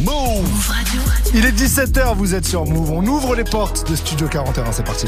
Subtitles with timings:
[0.00, 0.72] Move
[1.34, 2.90] Il est 17h, vous êtes sur Move.
[2.90, 5.06] On ouvre les portes de Studio 41, c'est parti.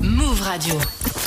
[0.00, 0.74] Move Radio.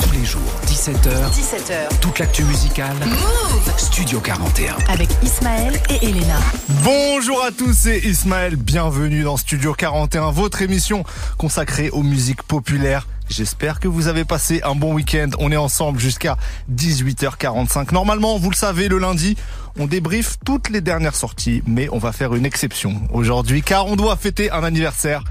[0.02, 1.32] Tous les jours, 17h.
[1.32, 2.00] 17h.
[2.00, 2.96] Toute l'actu musicale.
[3.06, 4.76] Move Studio 41.
[4.88, 6.40] Avec Ismaël et Elena.
[6.84, 8.56] Bonjour à tous, c'est Ismaël.
[8.56, 11.04] Bienvenue dans Studio 41, votre émission
[11.38, 13.08] consacrée aux musiques populaires.
[13.36, 15.30] J'espère que vous avez passé un bon week-end.
[15.40, 16.38] On est ensemble jusqu'à
[16.72, 17.92] 18h45.
[17.92, 19.36] Normalement, vous le savez, le lundi,
[19.80, 23.96] on débriefe toutes les dernières sorties, mais on va faire une exception aujourd'hui car on
[23.96, 25.24] doit fêter un anniversaire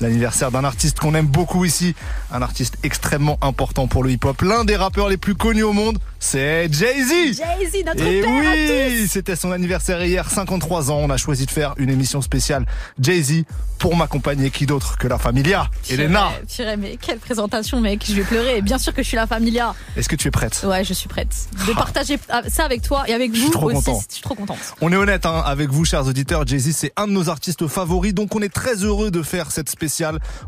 [0.00, 1.94] l'anniversaire d'un artiste qu'on aime beaucoup ici,
[2.32, 5.98] un artiste extrêmement important pour le hip-hop, l'un des rappeurs les plus connus au monde,
[6.20, 7.36] c'est Jay-Z.
[7.36, 10.98] Jay-Z, notre Et père oui, c'était son anniversaire hier, 53 ans.
[10.98, 12.66] On a choisi de faire une émission spéciale
[13.00, 13.44] Jay-Z
[13.78, 14.50] pour m'accompagner.
[14.50, 18.04] Qui d'autre que la Familia Elena, Purée, mais quelle présentation, mec.
[18.06, 18.62] Je vais pleurer.
[18.62, 19.74] Bien sûr que je suis la familia.
[19.96, 20.64] est-ce que tu es prête?
[20.66, 21.48] Ouais, je suis prête.
[21.66, 22.18] De partager
[22.48, 23.84] ça avec toi et avec suis vous trop aussi.
[23.84, 24.00] content.
[24.08, 24.58] Je suis trop contente.
[24.80, 26.46] On est honnête hein, avec vous, chers auditeurs.
[26.46, 29.68] Jay-Z, c'est un de nos artistes favoris, donc on est très heureux de faire cette
[29.68, 29.87] spéciale.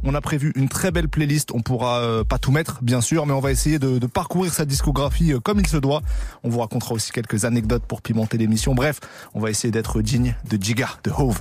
[0.02, 1.50] On a prévu une très belle playlist.
[1.52, 4.64] On pourra euh, pas tout mettre, bien sûr, mais on va essayer de, parcourir sa
[4.64, 6.02] discographie euh, comme il se doit.
[6.42, 8.74] On vous racontera aussi quelques anecdotes pour pimenter l'émission.
[8.74, 9.00] Bref,
[9.34, 11.40] on va essayer d'être digne de Giga, de Hove.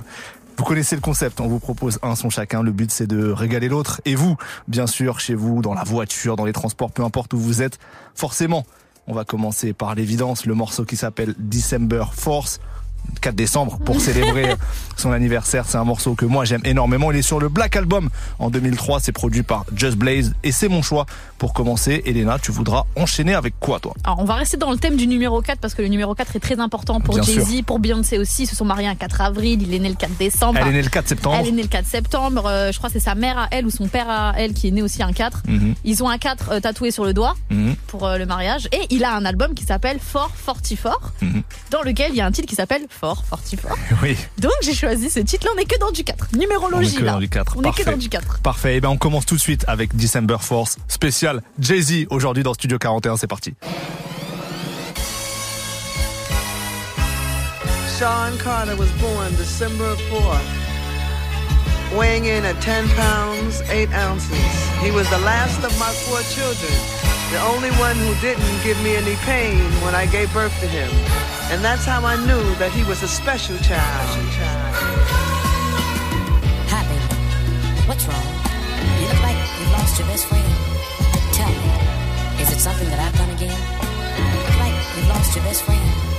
[0.56, 3.68] Vous connaissez le concept, on vous propose un son chacun, le but c'est de régaler
[3.68, 4.02] l'autre.
[4.04, 4.36] Et vous,
[4.68, 7.78] bien sûr, chez vous, dans la voiture, dans les transports, peu importe où vous êtes,
[8.14, 8.66] forcément,
[9.06, 12.60] on va commencer par l'évidence, le morceau qui s'appelle December Force.
[13.20, 14.54] 4 décembre pour célébrer
[14.96, 15.64] son anniversaire.
[15.66, 17.10] C'est un morceau que moi j'aime énormément.
[17.12, 19.00] Il est sur le Black Album en 2003.
[19.00, 21.06] C'est produit par Just Blaze et c'est mon choix
[21.38, 22.02] pour commencer.
[22.06, 23.94] Elena, tu voudras enchaîner avec quoi toi?
[24.04, 26.36] Alors, on va rester dans le thème du numéro 4 parce que le numéro 4
[26.36, 28.42] est très important pour Jay-Z, pour Beyoncé aussi.
[28.44, 29.62] Ils se sont mariés un 4 avril.
[29.62, 30.58] Il est né le 4 décembre.
[30.60, 31.36] Elle est née le 4 septembre.
[31.40, 32.44] Elle est née le 4 septembre.
[32.46, 34.68] Euh, je crois que c'est sa mère à elle ou son père à elle qui
[34.68, 35.42] est né aussi un 4.
[35.46, 37.74] Mhm, Ils ont un 4 euh, tatoué sur le doigt mhm.
[37.86, 38.68] pour euh, le mariage.
[38.72, 41.42] Et il a un album qui s'appelle Fort Fortifort, Mhm.
[41.70, 43.76] dans lequel il y a un titre qui s'appelle Fort Fortifort.
[44.02, 45.52] Oui, Donc j'ai choisi ce titre-là.
[45.56, 46.28] On est que dans du 4.
[46.36, 47.12] Numérologie on est que là.
[47.12, 47.54] dans du 4.
[47.56, 48.40] On est que dans du 4.
[48.40, 48.76] Parfait.
[48.76, 52.78] Et ben on commence tout de suite avec December Force spécial Jay-Z aujourd'hui dans Studio
[52.78, 53.16] 41.
[53.16, 53.54] C'est parti.
[57.98, 60.40] Sean Carter was born December 4th,
[61.96, 64.38] weighing in at 10 pounds, 8 ounces.
[64.80, 66.72] He was the last of my four children,
[67.32, 70.90] the only one who didn't give me any pain when I gave birth to him.
[71.50, 74.08] And that's how I knew that he was a special child.
[76.70, 77.88] Hi, baby.
[77.88, 78.28] What's wrong?
[79.00, 80.46] You look like you've lost your best friend.
[81.34, 83.50] Tell me, is it something that I've done again?
[83.50, 86.10] You look like you've lost your best friend.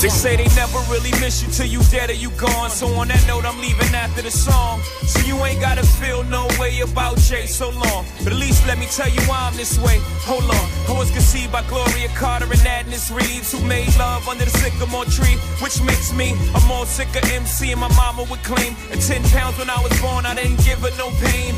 [0.00, 2.70] They say they never really miss you till you dead or you gone.
[2.70, 4.80] So on that note, I'm leaving after the song.
[5.04, 8.06] So you ain't gotta feel no way about Jay so long.
[8.24, 10.00] But at least let me tell you why I'm this way.
[10.24, 10.66] Hold on.
[10.88, 15.04] I was conceived by Gloria Carter and Adnis Reeves, who made love under the sycamore
[15.04, 17.72] tree, which makes me a more sicker MC.
[17.72, 20.80] And my mama would claim at 10 pounds when I was born, I didn't give
[20.80, 21.52] her no pain.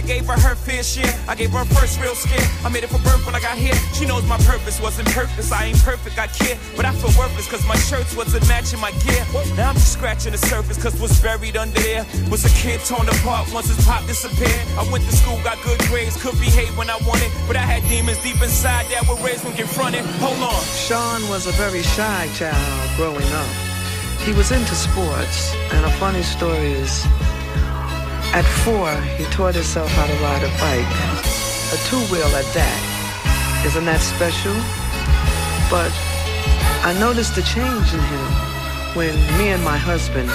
[0.00, 1.12] I gave her her fair share.
[1.28, 2.40] I gave her first real scare.
[2.64, 3.74] I made it for birth when I got here.
[3.92, 5.52] She knows my purpose wasn't purpose.
[5.52, 6.56] I ain't perfect, I care.
[6.74, 9.20] But I feel worthless cause my shirts wasn't matching my gear.
[9.60, 13.10] Now I'm just scratching the surface cause what's buried under there was a kid torn
[13.10, 14.64] apart once his pop disappeared.
[14.80, 17.30] I went to school, got good grades, could behave when I wanted.
[17.46, 20.00] But I had demons deep inside that were raised when confronted.
[20.24, 20.64] Hold on.
[20.80, 23.52] Sean was a very shy child growing up.
[24.24, 27.04] He was into sports, and a funny story is
[28.32, 30.86] at four, he taught himself how to ride a bike,
[31.74, 32.78] a two wheel at that.
[33.66, 34.54] Isn't that special?
[35.66, 35.90] But
[36.86, 38.26] I noticed a change in him
[38.94, 40.30] when me and my husband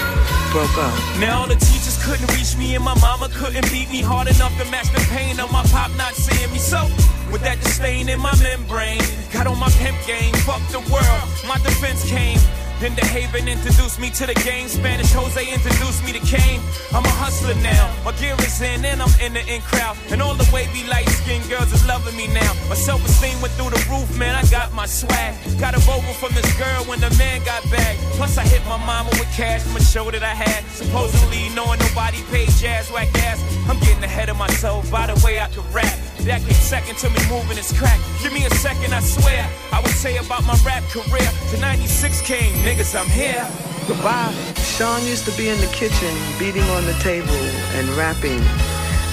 [0.52, 0.96] broke up.
[1.20, 4.66] Now the teachers couldn't reach me and my mama couldn't beat me hard enough to
[4.70, 6.60] match the pain of my pop not seeing me.
[6.60, 6.84] So
[7.32, 9.02] with that disdain in my membrane,
[9.32, 12.40] got on my pimp game, fuck the world, my defense came.
[12.80, 14.68] Then DeHaven introduced me to the game.
[14.68, 16.60] Spanish Jose introduced me to Kane.
[16.92, 17.94] I'm a hustler now.
[18.04, 19.96] My gear is in and I'm in the in crowd.
[20.12, 22.52] And all the wavy light skinned girls is loving me now.
[22.68, 24.36] My self esteem went through the roof, man.
[24.36, 25.36] I got my swag.
[25.58, 27.96] Got a vocal from this girl when the man got back.
[28.20, 30.64] Plus I hit my mama with cash from a show that I had.
[30.72, 33.40] Supposedly knowing nobody paid jazz whack ass.
[33.70, 35.96] I'm getting ahead of myself by the way I can rap.
[36.26, 38.00] Came second to me moving this crack.
[38.24, 39.48] Give me a second, I swear.
[39.72, 41.30] I would say about my rap career.
[41.52, 43.46] To 96 came, niggas, I'm here.
[43.88, 44.34] Goodbye.
[44.58, 47.42] Sean used to be in the kitchen beating on the table
[47.78, 48.42] and rapping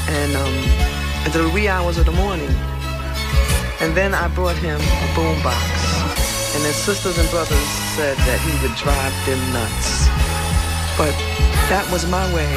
[0.08, 0.56] and um,
[1.36, 2.48] the wee hours of the morning.
[3.80, 6.56] And then I brought him a boombox.
[6.56, 10.08] And his sisters and brothers said that he would drive them nuts.
[10.96, 11.12] But
[11.68, 12.48] that was my way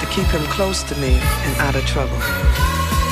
[0.00, 2.20] to keep him close to me and out of trouble.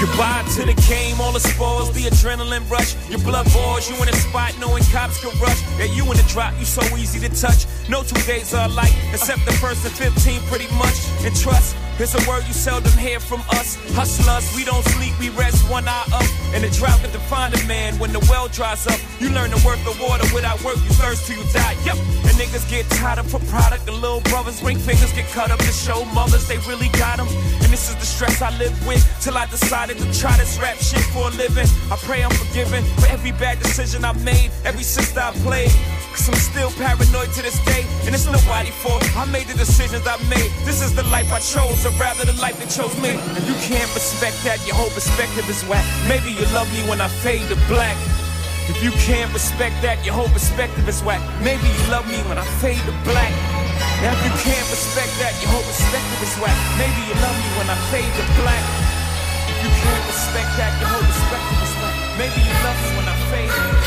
[0.00, 2.97] Goodbye to the game, all the spoils, the adrenaline rush.
[3.11, 5.61] Your blood boils, you in a spot knowing cops can rush.
[5.79, 7.67] Yeah, you in the drop, you so easy to touch.
[7.87, 10.97] No two days are alike, except the first and 15 pretty much.
[11.23, 13.76] And trust, Here's a word you seldom hear from us.
[13.93, 16.25] Hustlers, we don't sleep, we rest one eye up.
[16.56, 18.99] And the drought can define a man when the well dries up.
[19.20, 21.76] You learn the worth of water without work, you thirst till you die.
[21.85, 22.00] Yep.
[22.25, 23.85] And niggas get tired of for product.
[23.85, 27.29] The little brothers ring fingers get cut up to show mothers they really got them.
[27.61, 29.44] And this is the stress I live with till I
[29.95, 31.67] decided to try this rap shit for a living.
[31.91, 35.71] I pray I'm forgiven for every bad decision I made, every sister I played.
[36.11, 39.03] Cause I'm still paranoid to this day, and it's nobody's fault.
[39.17, 40.51] I made the decisions I made.
[40.67, 43.15] This is the life I chose, or rather the life that chose me.
[43.15, 45.87] And you can't respect that, your whole perspective is whack.
[46.09, 47.97] Maybe you love me when I fade to black.
[48.69, 51.23] If you can't respect that, your whole perspective is whack.
[51.43, 53.33] Maybe you love me when I fade to black.
[54.03, 56.59] Now if you can't respect that, your whole perspective is whack.
[56.79, 58.80] Maybe you love me when I fade to black.
[59.61, 61.97] You can't respect that, your whole perspective is whack.
[62.17, 63.80] Maybe you love me when I fade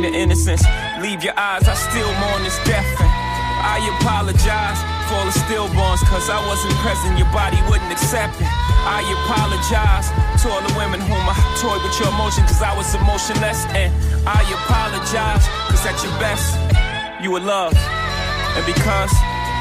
[0.00, 0.64] The innocence
[1.04, 1.68] leave your eyes.
[1.68, 2.88] I still mourn this death.
[3.04, 3.12] And
[3.60, 7.20] I apologize for all the stillborns, cause I wasn't present.
[7.20, 8.48] Your body wouldn't accept it.
[8.48, 10.08] I apologize
[10.40, 13.68] to all the women whom I toyed with your emotion, cause I was emotionless.
[13.76, 13.92] And
[14.24, 16.48] I apologize, cause at your best,
[17.20, 17.76] you were love.
[18.56, 19.12] And because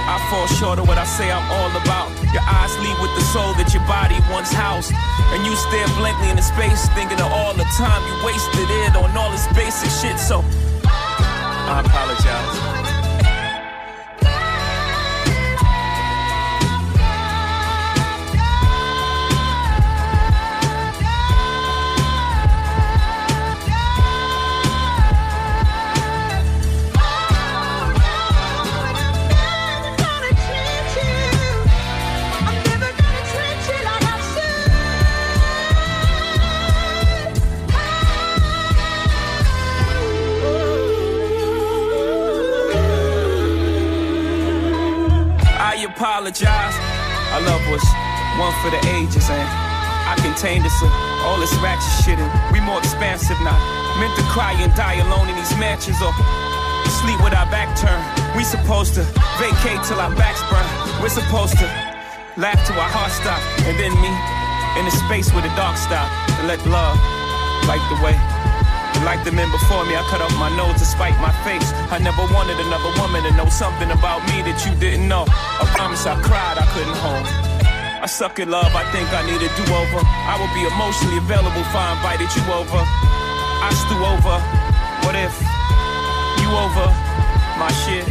[0.10, 2.10] I fall short of what I say I'm all about.
[2.34, 4.92] Your eyes lead with the soul that your body once housed.
[5.30, 9.16] And you stare blankly into space, thinking of all the time you wasted it on
[9.16, 10.18] all this basic shit.
[10.18, 10.42] So,
[10.82, 12.79] I apologize.
[49.30, 49.48] And
[50.10, 50.74] I contained this
[51.22, 53.58] all this ratchet shit, and we more expansive now.
[54.00, 56.14] Meant to cry and die alone in these mansions, or
[57.04, 58.02] sleep with our back turned.
[58.36, 59.04] We supposed to
[59.38, 60.66] vacate till our backs burn.
[61.02, 61.68] We're supposed to
[62.38, 64.12] laugh till our hearts stop, and then me
[64.80, 66.08] in the space where the dark stop,
[66.40, 66.98] and let love
[67.68, 68.18] light the way.
[69.06, 71.72] Like the men before me, I cut off my nose to spite my face.
[71.92, 75.24] I never wanted another woman to know something about me that you didn't know.
[75.28, 77.49] I promise I cried, I couldn't hold.
[78.10, 80.02] Suck at love, I think I need a do over.
[80.02, 82.82] I will be emotionally available if I invited you over.
[82.82, 84.42] I stew over.
[85.06, 85.36] What if
[86.42, 86.90] you over
[87.60, 88.10] my shit?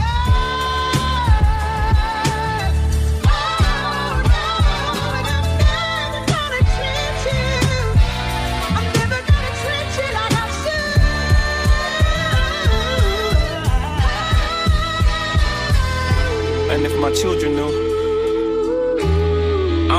[16.71, 17.88] And if my children knew,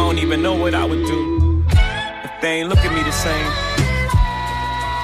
[0.10, 1.63] don't even know what I would do.
[1.70, 3.46] If they ain't look at me the same,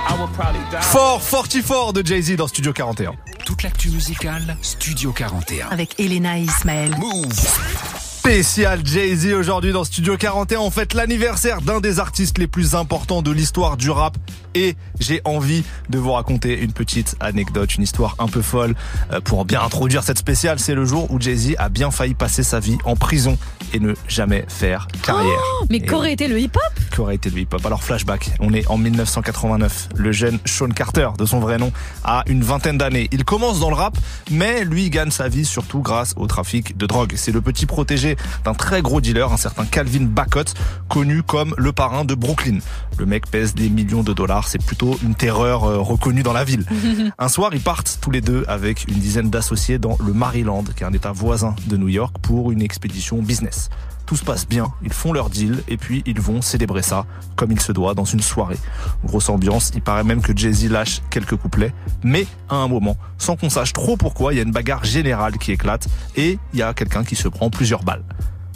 [0.08, 0.82] I would probably die.
[0.82, 3.16] Fort, fortifort de Jay-Z dans Studio 41.
[3.46, 5.70] Toute l'actu musicale, Studio 41.
[5.70, 6.96] Avec Elena et Ismaël.
[6.98, 7.95] Move
[8.26, 10.58] Spécial Jay-Z aujourd'hui dans Studio 41.
[10.58, 14.18] On fête l'anniversaire d'un des artistes les plus importants de l'histoire du rap.
[14.56, 18.74] Et j'ai envie de vous raconter une petite anecdote, une histoire un peu folle.
[19.12, 22.42] Euh, Pour bien introduire cette spéciale, c'est le jour où Jay-Z a bien failli passer
[22.42, 23.38] sa vie en prison
[23.74, 25.40] et ne jamais faire carrière.
[25.70, 26.64] Mais Et qu'aurait été le hip-hop?
[26.96, 27.64] Qu'aurait été le hip-hop?
[27.64, 29.90] Alors flashback, on est en 1989.
[29.98, 31.72] Le jeune Sean Carter, de son vrai nom,
[32.04, 33.08] a une vingtaine d'années.
[33.12, 33.98] Il commence dans le rap,
[34.32, 37.14] mais lui gagne sa vie surtout grâce au trafic de drogue.
[37.18, 40.44] C'est le petit protégé d'un très gros dealer, un certain Calvin Bacot,
[40.90, 42.60] connu comme le parrain de Brooklyn.
[42.98, 46.44] Le mec pèse des millions de dollars, c'est plutôt une terreur euh, reconnue dans la
[46.44, 46.66] ville.
[47.18, 50.84] un soir, ils partent tous les deux avec une dizaine d'associés dans le Maryland, qui
[50.84, 53.70] est un état voisin de New York, pour une expédition business.
[54.06, 57.52] Tout se passe bien, ils font leur deal et puis ils vont célébrer ça comme
[57.52, 58.58] il se doit dans une soirée.
[59.04, 63.36] Grosse ambiance, il paraît même que Jay-Z lâche quelques couplets, mais à un moment, sans
[63.36, 66.62] qu'on sache trop pourquoi, il y a une bagarre générale qui éclate et il y
[66.62, 68.04] a quelqu'un qui se prend plusieurs balles.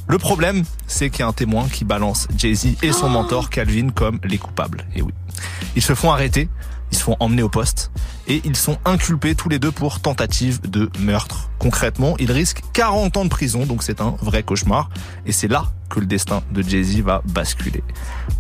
[0.08, 3.89] Le problème, c'est qu'il y a un témoin qui balance Jay-Z et son mentor Calvin
[3.89, 4.86] comme les coupables.
[4.96, 5.13] Et oui.
[5.75, 6.50] Ils se font arrêter,
[6.91, 7.91] ils se font emmener au poste
[8.27, 11.50] et ils sont inculpés tous les deux pour tentative de meurtre.
[11.58, 14.89] Concrètement, ils risquent 40 ans de prison, donc c'est un vrai cauchemar.
[15.25, 17.84] Et c'est là que le destin de Jay-Z va basculer.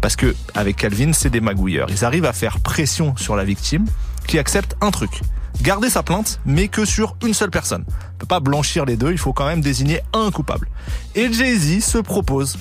[0.01, 1.89] Parce que avec Calvin, c'est des magouilleurs.
[1.89, 3.85] Ils arrivent à faire pression sur la victime
[4.27, 5.21] qui accepte un truc.
[5.61, 7.83] Garder sa plainte, mais que sur une seule personne.
[7.89, 10.69] On peut pas blanchir les deux, il faut quand même désigner un coupable.
[11.15, 12.57] Et Jay-Z se propose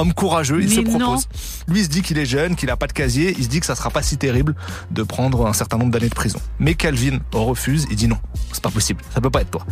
[0.00, 0.98] homme courageux, il Mais se non.
[0.98, 1.28] propose.
[1.68, 3.60] Lui il se dit qu'il est jeune, qu'il a pas de casier, il se dit
[3.60, 4.54] que ça sera pas si terrible
[4.90, 6.40] de prendre un certain nombre d'années de prison.
[6.58, 8.18] Mais Calvin refuse, il dit non,
[8.52, 9.64] c'est pas possible, ça peut pas être toi.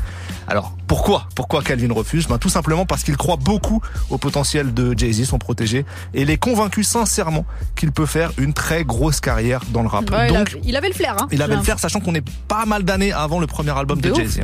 [0.46, 2.26] Alors pourquoi Pourquoi Calvin refuse?
[2.28, 6.30] Ben, Tout simplement parce qu'il croit beaucoup au potentiel de Jay-Z, son protégé, et il
[6.30, 7.44] est convaincu sincèrement
[7.76, 10.10] qu'il peut faire une très grosse carrière dans le rap.
[10.10, 11.16] Ouais, il, Donc avait, il avait le flair.
[11.18, 14.00] Hein, il avait le faire, sachant qu'on est pas mal d'années avant le premier album
[14.00, 14.40] de, Jay-Z.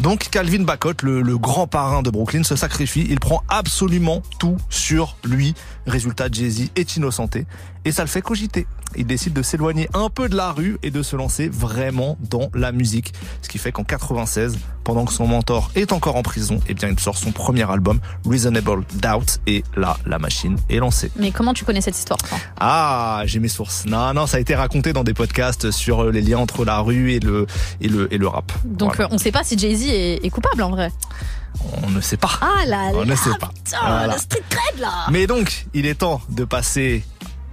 [0.00, 3.06] Donc Calvin Bacot, le, le grand parrain de Brooklyn, se sacrifie.
[3.08, 5.54] Il prend absolument tout sur lui.
[5.86, 7.46] Résultat, Jay-Z est innocenté
[7.84, 8.66] et ça le fait cogiter.
[8.96, 12.50] Il décide de s'éloigner un peu de la rue et de se lancer vraiment dans
[12.54, 13.12] la musique.
[13.42, 16.88] Ce qui fait qu'en 96, pendant que son mentor est encore en prison, eh bien
[16.88, 21.10] il sort son premier album, Reasonable Doubt, et là la machine est lancée.
[21.16, 22.38] Mais comment tu connais cette histoire toi?
[22.60, 23.84] Ah, j'ai mes sources.
[23.86, 26.78] Non, non, ça a été raconté dans des podcasts sur euh, les liens entre la
[26.80, 27.46] rue et le
[27.80, 28.52] et le et le rap.
[28.64, 29.10] Donc Voilà.
[29.10, 30.90] euh, on sait pas si Jay-Z est, est coupable en vrai.
[31.82, 32.30] on ne sait pas.
[32.40, 33.50] Ah là On là ne sait pas.
[33.64, 34.18] Putain, Voilà.
[34.18, 37.04] street cred là Mais donc, il est temps de passer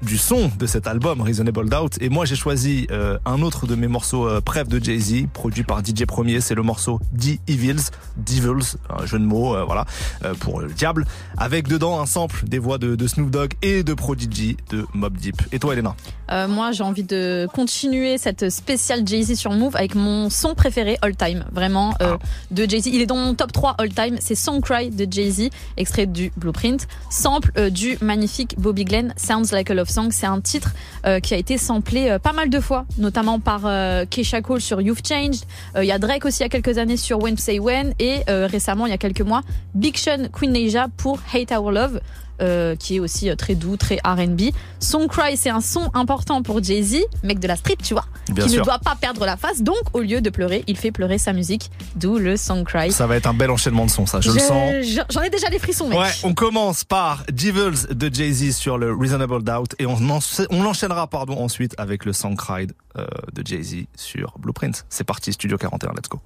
[0.02, 1.98] du son de cet album Reasonable Doubt.
[2.02, 5.64] Et moi j'ai choisi euh, un autre de mes morceaux euh, préf de Jay-Z produit
[5.64, 6.42] par DJ Premier.
[6.42, 9.86] C'est le morceau The Evils Devils un jeu de mots euh, voilà
[10.24, 11.06] euh, pour le diable.
[11.38, 15.18] Avec dedans un sample des voix de, de Snoop Dogg et de Prodigy de Mob
[15.18, 15.42] Deep.
[15.52, 15.96] Et toi Elena?
[16.32, 20.98] Euh, Moi j'ai envie de continuer cette spéciale Jay-Z sur Move avec mon son préféré
[21.02, 21.46] all time.
[21.52, 22.26] Vraiment euh, Ah.
[22.52, 22.88] de Jay-Z.
[22.88, 24.18] Il est dans mon top 3 all time.
[24.20, 26.88] C'est Song Cry de Jay-Z, extrait du Blueprint.
[27.10, 30.10] Sample euh, du magnifique Bobby Glenn, Sounds Like a Love Song.
[30.12, 30.74] C'est un titre
[31.06, 34.62] euh, qui a été samplé euh, pas mal de fois, notamment par euh, Keisha Cole
[34.62, 35.44] sur You've Changed.
[35.76, 37.94] Euh, Il y a Drake aussi il y a quelques années sur When Say When.
[38.00, 39.42] Et euh, récemment, il y a quelques mois,
[39.76, 42.00] Big Sean, Queen Asia pour Hate Our Love.
[42.42, 44.42] Euh, qui est aussi euh, très doux, très R&B.
[44.80, 48.44] Song Cry, c'est un son important pour Jay-Z, mec de la street, tu vois, bien
[48.46, 49.62] qui sûr ne doit pas perdre la face.
[49.62, 52.92] Donc, au lieu de pleurer, il fait pleurer sa musique, d'où le Song Cry.
[52.92, 55.30] ça va être un bel enchaînement de sons ça je, le sens je- J'en ai
[55.30, 56.00] déjà les frissons, mec.
[56.00, 60.20] Ouais, on commence par Devils de Jay-Z sur le Reasonable Doubt et on, en-
[60.50, 64.86] on l'enchaînera pardon ensuite avec le Song Cried euh, de Jay-Z sur Blueprint.
[64.90, 66.20] C'est parti, Studio 41, let's go.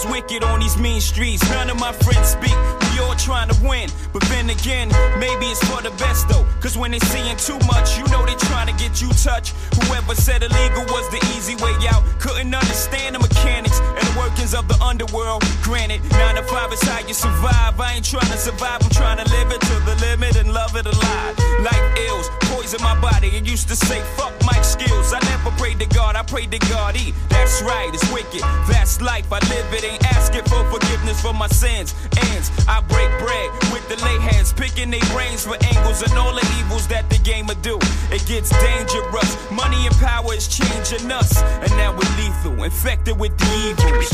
[0.00, 1.42] Is wicked on these mean streets.
[1.50, 2.89] None of my friends speak.
[3.00, 3.88] All trying to win.
[4.12, 4.88] But then again,
[5.18, 6.46] maybe it's for the best though.
[6.60, 9.54] Cause when they seeing too much, you know they trying to get you touched.
[9.80, 12.04] Whoever said illegal was the easy way out.
[12.20, 15.42] Couldn't understand the mechanics and the workings of the underworld.
[15.62, 17.80] Granted, 9 to 5 is how you survive.
[17.80, 20.76] I ain't trying to survive, I'm trying to live it to the limit and love
[20.76, 21.38] it alive.
[21.60, 23.28] Life ills, poison my body.
[23.28, 25.12] It used to say, fuck Mike skills.
[25.12, 26.96] I never prayed to God, I prayed to God.
[26.96, 27.14] E.
[27.28, 28.42] That's right, it's wicked.
[28.68, 29.84] That's life, I live it.
[29.84, 31.94] Ain't asking for forgiveness for my sins.
[32.30, 36.34] Ends, I break bread with the lay hands, picking their brains for angles and all
[36.34, 37.78] the evils that the game will do.
[38.10, 39.30] It gets dangerous.
[39.50, 41.42] Money and power is changing us.
[41.62, 44.10] And now we're lethal, infected with the evils.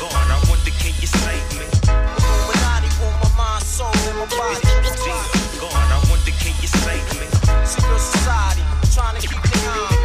[0.00, 1.66] God, I wonder can you save me?
[1.86, 4.62] Illuminati want my mind, soul, and my body.
[5.60, 7.26] God, I wonder can you save me?
[7.66, 8.62] Secret society,
[8.94, 10.01] trying to keep me on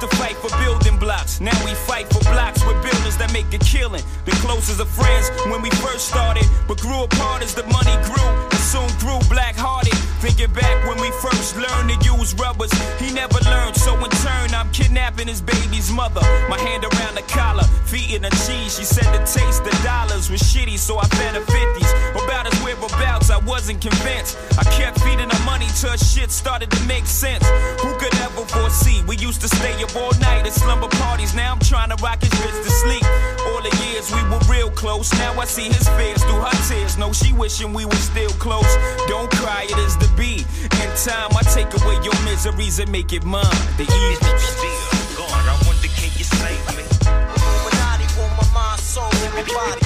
[0.00, 1.40] used to fight for building blocks.
[1.40, 4.02] Now we fight for blocks with builders that make a killing.
[4.24, 8.30] The closest of friends when we first started, but grew apart as the money grew
[8.50, 9.94] and soon grew black hearted.
[10.20, 13.76] Thinking back when we first learned to use rubbers, he never learned.
[13.76, 16.20] So in turn, I'm kidnapping his baby's mother.
[16.48, 18.76] My hand around the collar, feet in the cheese.
[18.76, 21.90] She said the taste of dollars was shitty, so I fed her 50s.
[22.24, 24.38] About his whereabouts, I wasn't convinced.
[24.58, 27.44] I kept feeding her money till shit started to make sense.
[27.80, 29.02] Who could ever foresee?
[29.06, 31.34] We used to stay up all night at slumber parties.
[31.34, 33.04] Now I'm trying to rock his bitch to sleep.
[33.48, 35.12] All the years we were real close.
[35.14, 36.96] Now I see his fears through her tears.
[36.98, 38.70] No, she wishing we were still close.
[39.08, 40.46] Don't cry, it is the beat.
[40.82, 43.44] In time, I take away your miseries and make it mine.
[43.76, 44.38] The evil.
[44.38, 45.26] still.
[45.26, 46.84] God, I wonder can you save me?
[47.08, 49.79] Illuminati want my mind, soul, and my body.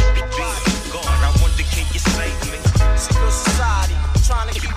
[4.24, 4.73] Trying to keep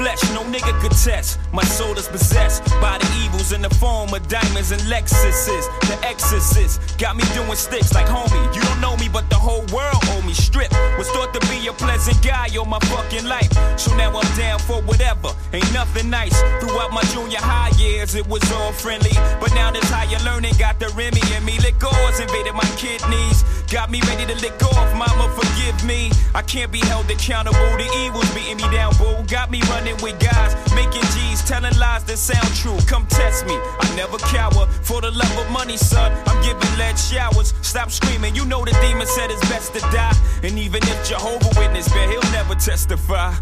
[0.00, 1.38] flesh, no nigga could test.
[1.52, 5.64] My soul is possessed by the evils in the form of diamonds and Lexuses.
[5.88, 8.54] The exorcist got me doing sticks like homie.
[8.54, 10.32] You don't know me, but the whole world owe me.
[10.32, 13.52] Strip was thought to be a pleasant guy all my fucking life.
[13.78, 15.30] So now I'm down for whatever.
[15.52, 16.36] Ain't nothing nice.
[16.60, 19.12] Throughout my junior high years, it was all friendly.
[19.40, 21.58] But now this higher learning got the Remy in me.
[21.58, 23.44] Liquors invaded my kidneys.
[23.70, 26.10] Got me ready to lick off, mama, forgive me.
[26.34, 27.70] I can't be held accountable.
[27.78, 29.14] The evil's beating me down, boo.
[29.28, 32.78] Got me running with guys, making G's, telling lies that sound true.
[32.86, 33.54] Come test me.
[33.54, 34.66] I never cower.
[34.82, 37.54] For the love of money, son, I'm giving lead showers.
[37.62, 38.34] Stop screaming.
[38.34, 40.16] You know the demon said it's best to die.
[40.42, 43.34] And even if Jehovah Witness, bet he'll never testify.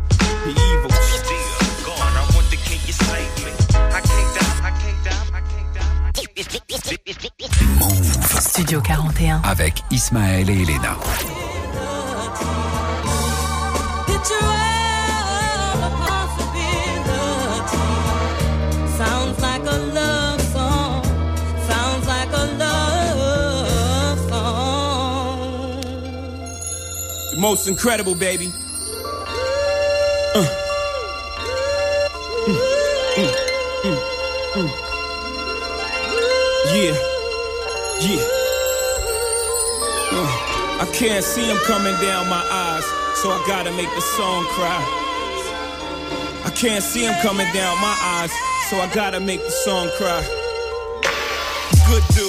[0.44, 0.90] The evil.
[0.90, 3.52] Still, God, I wonder can you save me?
[3.92, 5.88] I can't die, I can't die, I can't die.
[8.40, 9.40] Studio 41.
[9.44, 10.96] Avec Ismaël et Elena.
[27.38, 28.53] Most incredible, baby.
[30.35, 30.44] Uh.
[33.14, 33.33] Mm.
[33.85, 33.98] Mm.
[34.55, 34.70] Mm.
[36.74, 36.94] Yeah,
[38.03, 38.24] yeah.
[40.11, 42.85] Uh, I can't see him coming down my eyes,
[43.22, 44.83] so I gotta make the song cry.
[46.44, 48.33] I can't see him coming down my eyes,
[48.68, 50.22] so I gotta make the song cry.
[51.87, 52.27] Good dude,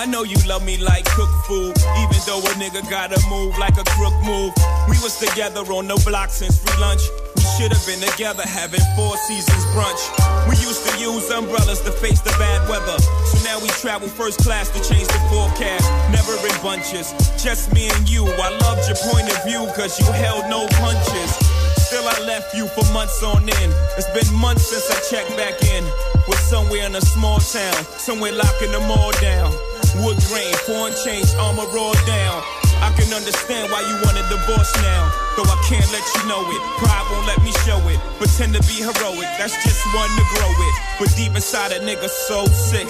[0.00, 3.76] I know you love me like cook food, even though a nigga gotta move like
[3.76, 4.48] a crook move.
[4.88, 7.04] We was together on the block since free lunch.
[7.36, 10.00] We should have been together having four seasons brunch.
[10.48, 12.96] We used to use umbrellas to face the bad weather.
[13.28, 15.84] So now we travel first class to change the forecast.
[16.08, 18.24] Never in bunches, just me and you.
[18.24, 21.36] I loved your point of view cause you held no punches.
[21.76, 23.72] Still, I left you for months on end.
[24.00, 25.84] It's been months since I checked back in.
[26.24, 29.52] Was somewhere in a small town, somewhere locking them all down.
[29.98, 32.38] Wood grain, foreign change, armor rolled down.
[32.80, 35.10] I can understand why you want a divorce now.
[35.36, 36.60] Though I can't let you know it.
[36.78, 37.98] Pride won't let me show it.
[38.16, 40.74] Pretend to be heroic, that's just one to grow it.
[40.98, 42.88] But deep inside a nigga so sick.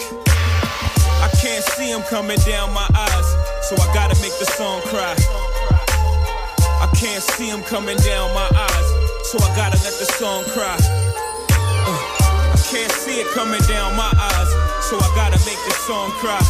[1.20, 3.28] I can't see him coming down my eyes,
[3.68, 5.16] so I gotta make the song cry.
[6.80, 8.88] I can't see him coming down my eyes,
[9.28, 10.78] so I gotta let the song cry.
[11.84, 14.50] Uh, I can't see it coming down my eyes,
[14.82, 16.40] so I gotta make the song cry.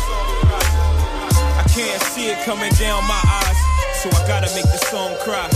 [1.59, 3.59] I can't see it coming down my eyes,
[4.03, 5.49] so I gotta make the song cry.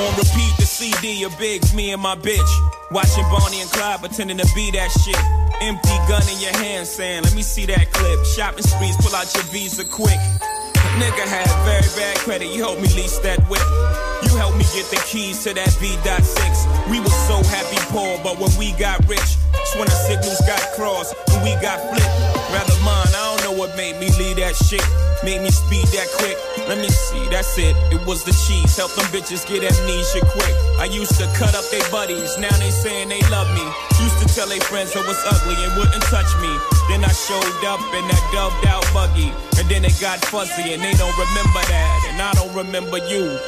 [0.00, 2.50] On repeat, the CD of Biggs, me and my bitch.
[2.90, 5.20] Watching Bonnie and Clyde pretending to be that shit.
[5.60, 8.24] Empty gun in your hand saying, let me see that clip.
[8.24, 10.18] Shopping sprees, pull out your visa quick.
[10.98, 13.62] Nigga had very bad credit, you helped me lease that whip.
[14.22, 16.90] You helped me get the keys to that V.6.
[16.90, 20.60] We were so happy poor, but when we got rich, that's when our signals got
[20.76, 22.16] crossed, when we got flipped.
[22.52, 24.84] Rather mine, I don't know what made me leave that shit.
[25.22, 26.36] Made me speed that quick.
[26.66, 27.76] Let me see, that's it.
[27.92, 28.76] It was the cheese.
[28.76, 30.54] Help them bitches get amnesia quick.
[30.80, 33.64] I used to cut up their buddies, now they saying they love me.
[34.02, 36.52] Used to tell their friends I was ugly and wouldn't touch me.
[36.88, 39.30] Then I showed up in that dubbed out buggy.
[39.60, 42.06] And then it got fuzzy and they don't remember that.
[42.08, 43.38] And I don't remember you.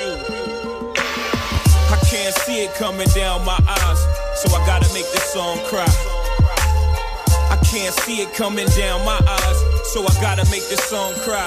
[2.32, 4.00] I can't see it coming down my eyes,
[4.40, 5.84] so I gotta make this song cry.
[7.52, 9.58] I can't see it coming down my eyes,
[9.92, 11.46] so I gotta make this song cry.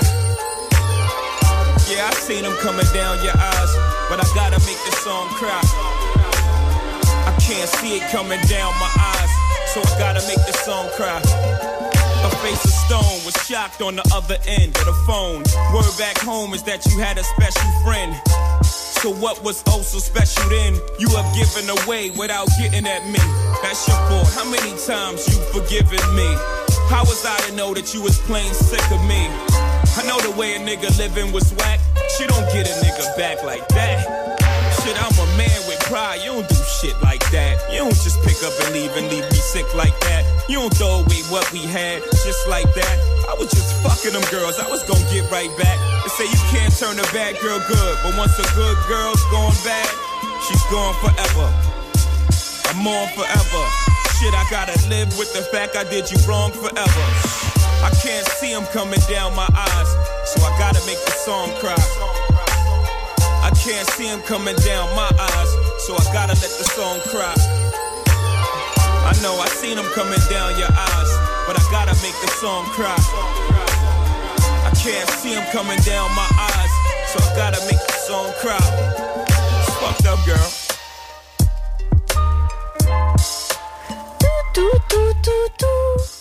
[1.89, 3.71] Yeah, I seen them coming down your eyes,
[4.13, 5.59] but I gotta make this song cry.
[7.25, 9.31] I can't see it coming down my eyes,
[9.73, 11.17] so I gotta make this song cry.
[11.17, 15.41] A face of stone was shocked on the other end of the phone.
[15.73, 18.13] Word back home is that you had a special friend.
[19.05, 20.81] So what was oh so special then?
[20.97, 23.21] You have given away without getting at me.
[23.61, 24.33] That's your fault.
[24.33, 26.25] How many times you've forgiven me?
[26.89, 29.29] How was I to know that you was plain sick of me?
[29.93, 31.79] I know the way a nigga living was whack.
[32.17, 34.41] She don't get a nigga back like that.
[34.81, 36.21] Shit, I'm a man with pride.
[36.25, 37.61] You don't do shit like that.
[37.71, 40.34] You don't just pick up and leave and leave me sick like that.
[40.47, 42.95] You don't throw away what we had just like that.
[43.25, 44.61] I was just fucking them girls.
[44.61, 45.73] I was gonna get right back.
[46.05, 49.57] They say you can't turn a bad girl good, but once a good girl's gone
[49.65, 49.89] bad,
[50.45, 51.49] she's gone forever.
[52.69, 53.63] I'm on forever.
[54.21, 57.05] Shit, I gotta live with the fact I did you wrong forever.
[57.81, 59.89] I can't see them coming down my eyes,
[60.29, 61.73] so I gotta make the song cry.
[63.41, 67.33] I can't see him coming down my eyes, so I gotta let the song cry.
[69.05, 71.11] I know I seen him coming down your eyes,
[71.45, 72.97] but I gotta make the song cry.
[74.65, 76.73] I can't see them coming down my eyes,
[77.11, 78.57] so I gotta make the song cry.
[79.61, 80.51] It's fucked up, girl.
[84.53, 85.35] Tout, tout, tout.
[85.57, 86.14] Qu'est-ce que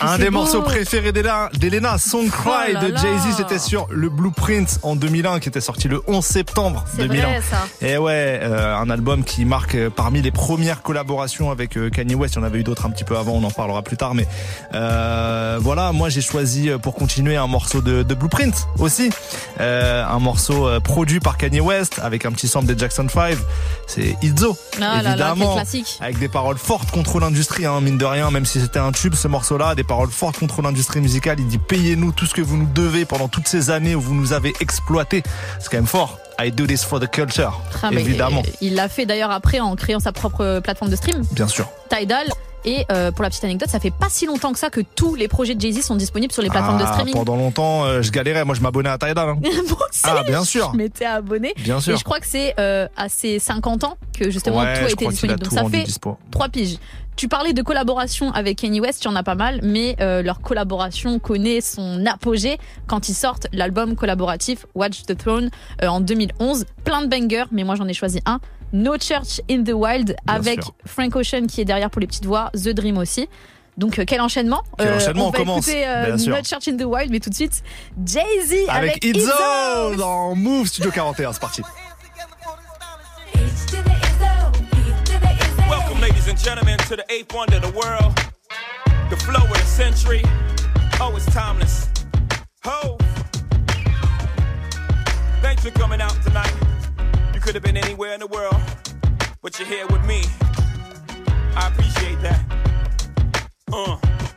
[0.00, 0.30] Un des beau.
[0.38, 3.00] morceaux préférés d'Elena, Song Cry Oh là de là.
[3.00, 7.22] Jay-Z, c'était sur le Blueprint en 2001 qui était sorti le 11 septembre C'est 2001.
[7.22, 7.66] vrai, ça.
[7.86, 12.14] Et ouais, euh, un album qui marque euh, parmi les premières collaborations avec euh, Kanye
[12.14, 12.34] West.
[12.34, 14.14] Il y en avait eu d'autres un petit peu avant, on en parlera plus tard.
[14.14, 14.26] Mais
[15.60, 19.10] voilà, moi j'ai choisi pour continuer un morceau de, de Blueprint aussi.
[19.58, 23.36] Un morceau produit par Kanye West avec un petit sample des Jackson 5.
[23.86, 25.54] C'est Izzo, Ah là là, évidemment.
[25.54, 25.98] classique.
[26.00, 29.14] avec des paroles fortes contre l'industrie, hein, mine de rien, même si c'était un tube
[29.14, 31.38] ce morceau-là, des paroles fortes contre l'industrie musicale.
[31.38, 34.14] Il dit payez-nous tout ce que vous nous devez pendant toutes ces années où vous
[34.14, 35.22] nous avez exploité.
[35.60, 36.18] C'est quand même fort.
[36.42, 40.00] I do this for the culture, Ah, évidemment, Il l'a fait d'ailleurs après en créant
[40.00, 41.68] sa propre plateforme de stream, bien sûr.
[41.90, 42.28] Tidal.
[42.64, 45.14] Et euh, pour la petite anecdote, ça fait pas si longtemps que ça que tous
[45.14, 47.14] les projets de Jay-Z sont disponibles sur les plateformes de Ah, streaming.
[47.14, 48.44] Pendant longtemps, euh, je galérais.
[48.44, 49.28] Moi, je m'abonnais à Tidal.
[49.30, 49.38] hein.
[50.04, 50.70] Ah, bien sûr.
[50.72, 51.52] Je m'étais abonné.
[51.58, 51.94] Bien sûr.
[51.94, 54.90] Et je crois que c'est euh, à ses 50 ans que justement Ouais, tout a
[54.90, 55.38] été a disponible.
[55.40, 56.16] Donc ça fait dispo.
[56.30, 56.76] trois piges.
[57.16, 60.22] Tu parlais de collaboration avec Kanye West, il y en a pas mal, mais euh,
[60.22, 65.50] leur collaboration connaît son apogée quand ils sortent l'album collaboratif Watch the Throne
[65.82, 66.64] euh, en 2011.
[66.84, 68.40] Plein de bangers, mais moi j'en ai choisi un.
[68.72, 70.74] No Church in the Wild Bien avec sûr.
[70.86, 73.28] Frank Ocean qui est derrière pour les petites voix, The Dream aussi.
[73.76, 76.16] Donc euh, quel enchaînement Quel enchaînement, On on va commence, écouter euh.
[76.16, 77.62] No Church in the Wild, mais tout de suite
[78.04, 81.32] Jay-Z Avec, avec, Izzo dans Move Studio 41.
[81.32, 81.62] C'est parti.
[85.68, 88.12] Welcome, ladies and gentlemen, to the eighth wonder of the world.
[89.08, 90.22] The flow of the century.
[91.00, 91.88] Oh, it's timeless.
[92.64, 92.98] Ho!
[95.42, 96.52] Thanks for coming out tonight.
[97.50, 98.54] Could have been anywhere in the world,
[99.42, 100.22] but you're here with me.
[101.56, 102.40] I appreciate that.
[103.72, 104.29] Uh.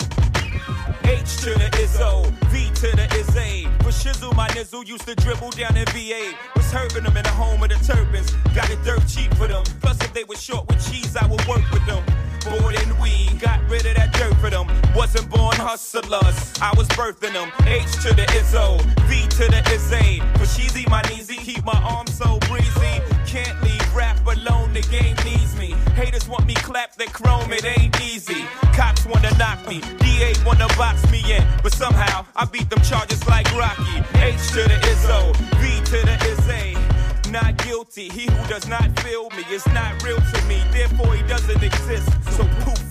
[1.05, 3.67] H to the Izzo, V to the Izzy.
[3.79, 6.33] For Shizzle, my nizzle used to dribble down in VA.
[6.55, 8.31] Was hurting them in the home of the turbans.
[8.55, 9.63] Got it dirt cheap for them.
[9.81, 12.03] Plus, if they were short with cheese, I would work with them.
[12.43, 14.67] Bored and we got rid of that dirt for them.
[14.95, 17.51] Wasn't born hustlers, I was birthing them.
[17.65, 20.19] H to the Izzo, V to the Izzy.
[20.37, 23.01] For Sheezy, my kneesy, keep my arms so breezy.
[23.25, 25.52] Can't leave rap alone, the game needs.
[26.03, 28.43] Haters want me clap that chrome, it ain't easy.
[28.75, 31.47] Cops wanna knock me, DA wanna box me in.
[31.63, 34.03] But somehow, I beat them charges like Rocky.
[34.19, 36.75] H to the Izzo, V to the Izzy.
[37.31, 41.23] Not guilty, he who does not feel me is not real to me, therefore he
[41.23, 42.09] doesn't exist.
[42.35, 42.83] So poof,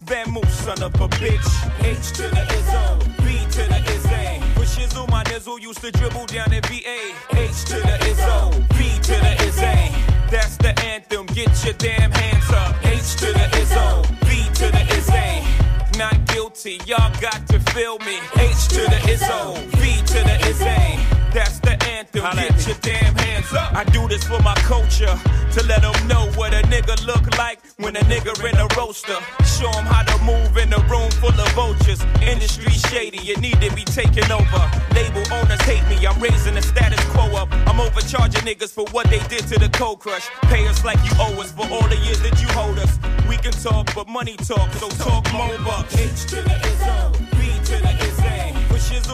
[0.00, 1.50] Van son of a bitch.
[1.84, 4.42] H to the Izzo, V to the Izzy.
[4.54, 7.14] For Shizzle, my nizzle used to dribble down in VA.
[7.30, 10.15] H to the Izzo, V to the Izzy.
[10.30, 11.26] That's the anthem.
[11.26, 12.74] Get your damn hands up.
[12.84, 15.98] H to the ism, B to the ism.
[15.98, 16.80] Not guilty.
[16.84, 18.18] Y'all got to feel me.
[18.36, 21.15] H to the ism, B to the ism.
[21.32, 22.22] That's the anthem.
[22.22, 23.74] Get your damn hands up.
[23.74, 25.14] I do this for my culture
[25.52, 29.16] to let them know what a nigga look like when a nigga in a roaster.
[29.44, 32.00] Show them how to move in a room full of vultures.
[32.22, 34.62] Industry shady, you need to be taken over.
[34.94, 37.48] Label owners hate me, I'm raising the status quo up.
[37.66, 40.28] I'm overcharging niggas for what they did to the cold crush.
[40.42, 42.98] Pay us like you owe us for all the years that you hold us.
[43.28, 45.96] We can talk, but money talk, so talk more bucks.
[45.96, 47.35] H to the Izzo, B to the Izzy.
[47.35, 47.35] For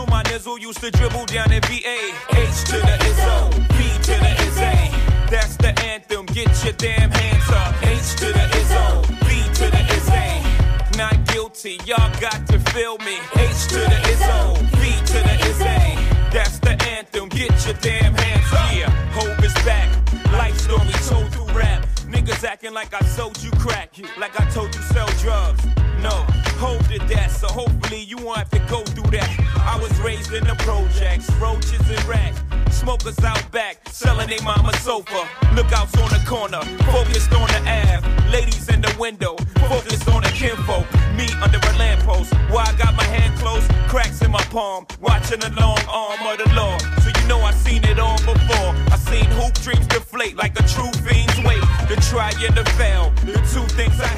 [0.09, 2.13] my nizzle used to dribble down in VA.
[2.31, 4.97] H to the Izzo, B to the Izzy.
[5.31, 7.75] That's the anthem, get your damn hands up.
[7.83, 10.99] H to the Izzo, B to the Izzy.
[10.99, 13.17] Not guilty, y'all got to feel me.
[13.35, 15.83] H to the Izzo, B to the Izzy.
[16.31, 18.73] That's the anthem, get your damn hands up.
[18.75, 19.89] Yeah, Hov is back.
[20.33, 21.87] Life story told through rap.
[22.07, 25.65] Niggas acting like I sold you crack, like I told you sell drugs.
[26.03, 26.27] No,
[26.59, 29.31] hold it that, so hopefully you won't have to go through that.
[29.57, 32.41] I was raised in the projects, roaches and rats.
[32.71, 35.29] Smokers out back, selling they mama sofa.
[35.55, 36.61] Lookouts on the corner,
[36.91, 38.03] focused on the Ave.
[38.33, 39.37] Ladies in the window,
[39.69, 40.87] focused on the kinfolk.
[41.15, 45.39] Me under a lamppost, why I got my hand closed, cracks in my palm, watching
[45.39, 46.77] the long arm of the law.
[47.03, 48.75] So you know I seen it all before.
[48.91, 51.63] I seen hoop dreams deflate like a true fiend's weight.
[51.87, 54.09] The try and the fail, the two things I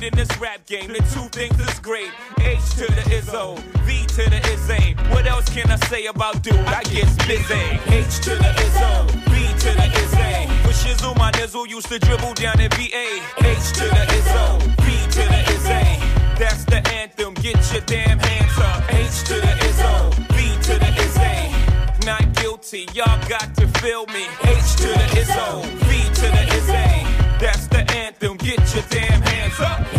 [0.00, 2.10] Succeed in this rap game, the two things is great.
[2.40, 4.94] H to the Izzo, V to the Izzy.
[5.12, 6.54] What else can I say about dude?
[6.54, 7.60] I get busy.
[7.86, 10.48] H to the Izzo, B to the Izzy.
[10.64, 13.20] For shizzle, my nizzle used to dribble down in VA.
[13.44, 16.00] H to the Izzo, B to the Izzy.
[16.38, 18.94] That's the anthem, get your damn hands up.
[18.94, 20.36] H to the Izzo, B
[20.66, 22.06] to the Izzy.
[22.06, 24.24] Not guilty, y'all got to feel me.
[24.44, 27.00] H to the Izzo, V to the Izzy.
[27.38, 29.89] That's the anthem, get your damn hands up.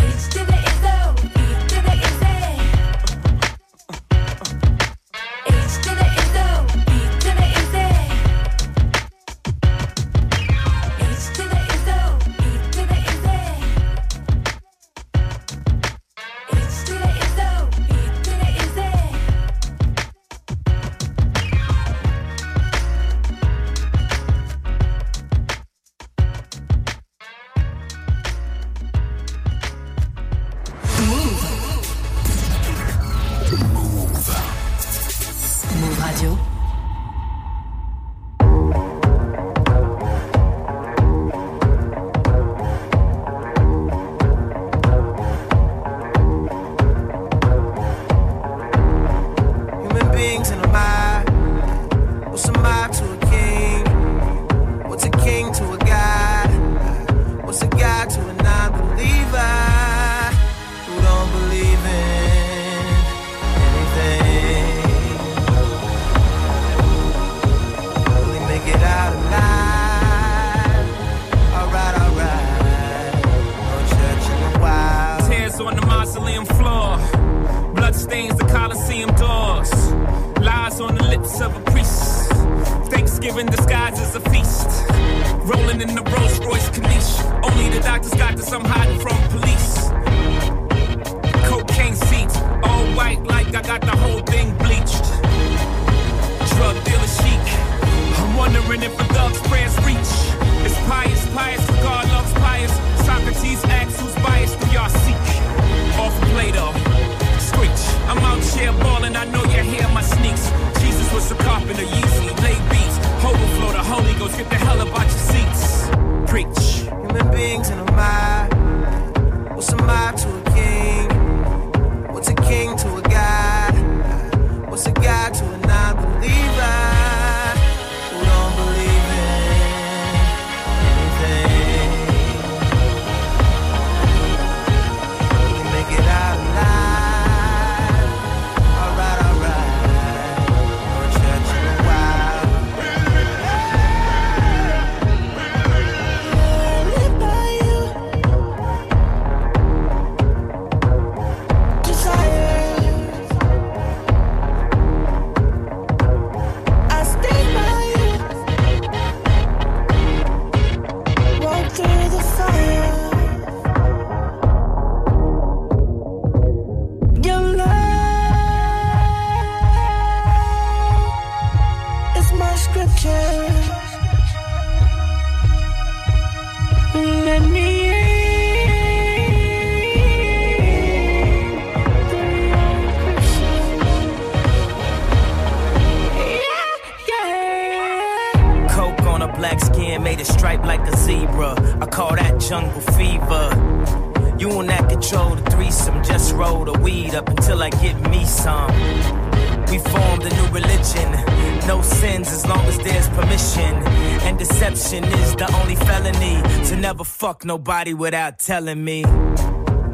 [207.44, 209.02] Nobody without telling me.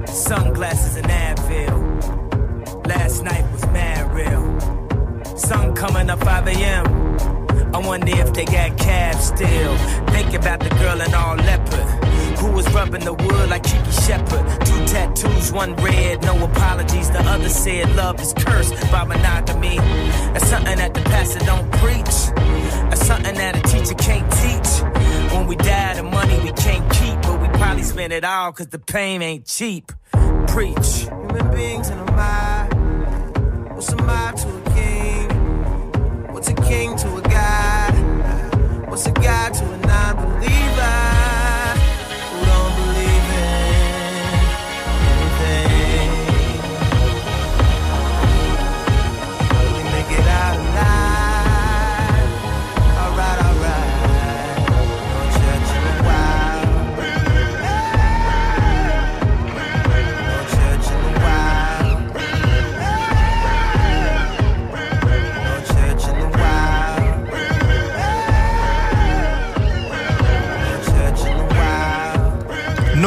[0.07, 2.87] Sunglasses and Advil.
[2.87, 5.37] Last night was mad real.
[5.37, 7.09] Sun coming up 5 a.m.
[7.75, 9.77] I wonder if they got calves still.
[10.09, 11.87] Think about the girl in all leopard.
[12.39, 14.67] Who was rubbing the wood like Kiki Shepard?
[14.67, 17.11] Two tattoos, one red, no apologies.
[17.11, 19.77] The other said love is cursed by monogamy.
[20.33, 22.17] That's something that the pastor don't preach.
[22.89, 25.33] That's something that a teacher can't teach.
[25.33, 26.88] When we die, the money we can't
[27.99, 29.91] spend it all cause the pain ain't cheap.
[30.47, 31.09] Preach.
[31.11, 32.73] Human beings in a.
[33.75, 33.97] What's a
[34.37, 35.29] to a king?
[36.33, 38.89] What's a king to a god?
[38.89, 39.68] What's a god to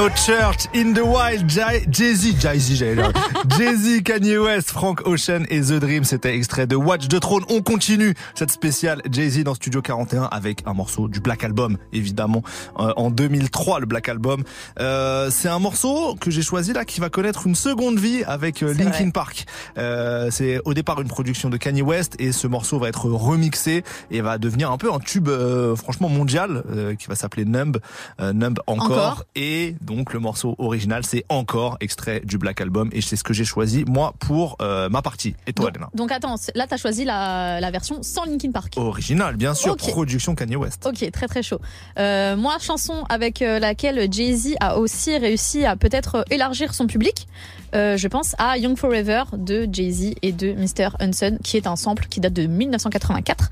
[0.01, 2.83] No Church in the Wild, Jay- Jay-Z, Jay-Z.
[3.55, 7.43] Jay-Z, Kanye West, Frank Ocean et The Dream, c'était extrait de Watch the Throne.
[7.49, 12.41] On continue cette spéciale Jay-Z dans Studio 41 avec un morceau du Black Album, évidemment,
[12.79, 14.43] euh, en 2003, le Black Album.
[14.79, 18.63] Euh, c'est un morceau que j'ai choisi là qui va connaître une seconde vie avec
[18.63, 19.11] euh, Linkin vrai.
[19.11, 19.45] Park.
[19.77, 23.83] Euh, c'est au départ une production de Kanye West et ce morceau va être remixé
[24.09, 27.77] et va devenir un peu un tube euh, franchement mondial euh, qui va s'appeler Numb,
[28.19, 28.85] Numb encore.
[28.91, 29.23] Encore.
[29.35, 33.33] Et donc le morceau original c'est encore extrait du Black Album et c'est ce que
[33.33, 35.35] j'ai choisi moi pour euh, ma partie.
[35.47, 38.73] Et toi, Elena Donc attends, là t'as choisi la, la version sans Linkin Park.
[38.77, 40.85] Original, bien sûr, production Kanye West.
[40.85, 41.59] Ok, très très chaud.
[41.99, 47.27] Euh, moi, chanson avec euh, laquelle Jay-Z a aussi réussi à peut-être élargir son public.
[47.73, 50.89] Euh, je pense à Young Forever de Jay-Z et de Mr.
[50.99, 53.49] Hunson, qui est un sample qui date de 1984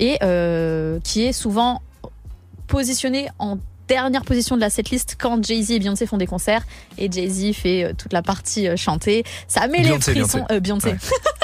[0.00, 0.18] et
[1.04, 1.82] qui est souvent
[2.66, 3.58] positionné en
[3.90, 6.62] dernière position de la setlist quand Jay-Z et Beyoncé font des concerts
[6.96, 9.24] et Jay-Z fait euh, toute la partie euh, chantée.
[9.48, 10.38] Ça met Beyoncé, les frissons.
[10.38, 10.54] Beyoncé.
[10.54, 10.88] Euh, Beyoncé.
[10.90, 10.96] Ouais.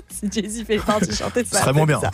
[0.08, 2.00] si Jay-Z fait les parties chantées, ça serait moins bien.
[2.00, 2.10] ça.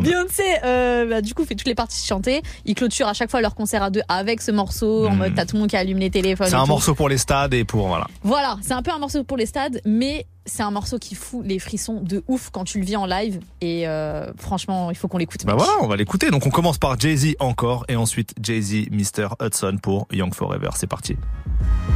[0.00, 2.42] Beyoncé, euh, bah, du coup, fait toutes les parties chantées.
[2.64, 5.06] Ils clôturent à chaque fois leur concert à deux avec ce morceau.
[5.06, 5.18] En Hmm.
[5.18, 6.48] mode, t'as tout le monde qui allume les téléphones.
[6.48, 6.68] C'est un tout.
[6.68, 8.06] morceau pour les stades et pour voilà.
[8.22, 11.42] Voilà, c'est un peu un morceau pour les stades, mais c'est un morceau qui fout
[11.44, 13.40] les frissons de ouf quand tu le vis en live.
[13.60, 15.44] Et euh, franchement, il faut qu'on l'écoute.
[15.44, 16.30] Bah voilà, on va l'écouter.
[16.30, 19.28] Donc on commence par Jay-Z encore et ensuite Jay-Z, Mr.
[19.40, 20.70] Hudson pour Young Forever.
[20.74, 21.16] C'est parti.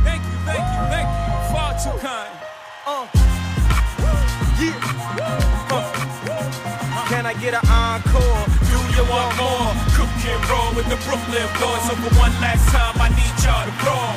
[0.04, 2.13] Thank you, thank you, thank you.
[7.34, 8.46] I get an encore?
[8.70, 9.74] Do you want more?
[9.98, 11.82] Cook and roll with the Brooklyn boys.
[11.90, 14.14] So for one last time, I need y'all to brawl.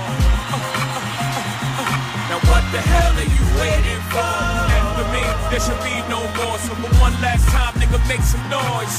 [2.29, 4.21] Now what the hell are you waiting for?
[4.21, 6.61] After me, there should be no more.
[6.61, 8.97] So for one last time, nigga, make some noise.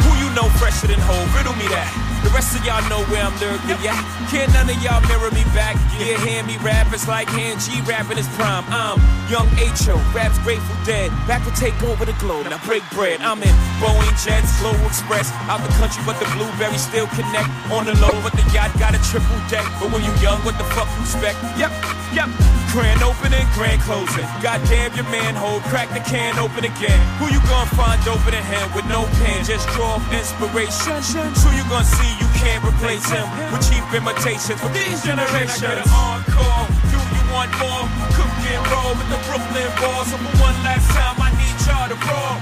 [0.00, 1.28] Who you know fresher than whole?
[1.36, 2.15] Riddle me that.
[2.26, 3.94] The rest of y'all know where I'm lyrically yeah.
[4.26, 5.78] Can't none of y'all mirror me back.
[5.94, 8.66] Yeah, hear me rap, it's like hand G rapping his prime.
[8.66, 8.98] I'm
[9.30, 11.14] young H.O., raps Grateful Dead.
[11.30, 13.22] Back to take over the globe, now break bread.
[13.22, 15.30] I'm in Boeing Jets, Global Express.
[15.46, 17.46] Out the country, but the blueberries still connect.
[17.70, 19.64] On the low, but the yacht got a triple deck.
[19.78, 21.38] But when you young, what the fuck you expect?
[21.54, 21.70] Yep,
[22.10, 22.26] yep.
[22.74, 24.26] Grand opening, grand closing.
[24.42, 27.00] Goddamn your manhole, crack the can open again.
[27.22, 29.46] Who you gonna find open in him with no pen?
[29.46, 31.00] Just draw inspiration.
[31.40, 35.84] Who you gonna see you can't replace him with cheap imitations for these generations?
[35.86, 36.66] I encore?
[36.90, 37.84] Do you want more?
[38.16, 40.08] Cook and roll with the Brooklyn balls.
[40.10, 42.36] So for one last time, I need y'all to roll.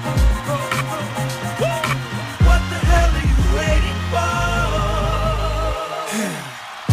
[2.44, 4.30] What the hell are you waiting for?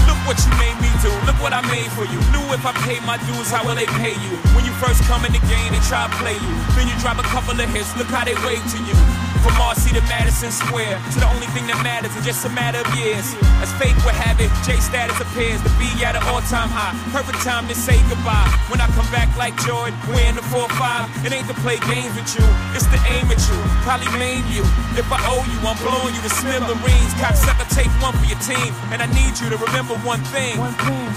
[0.07, 1.11] Look what you made me do.
[1.27, 2.19] Look what I made for you.
[2.31, 4.33] Knew if I paid my dues, how will they pay you?
[4.55, 6.53] When you first come in the game, they try to play you.
[6.73, 7.93] Then you drop a couple of hits.
[7.97, 8.95] Look how they wave to you.
[9.41, 12.77] From Marcy to Madison Square, to the only thing that matters is just a matter
[12.77, 13.25] of years.
[13.57, 16.93] As fate would have it, J status appears to be at an all-time high.
[17.09, 18.45] Perfect time to say goodbye.
[18.69, 22.29] When I come back like Jordan, wearing the 4-5, it ain't to play games with
[22.37, 22.45] you,
[22.77, 23.57] it's to aim at you.
[23.81, 24.61] Probably maim you.
[24.93, 27.13] If I owe you, I'm blowing you to smithereens.
[27.17, 30.53] Cocksucker, take one for your team, and I need you to remember one thing.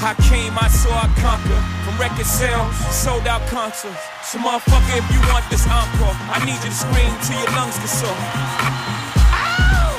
[0.01, 1.61] I came, I saw, I conquered.
[1.85, 4.01] From record sales, sold out concerts.
[4.25, 7.77] So motherfucker, if you want this encore, I need you to scream till your lungs
[7.77, 8.14] get sore.
[8.15, 9.99] Oh!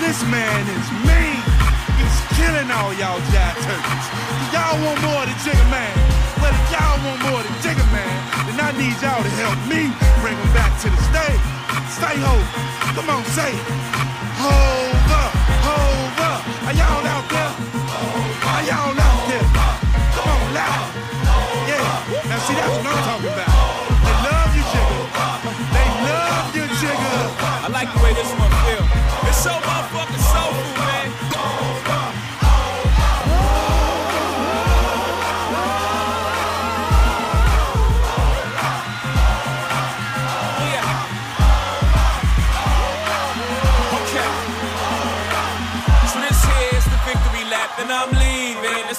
[0.00, 1.40] This man is mean.
[1.98, 4.06] He's killing all y'all jive turkeys.
[4.52, 5.94] Y'all want more than Jigga Man.
[6.42, 8.14] Well, if y'all want more than Jigga Man,
[8.46, 9.90] then I need y'all to help me
[10.20, 11.42] bring him back to the stage.
[11.88, 12.34] Stay ho.
[12.94, 13.64] Come on, say it.
[14.44, 15.32] Hold up,
[15.66, 16.42] hold up.
[16.68, 17.52] Are y'all out there?
[18.50, 19.46] Are y'all out there?
[20.14, 20.83] Come on, loud.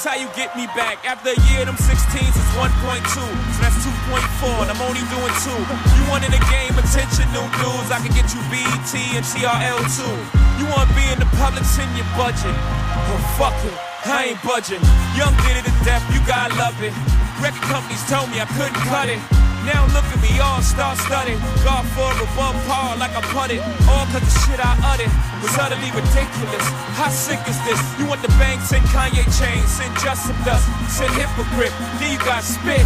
[0.06, 1.02] How you get me back.
[1.02, 2.70] After a year, them 16s is 1.2.
[3.10, 3.26] So
[3.58, 5.62] that's 2.4, and I'm only doing two.
[5.98, 7.90] You want in the game attention, new dudes.
[7.90, 10.16] I can get you BET and TRL too.
[10.62, 12.54] You want to be in the public, send your budget.
[12.54, 13.74] Well, fuck it,
[14.06, 14.86] I ain't budging.
[15.18, 16.94] Young did it to death, you gotta love it.
[17.42, 19.45] Record companies told me I couldn't cut it.
[19.66, 21.40] Now look at me, all star studded.
[21.66, 23.60] God for above par like I putted.
[23.90, 25.10] All cause the shit I uttered
[25.42, 26.66] was utterly ridiculous.
[26.94, 27.82] How sick is this?
[27.98, 31.74] You want the bank, send Kanye chains, send Justin Dust, send Hypocrite.
[31.98, 32.86] Then you got spit.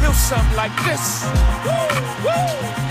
[0.00, 1.26] Feel something like this.
[1.66, 2.87] Woo, woo.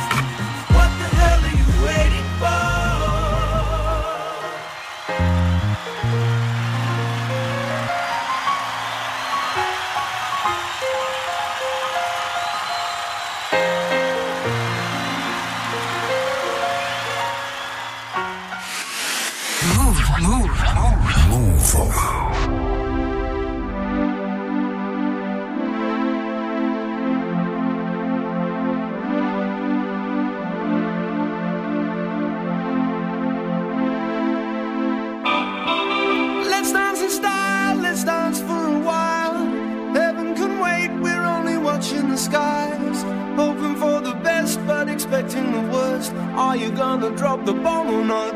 [47.08, 48.36] Gonna drop the bomb or not?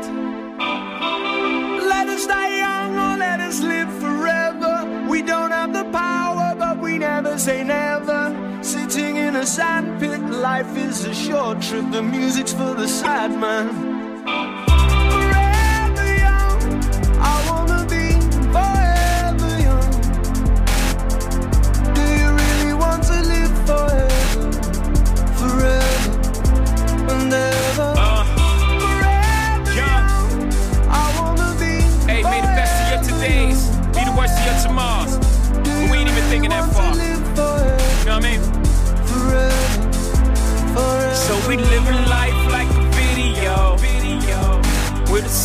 [1.84, 5.06] Let us die young or let us live forever.
[5.08, 8.22] We don't have the power, but we never say never.
[8.62, 11.90] Sitting in a sandpit, life is a short trip.
[11.90, 13.91] The music's for the sad man.
[41.32, 42.01] So we living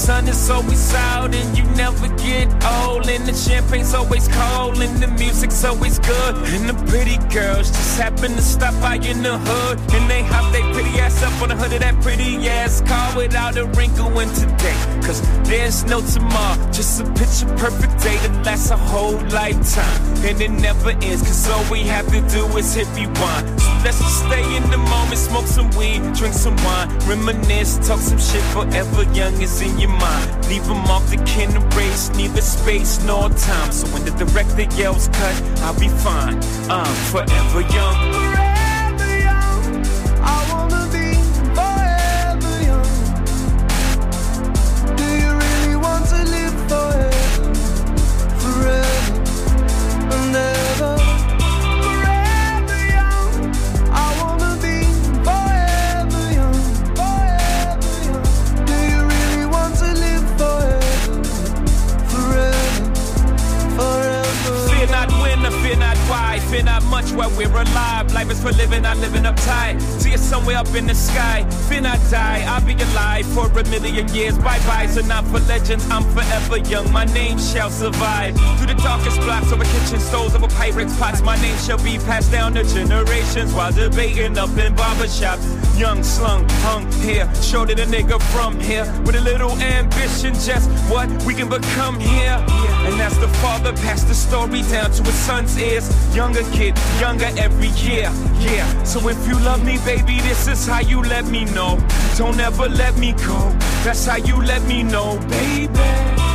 [0.08, 3.10] sun is always out and you never get old.
[3.10, 6.34] And the champagne's always cold and the music's always good.
[6.56, 9.78] And the pretty girls just happen to stop by in the hood.
[9.96, 13.18] And they hop they pretty ass up on the hood of that pretty ass car
[13.18, 14.80] without a wrinkle in today.
[15.04, 20.02] Cause there's no tomorrow, just a picture perfect day that lasts a whole lifetime.
[20.24, 23.60] And it never ends, cause all we have to do is hit rewind.
[23.60, 28.00] So let's just stay in the moment, smoke some weed, drink some wine, reminisce, talk
[28.00, 29.97] some shit forever young is in your mind.
[30.50, 33.72] Leave them off the can erase, neither space nor time.
[33.72, 36.40] So when the director yells cut, I'll be fine.
[36.70, 38.47] I'm forever young.
[68.18, 69.80] Life is for living, not living uptight.
[70.02, 71.48] See it somewhere up in the sky.
[71.70, 72.44] Fear not die.
[72.48, 74.36] I'll be alive for a million years.
[74.40, 74.88] Bye bye.
[74.88, 75.88] So not for legends.
[75.92, 76.92] I'm forever young.
[76.92, 78.34] My name shall survive.
[78.58, 81.22] Through the darkest blocks over kitchen stoves, over pirates' pots.
[81.22, 85.46] My name shall be passed down to generations while debating up in barbershops.
[85.78, 87.32] Young, slung, hung here.
[87.36, 88.86] Showed it a nigga from here.
[89.06, 92.44] With a little ambition, just what we can become here.
[92.88, 95.86] And as the father passed the story down to his son's ears.
[96.16, 98.10] Younger kid, younger every year.
[98.40, 98.84] Yeah.
[98.84, 101.78] So if you love me, baby, this is how you let me know.
[102.16, 103.52] Don't ever let me go.
[103.84, 106.27] That's how you let me know, baby.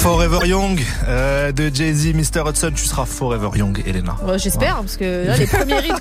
[0.00, 2.48] Forever young, euh, de Jay-Z, Mr.
[2.48, 4.16] Hudson, tu seras Forever Young, Elena.
[4.24, 5.92] Ouais, J'espère, parce que là, les premiers rides,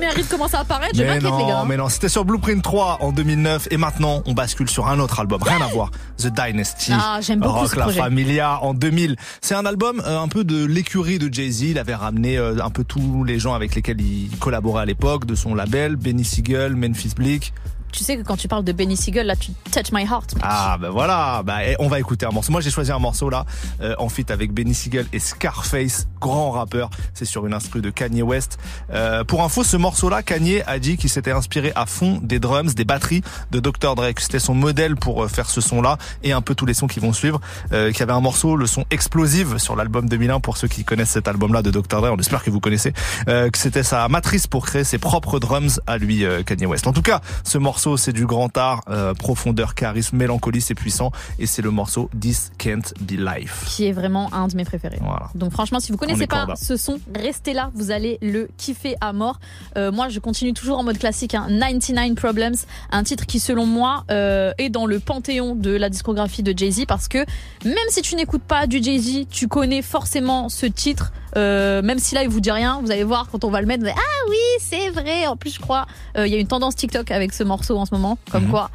[0.00, 0.94] les rides commencent à apparaître.
[0.94, 1.64] Je m'inquiète, les gars.
[1.66, 5.18] mais non, c'était sur Blueprint 3 en 2009 et maintenant on bascule sur un autre
[5.20, 6.92] album, rien à voir, The Dynasty.
[6.92, 8.00] Ah, j'aime beaucoup Rock ce La projet.
[8.00, 9.16] Familia en 2000.
[9.40, 11.62] C'est un album euh, un peu de l'écurie de Jay-Z.
[11.62, 15.24] Il avait ramené euh, un peu tous les gens avec lesquels il collaborait à l'époque
[15.24, 17.54] de son label, Benny Siegel, Memphis Bleak.
[17.92, 20.34] Tu sais que quand tu parles de Benny Siegel, là, tu touch my heart.
[20.42, 22.52] Ah ben voilà, bah, on va écouter un morceau.
[22.52, 23.44] Moi j'ai choisi un morceau là,
[23.80, 26.90] euh, en feat avec Benny Siegel et Scarface, grand rappeur.
[27.14, 28.58] C'est sur une instru de Kanye West.
[28.92, 32.74] Euh, pour info, ce morceau-là, Kanye a dit qu'il s'était inspiré à fond des drums,
[32.74, 34.12] des batteries de Dr Dre.
[34.14, 36.86] que C'était son modèle pour euh, faire ce son-là et un peu tous les sons
[36.86, 37.40] qui vont suivre.
[37.72, 40.84] Euh, qu'il y avait un morceau, le son Explosive sur l'album 2001 pour ceux qui
[40.84, 42.10] connaissent cet album-là de Dr Dre.
[42.12, 42.92] On espère que vous connaissez.
[43.28, 46.86] Euh, que c'était sa matrice pour créer ses propres drums à lui, euh, Kanye West.
[46.86, 51.12] En tout cas, ce morceau, c'est du grand art, euh, profondeur, charisme, mélancolie, c'est puissant
[51.38, 53.64] et c'est le morceau This Can't Be Life.
[53.68, 54.98] Qui est vraiment un de mes préférés.
[55.00, 55.30] Voilà.
[55.34, 56.56] Donc franchement, si vous On connaissez pas corda.
[56.56, 59.38] ce son, restez là, vous allez le kiffer à mort.
[59.76, 62.56] Euh, moi, je continue toujours en mode classique, hein, 99 Problems,
[62.90, 66.84] un titre qui, selon moi, euh, est dans le panthéon de la discographie de Jay-Z
[66.86, 67.18] parce que
[67.64, 71.12] même si tu n'écoutes pas du Jay-Z, tu connais forcément ce titre.
[71.36, 73.66] Euh, même si là il vous dit rien, vous allez voir quand on va le
[73.66, 73.82] mettre.
[73.82, 75.26] vous allez, ah oui, c'est vrai.
[75.26, 77.84] En plus, je crois euh, il y a une tendance TikTok avec ce morceau en
[77.86, 78.50] ce moment, comme Mhm.
[78.50, 78.70] quoi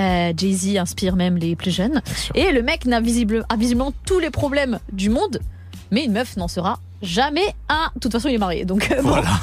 [0.00, 2.00] euh, Jay-Z inspire même les plus jeunes.
[2.34, 5.40] Et le mec n'a visible, a visiblement tous les problèmes du monde,
[5.90, 7.90] mais une meuf n'en sera jamais un.
[7.94, 8.96] De toute façon, il est marié, donc euh.
[9.02, 9.28] Voilà.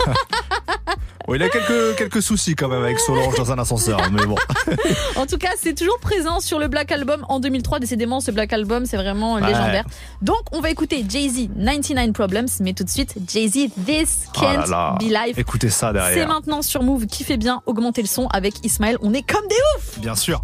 [1.28, 4.36] Bon, il a quelques, quelques soucis quand même avec Solange dans un ascenseur, mais bon.
[5.16, 7.80] En tout cas, c'est toujours présent sur le Black Album en 2003.
[7.80, 9.42] Décidément, ce Black Album, c'est vraiment Ouais.
[9.48, 9.86] légendaire.
[10.22, 14.54] Donc, on va écouter Jay-Z 99 Problems, mais tout de suite, Jay-Z This Oh là
[14.56, 14.96] Can't là.
[15.00, 15.36] Be Life.
[15.40, 16.28] Écoutez ça C'est derrière.
[16.28, 17.08] maintenant sur Move.
[17.08, 19.00] Kiffez bien, augmentez le son avec Ismaël.
[19.02, 19.98] On est comme des ouf!
[19.98, 20.44] Bien sûr.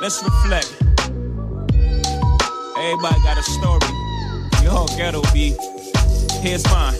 [0.00, 0.95] Let's reflect.
[2.78, 3.80] Everybody got a story.
[4.60, 5.56] We all ghetto B.
[6.40, 6.94] Here's mine.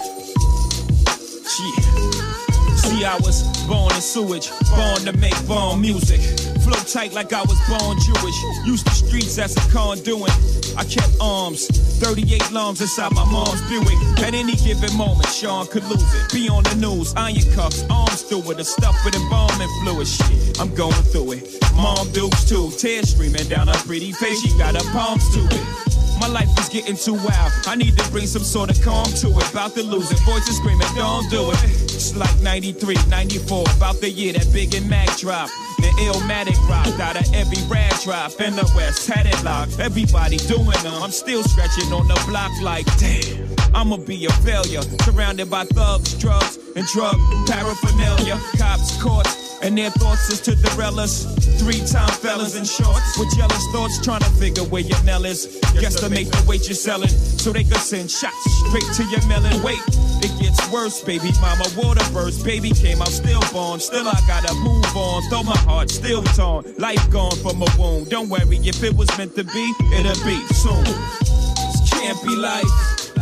[2.86, 6.20] See, I was born in sewage, born to make born music.
[6.62, 8.38] Flow tight like I was born Jewish.
[8.64, 10.30] Used the streets as a conduit.
[10.78, 11.66] I kept arms,
[11.98, 13.98] 38 lungs inside my mom's Buick.
[14.22, 16.32] At any given moment, Shawn could lose it.
[16.32, 20.06] Be on the news, iron cuffs, arms through it, a stuff with embalming fluid.
[20.06, 21.58] Shit, I'm going through it.
[21.74, 24.40] Mom dukes too, tears streaming down her pretty face.
[24.42, 25.95] She got her palms to it.
[26.20, 27.52] My life is getting too wild.
[27.66, 29.50] I need to bring some sort of calm to it.
[29.50, 30.18] About to lose it.
[30.20, 31.64] Voices screaming, don't do it.
[31.64, 33.64] It's like 93, 94.
[33.76, 35.52] About the year that Big and Mac dropped.
[35.78, 38.40] The Illmatic rocked out of every rag drop.
[38.40, 39.78] In the West, had it locked.
[39.78, 41.02] Everybody doing them.
[41.02, 43.46] I'm still stretching on the block like, damn.
[43.74, 44.82] I'ma be a failure.
[45.04, 48.40] Surrounded by thugs, drugs, and drug paraphernalia.
[48.56, 51.24] Cops, courts, and their thoughts is to the us.
[51.58, 55.58] Three time fellas in shorts with jealous thoughts trying to figure where your Nell is.
[55.80, 58.36] Guess to make the weight you're selling so they could send shots
[58.68, 59.62] straight to your melon.
[59.62, 59.80] Wait,
[60.22, 61.30] it gets worse, baby.
[61.40, 63.80] Mama water burst, baby came out stillborn.
[63.80, 66.64] Still I gotta move on, though my heart still torn.
[66.78, 68.10] Life gone from a wound.
[68.10, 70.84] Don't worry, if it was meant to be, it'll be soon.
[70.84, 73.12] This can't be life.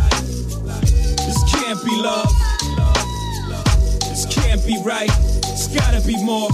[1.24, 2.32] This can't be love.
[4.10, 5.10] This can't be right.
[5.74, 6.48] Gotta be more.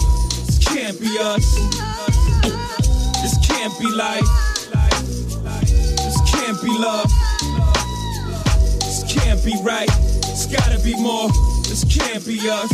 [0.47, 1.55] This can't be us.
[3.21, 4.25] This can't be life.
[6.01, 7.05] This can't be love.
[8.81, 9.91] This can't be right.
[9.91, 11.29] It's gotta be more.
[11.68, 12.71] This can't be us.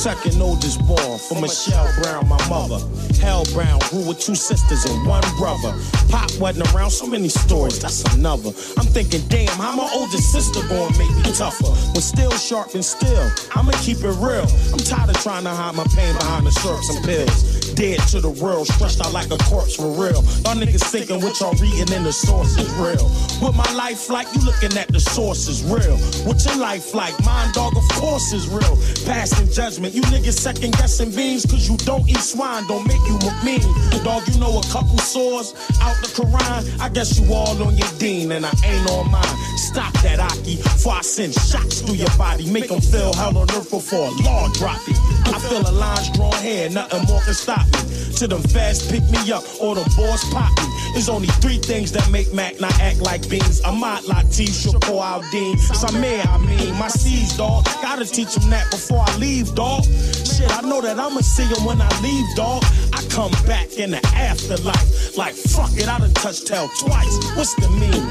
[0.00, 2.78] Second oldest born from Michelle Brown, my mother.
[3.24, 5.72] Hell Brown grew with two sisters and one brother.
[6.10, 8.50] Pop wasn't around, so many stories, that's another.
[8.76, 11.72] I'm thinking, damn, how my older sister gonna make me tougher?
[11.96, 14.44] When still sharp and still, I'ma keep it real.
[14.72, 17.72] I'm tired of trying to hide my pain behind the syrups and pills.
[17.74, 20.20] Dead to the world, stretched out like a corpse for real.
[20.44, 23.08] Y'all niggas thinking what y'all reading in the source is real.
[23.40, 25.96] What my life like, you looking at the source is real.
[26.28, 28.76] What your life like, mine dog, of course is real.
[29.06, 33.13] Passing judgment, you niggas second guessing beans, cause you don't eat swine, don't make you
[33.18, 33.62] look mean.
[34.04, 36.80] Dog, you know a couple sores out the Quran.
[36.80, 39.36] I guess you all on your deen, and I ain't on mine.
[39.56, 42.50] Stop that, Aki, before I send shots through your body.
[42.50, 44.96] Make them feel hell on earth before a law drop it.
[45.26, 47.80] I feel a line's drawn here, nothing more can stop me.
[48.16, 50.68] To them fast pick me up, or the boys pop me.
[50.92, 53.60] There's only three things that make Mac not act like beans.
[53.62, 57.64] Ahmad Latif, Shakur Aldin, Samir, I mean, my C's, dog.
[57.82, 59.84] Gotta teach them that before I leave, dog.
[59.84, 62.62] Shit, I know that I'ma see them when I leave, dog.
[62.92, 65.16] I come back in the afterlife.
[65.16, 67.36] Like, fuck it, I done touched hell twice.
[67.36, 68.06] What's the meaning?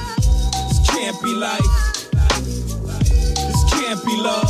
[0.68, 2.10] This can't be life.
[3.36, 4.50] This can't be love.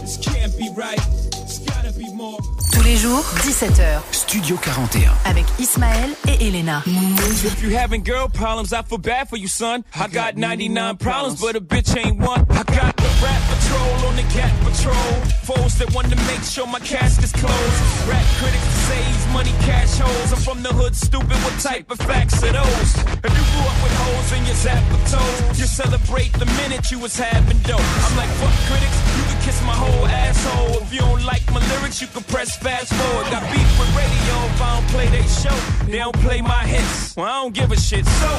[0.00, 1.00] This can't be right.
[1.42, 2.38] It's gotta be more.
[2.74, 4.00] Tous les jours jour, 17h.
[4.12, 5.12] Studio 41.
[5.26, 6.82] Avec Ismaël et Elena.
[6.86, 9.84] If you having girl problems, I feel bad for you, son.
[9.94, 12.46] I got 99 problems, but a bitch ain't one.
[12.50, 15.12] I got the rap patrol on the cat patrol.
[15.44, 18.08] Foes that want to make sure my casket's closed.
[18.08, 20.32] Rap critics say he's money cash holes.
[20.32, 21.36] I'm from the hood, stupid.
[21.44, 22.90] What type of facts are those?
[23.20, 26.90] If you grew up with holes in your zap of toes, you celebrate the minute
[26.90, 27.84] you was having dope.
[28.08, 30.82] I'm like, fuck critics, you can kiss my whole asshole.
[30.82, 33.30] If you don't like my lyrics, you can press fast forward.
[33.30, 35.54] Got beef with radio if I don't play they show.
[35.84, 37.14] They don't play my hits.
[37.14, 38.06] Well, I don't give a shit.
[38.06, 38.30] So,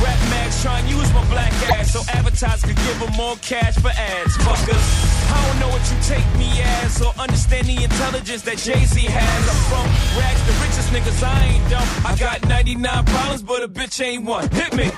[0.00, 3.76] rap mags try to use my black ass so advertisers could give them more cash
[3.76, 4.34] for ads.
[4.38, 4.86] Fuckers,
[5.30, 6.48] I don't know what you take me
[6.80, 9.42] as or understand the intelligence that Jay Z has.
[9.52, 9.86] I'm from
[10.18, 11.22] rags, the richest niggas.
[11.22, 11.88] I ain't dumb.
[12.06, 14.48] I got 99 problems, but a bitch ain't one.
[14.48, 14.90] Hit me.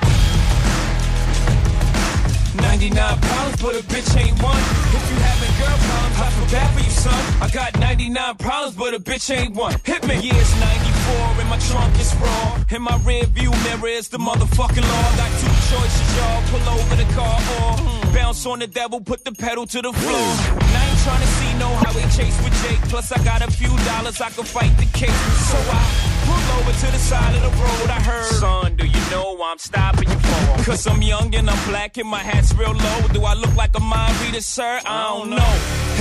[2.54, 4.58] 99 problems, but a bitch ain't one.
[4.94, 7.42] If you having girl problems, I feel bad for you, son.
[7.42, 9.74] I got 99 problems, but a bitch ain't one.
[9.84, 10.14] Hit me.
[10.20, 12.64] Yeah, it's 94 and my trunk is raw.
[12.70, 15.06] In my rear view mirror is the motherfucking law.
[15.16, 16.42] Got two choices, y'all.
[16.50, 20.28] Pull over the car or bounce on the devil, put the pedal to the floor.
[20.62, 22.80] And I ain't trying to see no highway chase with Jake.
[22.88, 25.20] Plus, I got a few dollars, I can fight the case.
[25.50, 27.88] So I pull over to the side of the road.
[27.90, 30.64] I heard, son, do you know why I'm stopping you for?
[30.64, 32.98] Cause I'm young and I'm black and my hat's real low.
[33.12, 34.80] Do I look like a mind reader, sir?
[34.84, 35.52] I don't know.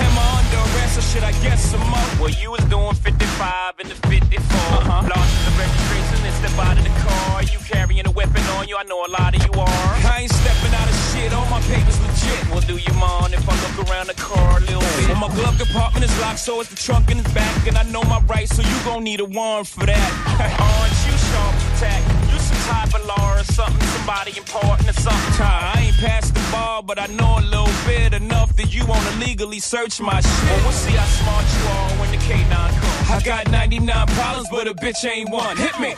[0.05, 2.19] Am I under arrest or should I guess I'm up?
[2.19, 4.13] Well, you was doing 55 in the 54.
[4.13, 5.11] Uh-huh.
[5.13, 7.44] Lost the registration step out of the car.
[7.44, 9.90] You carrying a weapon on you, I know a lot of you are.
[10.10, 12.50] I ain't stepping out of shit, all my papers legit.
[12.50, 15.10] Well, do you mind if I look around the car a little bit?
[15.10, 17.68] Well, my glove compartment is locked, so it's the trunk in the back.
[17.68, 20.10] And I know my rights, so you gon' need a warrant for that.
[20.60, 22.22] Aren't you sharp attack?
[22.68, 25.45] Type of law or something, somebody important or something.
[25.45, 29.11] I ain't past the bar, but I know a little bit enough that you wanna
[29.20, 30.43] legally search my shit.
[30.45, 33.11] Well, we'll see how smart you are when the K9 comes.
[33.11, 35.57] I got 99 problems, but a bitch ain't one.
[35.57, 35.95] Hit me.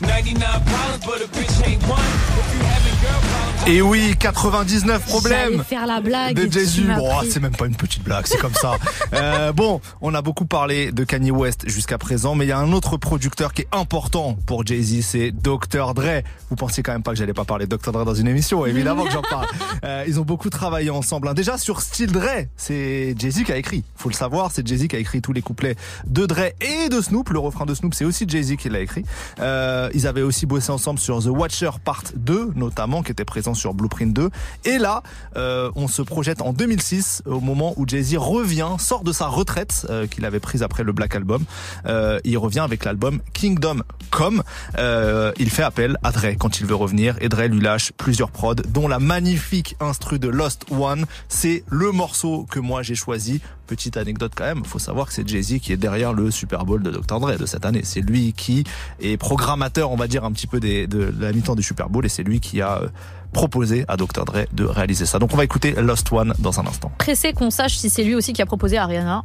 [0.00, 2.10] 99 problems, but a bitch ain't one.
[2.40, 5.64] If you having girl problems, Et oui, 99 problèmes.
[5.64, 6.36] Faire la blague.
[6.36, 6.84] de Jésus.
[6.96, 7.30] Bon, pris.
[7.32, 8.76] c'est même pas une petite blague, c'est comme ça.
[9.12, 12.58] Euh, bon, on a beaucoup parlé de Kanye West jusqu'à présent, mais il y a
[12.58, 15.94] un autre producteur qui est important pour Jay-Z, c'est Dr.
[15.94, 16.22] Dre.
[16.50, 17.92] Vous pensiez quand même pas que j'allais pas parler de Dr.
[17.92, 19.46] Dre dans une émission, évidemment que j'en parle.
[19.84, 21.28] Euh, ils ont beaucoup travaillé ensemble.
[21.28, 21.34] hein.
[21.34, 23.84] Déjà sur Still Dre, c'est Jay-Z qui a écrit.
[23.96, 25.76] Faut le savoir, c'est Jay-Z qui a écrit tous les couplets
[26.06, 27.30] de Dre et de Snoop.
[27.30, 29.04] Le refrain de Snoop, c'est aussi Jay-Z qui l'a écrit.
[29.40, 33.45] Euh, ils avaient aussi bossé ensemble sur The Watcher Part 2, notamment, qui était présent
[33.54, 34.30] sur Blueprint 2.
[34.64, 35.02] Et là,
[35.36, 39.86] euh, on se projette en 2006, au moment où Jay-Z revient, sort de sa retraite
[39.90, 41.44] euh, qu'il avait prise après le Black Album.
[41.86, 44.42] Euh, il revient avec l'album Kingdom Come.
[44.78, 48.30] Euh, il fait appel à Dre quand il veut revenir et Dre lui lâche plusieurs
[48.30, 51.06] prods, dont la magnifique instru de Lost One.
[51.28, 53.40] C'est le morceau que moi j'ai choisi.
[53.66, 56.82] Petite anecdote quand même, faut savoir que c'est Jay-Z qui est derrière le Super Bowl
[56.82, 57.18] de Dr.
[57.18, 57.80] Dre de cette année.
[57.82, 58.62] C'est lui qui
[59.00, 62.06] est programmateur, on va dire, un petit peu des, de la mi-temps du Super Bowl
[62.06, 62.88] et c'est lui qui a euh,
[63.36, 64.24] proposé à Dr.
[64.24, 65.18] Dre de réaliser ça.
[65.18, 66.90] Donc on va écouter Lost One dans un instant.
[66.96, 69.24] Pressé qu'on sache si c'est lui aussi qui a proposé à Ariana.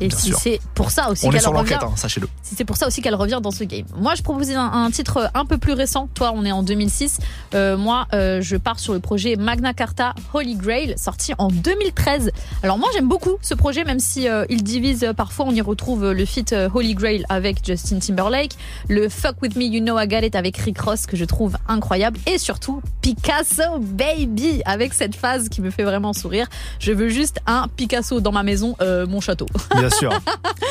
[0.00, 1.74] Et Bien si c'est pour ça aussi qu'elle revient.
[1.80, 2.28] hein, sachez-le.
[2.42, 3.86] Si c'est pour ça aussi qu'elle revient dans ce game.
[3.96, 6.08] Moi, je proposais un, un titre un peu plus récent.
[6.14, 7.18] Toi, on est en 2006.
[7.54, 12.30] Euh, moi, euh, je pars sur le projet Magna Carta Holy Grail, sorti en 2013.
[12.62, 15.46] Alors moi, j'aime beaucoup ce projet, même si euh, il divise parfois.
[15.48, 18.52] On y retrouve le feat Holy Grail avec Justin Timberlake,
[18.88, 21.56] le Fuck with Me, You Know I Got It avec Rick Ross que je trouve
[21.68, 26.46] incroyable, et surtout Picasso Baby avec cette phase qui me fait vraiment sourire.
[26.78, 28.76] Je veux juste un Picasso dans ma maison,
[29.08, 29.46] mon château.
[29.86, 30.12] Bien sûr.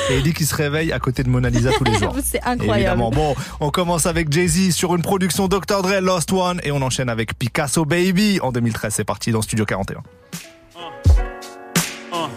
[0.10, 2.16] Et il dit qu'il se réveille à côté de Mona Lisa tous les jours.
[2.24, 3.02] C'est incroyable.
[3.02, 3.12] Évidemment.
[3.12, 5.82] Bon, on commence avec Jay-Z sur une production Dr.
[5.82, 8.94] Dre Lost One et on enchaîne avec Picasso Baby en 2013.
[8.94, 10.02] C'est parti dans Studio 41.
[10.76, 12.28] Uh,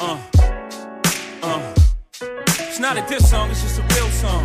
[0.00, 0.16] uh,
[1.42, 1.58] uh.
[2.68, 4.44] It's not a diss song, it's just a real song.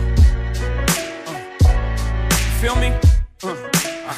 [1.27, 1.69] Uh,
[2.59, 3.12] feel me?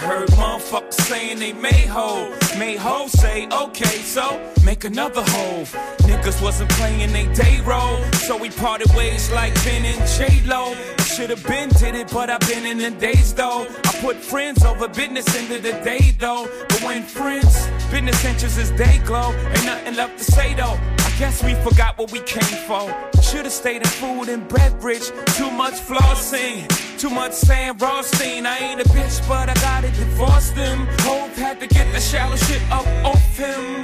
[0.06, 2.30] Heard motherfuckers saying they made hoe.
[2.60, 5.64] Made hoe say, okay, so make another hoe.
[6.06, 7.97] Niggas wasn't playing they day role,
[8.28, 10.76] so we parted ways like Ben and J-Lo.
[10.99, 13.66] Should've been did it, but I've been in the days though.
[13.84, 16.47] I put friends over business into the day though.
[16.70, 20.78] But when friends, business interests is day glow, ain't nothing left to say though.
[21.18, 22.93] Guess we forgot what we came for.
[23.22, 25.07] Should've stayed in food and beverage.
[25.38, 26.68] Too much flossing,
[26.99, 28.45] too much Sam Rothstein.
[28.45, 30.86] I ain't a bitch, but I gotta divorce them.
[30.99, 33.82] Hope had to get the shallow shit up off him.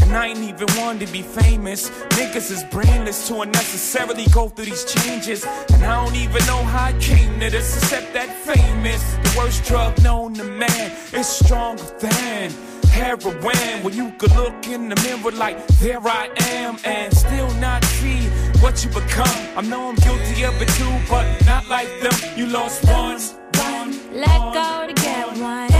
[0.00, 1.90] And I ain't even one to be famous.
[2.16, 5.44] Niggas is brainless to unnecessarily go through these changes.
[5.74, 9.02] And I don't even know how I came to this, except that famous.
[9.24, 12.50] The worst drug known to man is stronger than
[12.96, 17.84] heroin when you could look in the mirror like there I am and still not
[17.84, 18.20] see
[18.62, 19.38] what you become.
[19.56, 22.14] I know I'm guilty of it too, but not like them.
[22.36, 23.20] You lost one.
[23.68, 25.76] one, Let go to get one.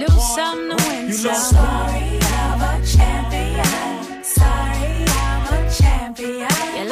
[0.00, 2.11] Lose some to win You some.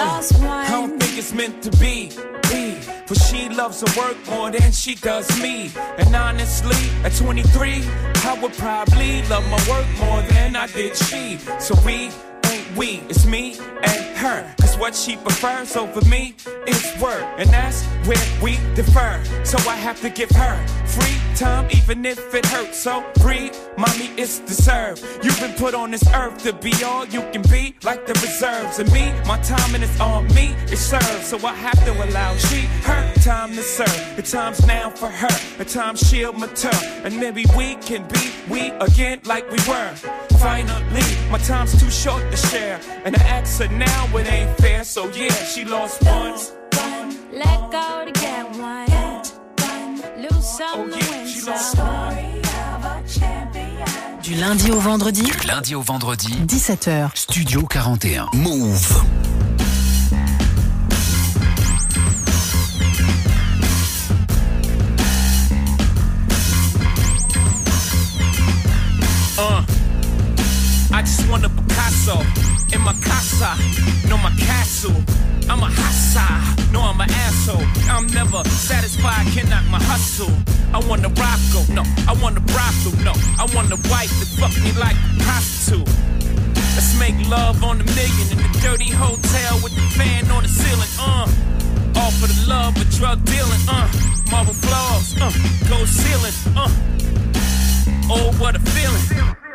[0.05, 0.49] Lost one.
[0.49, 2.11] I don't think it's meant to be.
[2.51, 2.75] be.
[3.07, 5.71] For she loves her work more than she does me.
[5.99, 7.83] And honestly, at 23,
[8.25, 11.39] I would probably love my work more than I did she.
[11.59, 12.11] So we
[12.51, 14.55] ain't we, it's me and her.
[14.61, 16.35] Cause what she prefers over me
[16.67, 17.25] is work.
[17.39, 19.23] And that's where we defer.
[19.45, 22.79] So I have to give her free time, even if it hurts.
[22.79, 25.03] So breathe, mommy, it's deserved.
[25.23, 28.79] You've been put on this earth to be all you can be, like the reserves.
[28.79, 31.27] And me, my timing is on me, it serves.
[31.27, 34.17] So I have to allow she her time to serve.
[34.17, 36.85] The time's now for her, the time she'll mature.
[37.05, 39.93] And maybe we can be we again like we were.
[40.39, 42.81] Finally, my time's too short to share.
[43.05, 44.85] And I ask her now, it ain't fair.
[44.85, 46.53] So yeah, she lost once.
[47.33, 48.91] Let go to get one.
[50.21, 51.57] Lose some oh, some.
[51.57, 52.40] Story of a champion.
[54.23, 57.11] Du lundi au vendredi, Du lundi au vendredi, 17h.
[57.15, 58.27] Studio 41.
[58.35, 59.03] Move.
[71.91, 72.23] A Picasso
[72.73, 73.59] in my casa,
[74.09, 74.95] no my castle.
[75.51, 77.67] I'm a hassa, no I'm an asshole.
[77.91, 80.31] I'm never satisfied, can knock my hustle.
[80.73, 83.13] I want a rocko, no, I want a brothel, no.
[83.43, 85.89] I want a wife that fuck me like a prostitute.
[86.79, 90.49] Let's make love on the million in the dirty hotel with the fan on the
[90.49, 91.27] ceiling, uh.
[91.99, 93.91] All for the love of drug dealing, uh.
[94.31, 95.33] Marble floors, uh.
[95.69, 96.71] Gold ceiling, uh.
[98.09, 99.50] Oh, what a feeling.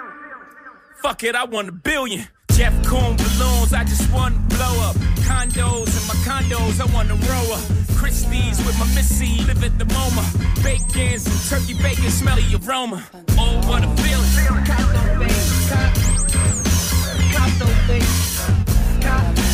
[1.06, 2.26] Fuck it, I want a billion.
[2.54, 4.96] Jeff Koons balloons, I just want blow up.
[5.22, 7.62] Condos and my condos, I want to row up.
[7.96, 10.64] Christie's with my missy, live at the MoMA.
[10.64, 13.04] Bacons and turkey bacon, smelly aroma.
[13.38, 14.32] Oh, what a feeling.
[19.08, 19.45] Oh,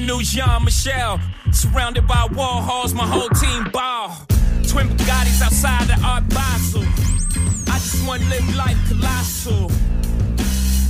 [0.00, 1.20] the new Jean Michel.
[1.52, 4.16] Surrounded by Warhols, my whole team ball.
[4.68, 6.82] Twin Bugattis outside the Art Basel.
[7.72, 9.70] I just want to live life colossal.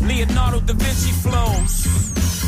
[0.07, 1.87] Leonardo da Vinci flows.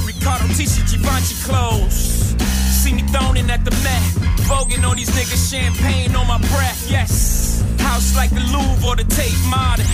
[0.06, 2.34] Riccardo Tisci Givenchy clothes.
[2.82, 4.02] See me thrown in at the Met.
[4.48, 7.64] Voguing on these niggas, champagne on my breath, yes.
[7.78, 9.86] House like the Louvre or the Tate Modern.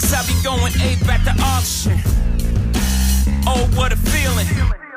[0.00, 1.98] Cause I be going ape at the auction.
[3.46, 4.87] Oh, what a feeling.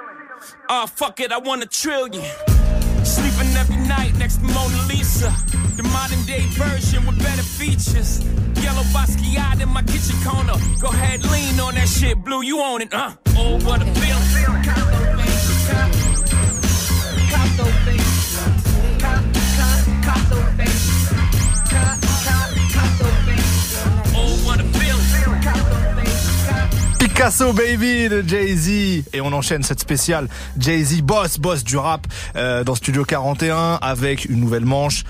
[0.74, 2.24] Oh, fuck it, I want a trillion.
[3.04, 5.30] Sleeping every night next to Mona Lisa.
[5.76, 8.24] The modern day version with better features.
[8.64, 10.54] Yellow Basquiat in my kitchen corner.
[10.80, 13.18] Go ahead, lean on that shit, Blue, you own it, huh?
[13.36, 15.11] Oh, what a feeling.
[27.22, 32.64] Picasso Baby de Jay-Z et on enchaîne cette spéciale Jay-Z boss boss du rap euh,
[32.64, 35.04] dans Studio 41 avec une nouvelle manche.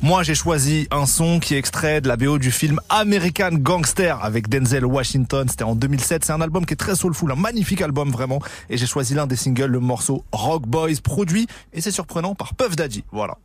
[0.00, 4.18] Moi j'ai choisi un son qui est extrait de la BO du film American Gangster
[4.22, 5.46] avec Denzel Washington.
[5.46, 6.24] C'était en 2007.
[6.24, 8.40] C'est un album qui est très soulful, un magnifique album vraiment.
[8.70, 12.54] Et j'ai choisi l'un des singles, le morceau Rock Boys produit et c'est surprenant par
[12.54, 13.04] Puff Daddy.
[13.12, 13.36] Voilà.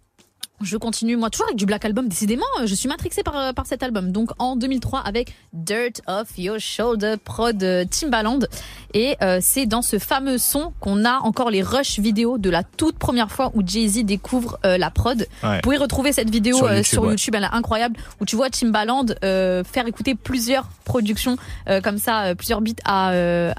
[0.64, 2.08] Je continue, moi, toujours avec du Black Album.
[2.08, 4.12] Décidément, euh, je suis matrixée par, euh, par cet album.
[4.12, 8.40] Donc, en 2003, avec Dirt Off Your Shoulder, prod euh, Timbaland.
[8.94, 12.64] Et euh, c'est dans ce fameux son qu'on a encore les rush vidéo de la
[12.64, 15.28] toute première fois où Jay-Z découvre euh, la prod.
[15.44, 15.56] Ouais.
[15.56, 17.40] Vous pouvez retrouver cette vidéo Sur euh, YouTube, ouais.
[17.40, 21.38] Elle est incroyable, où tu vois Timbaland faire écouter plusieurs productions
[21.84, 23.10] comme ça, plusieurs beats à,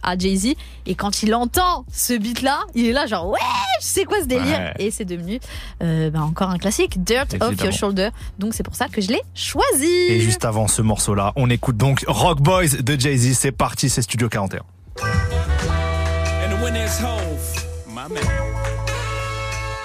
[0.02, 0.54] à Jay-Z.
[0.86, 3.38] Et quand il entend ce beat-là, il est là genre, ouais,
[3.80, 4.58] je sais quoi ce délire.
[4.58, 4.74] Ouais.
[4.78, 5.40] Et c'est devenu
[5.80, 7.60] bah, encore un classique, Dirt Off.
[7.62, 8.10] Your Shoulder.
[8.38, 9.86] Donc c'est pour ça que je l'ai choisi.
[9.86, 13.36] Et juste avant ce morceau-là, on écoute donc Rock Boys de Jay-Z.
[13.38, 14.60] C'est parti, c'est Studio 41.
[15.00, 18.22] And the winner is Hove, my man.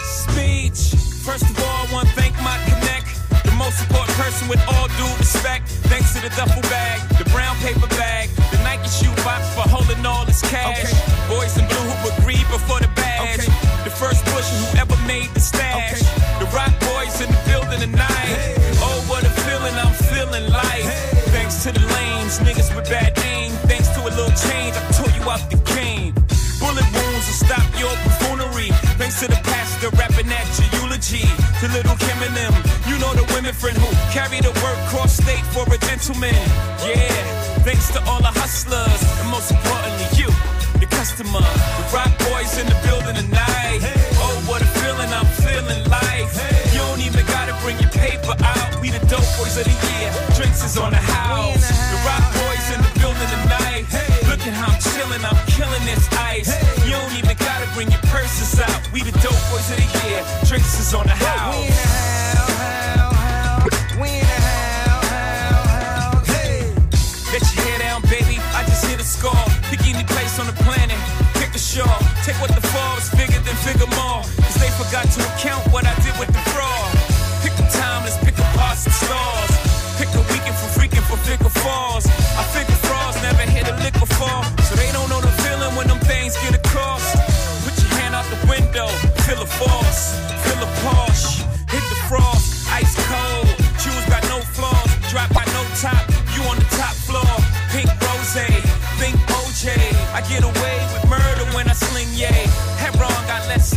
[0.03, 0.95] Speech.
[1.24, 3.07] First of all, I want to thank my connect.
[3.43, 5.70] The most important person with all due respect.
[5.89, 10.05] Thanks to the duffel bag, the brown paper bag, the Nike shoe box for holding
[10.05, 10.93] all this cash.
[11.28, 13.45] Boys in blue who agreed before the badge.
[13.84, 14.89] The first pusher who ever
[24.48, 24.76] change.
[24.76, 26.14] I tore you out the game.
[26.60, 28.70] Bullet wounds will stop your buffoonery.
[29.00, 31.26] Thanks to the pastor rapping at your eulogy.
[31.64, 32.54] To little Kim and them,
[32.88, 36.36] you know the women friend who carry the word cross state for a gentleman.
[36.84, 37.12] Yeah,
[37.64, 40.30] thanks to all the hustlers, and most importantly, you,
[40.80, 41.44] the customer.
[41.80, 43.80] The rock boys in the building tonight.
[44.20, 46.28] Oh, what a feeling I'm feeling like.
[46.76, 48.80] You don't even gotta bring your paper out.
[48.82, 50.12] We the dope boys of the year.
[50.36, 51.18] Drinks is on the high.
[58.30, 58.94] Bring your out.
[58.94, 60.24] We the dope boys of the year.
[60.46, 61.56] Drinks is on the house.
[61.56, 61.78] We in the
[62.62, 63.66] house.
[64.02, 64.42] We in the
[65.10, 66.28] house.
[66.28, 66.74] Hey.
[67.32, 68.40] Let your hair down, baby.
[68.54, 69.46] I just hit a score.
[69.70, 70.98] Pick any place on the planet.
[71.36, 72.00] Pick a shawl.
[72.24, 74.22] Take what the falls, bigger than figure more.
[74.44, 76.92] Cause they forgot to account what I did with the fraud.
[77.44, 78.94] Pick a timeless, pick a parts and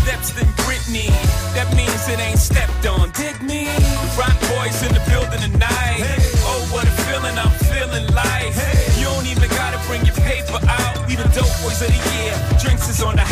[0.03, 1.09] steps than Britney.
[1.55, 3.11] That means it ain't stepped on.
[3.15, 3.71] Dig me?
[4.19, 6.03] Rock boys in the building tonight.
[6.43, 8.59] Oh, what a feeling, I'm feeling life.
[8.99, 11.07] You don't even gotta bring your paper out.
[11.07, 12.35] We the dope boys of the year.
[12.59, 13.27] Drinks is on the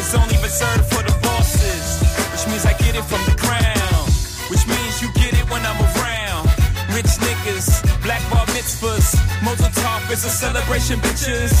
[0.00, 2.00] is only reserved for the bosses.
[2.32, 4.02] Which means I get it from the crown.
[4.48, 6.48] Which means you get it when I'm around.
[6.96, 9.14] Rich niggas, black bar mitzvahs.
[9.44, 11.54] Mazel Tov is a celebration, bitches.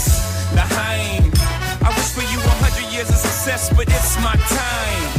[0.56, 1.22] L'chaim.
[1.84, 5.10] I wish for you a hundred years of success, but it's my time.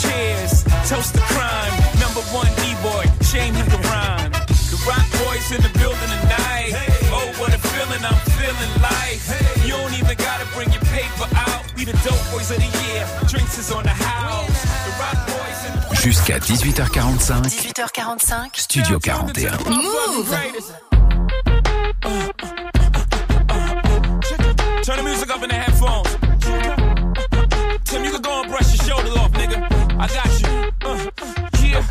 [0.00, 1.74] Cheers, toast to crime.
[2.00, 4.32] Number one D-boy, shame he can rhyme.
[4.72, 6.72] The rock boys in the building tonight.
[7.12, 8.23] Oh, what a feeling, I'm
[16.02, 18.48] Jusqu'à 18h45, 18h45.
[18.54, 19.50] Studio 41.
[19.70, 20.36] Move.
[24.82, 26.08] Turn the music up in the headphones.
[27.84, 29.58] Tim, you can go and brush your shoulders off, nigga.
[29.98, 30.48] I got you.
[30.84, 30.98] Uh,
[31.62, 31.82] yeah.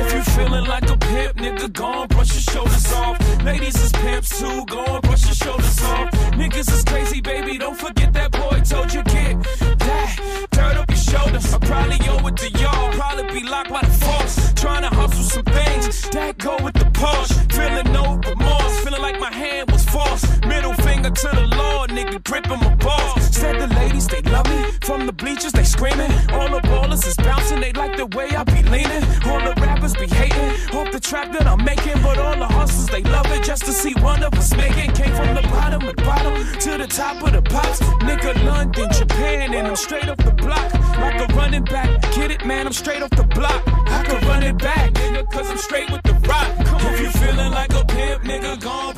[0.00, 3.18] If you feeling like a pimp, nigga, go and brush your shoulders off.
[3.44, 6.10] Ladies is pimps too, go and brush your shoulders off.
[6.32, 7.97] Niggas is crazy, baby, don't forget
[17.00, 17.34] Porsche.
[17.52, 18.80] Feeling no remorse.
[18.84, 20.26] Feeling like my hand was forced.
[20.46, 23.22] Middle finger to the Lord, nigga, gripping my balls.
[23.34, 24.60] Said the ladies, they love me.
[24.82, 26.10] From the bleachers, they screaming.
[26.32, 27.60] All the ballers is bouncing.
[27.60, 29.04] They like the way I be leaning.
[29.26, 30.50] All the rappers be hating.
[30.76, 32.00] Off the trap that I'm making.
[32.02, 34.37] But all the hustlers, they love it just to see one of
[36.72, 37.80] to the top of the pops.
[38.04, 40.72] Nigga, London, Japan, and I'm straight off the block.
[40.98, 41.88] Like a running back.
[42.14, 43.62] Get it, man, I'm straight off the block.
[43.66, 46.48] I can run it back, nigga, cause I'm straight with the rock.
[46.92, 48.97] If you feeling like a pimp, nigga, gon'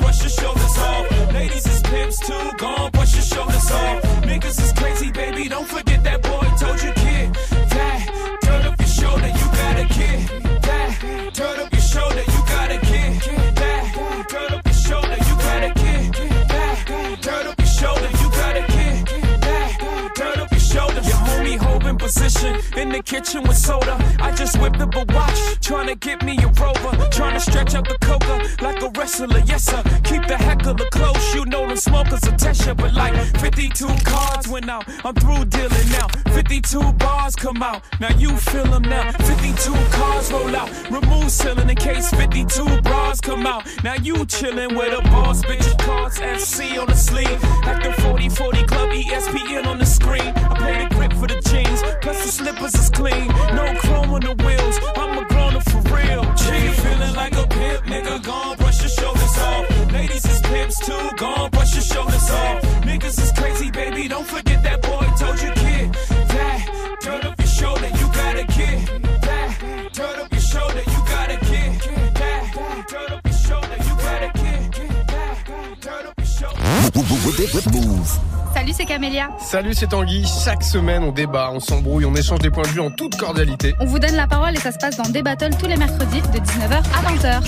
[22.81, 23.95] in the kitchen with soda.
[24.19, 26.91] I just whipped up a watch, trying to get me a rover.
[27.11, 29.81] Trying to stretch out the coca like a wrestler, yes sir.
[30.03, 32.75] Keep the heck of heckler close, you know them smokers a Tesha.
[32.75, 36.07] But like 52 cards went out, I'm through dealing now.
[36.33, 39.11] 52 bars come out, now you feel them now.
[39.11, 43.67] 52 cars roll out, remove ceiling in case 52 bras come out.
[43.83, 45.67] Now you chillin' with a boss, bitch.
[45.79, 47.39] Cards FC on the sleeve.
[47.81, 50.21] The 40 40 Club ESPN on the screen.
[50.21, 53.27] I play the grip for the jeans, plus the slippers is clean.
[53.55, 56.23] No chrome on the wheels, I'm a grown up for real.
[56.35, 56.45] G
[56.81, 58.23] feeling like a pimp, nigga.
[58.23, 59.91] Gon' brush your shoulders off.
[59.91, 62.61] Ladies is pimps too, gon' brush your shoulders off.
[62.83, 64.07] Niggas is crazy, baby.
[64.07, 65.60] Don't forget that boy told you,
[77.71, 78.19] Move.
[78.53, 79.29] Salut, c'est Camélia.
[79.39, 80.25] Salut, c'est Tanguy.
[80.43, 83.75] Chaque semaine, on débat, on s'embrouille, on échange des points de vue en toute cordialité.
[83.79, 86.21] On vous donne la parole et ça se passe dans des battles tous les mercredis
[86.21, 87.41] de 19h à 20h.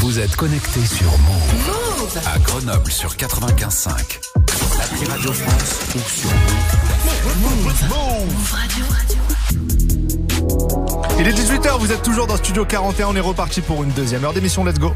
[0.00, 2.18] Vous êtes connecté sur Move.
[2.26, 3.88] À Grenoble sur 95.5.
[4.78, 6.30] L'appli Radio France ou sur
[7.38, 7.74] Move.
[11.18, 14.24] Il est 18h, vous êtes toujours dans Studio 41, on est reparti pour une deuxième
[14.24, 14.92] heure d'émission, let's go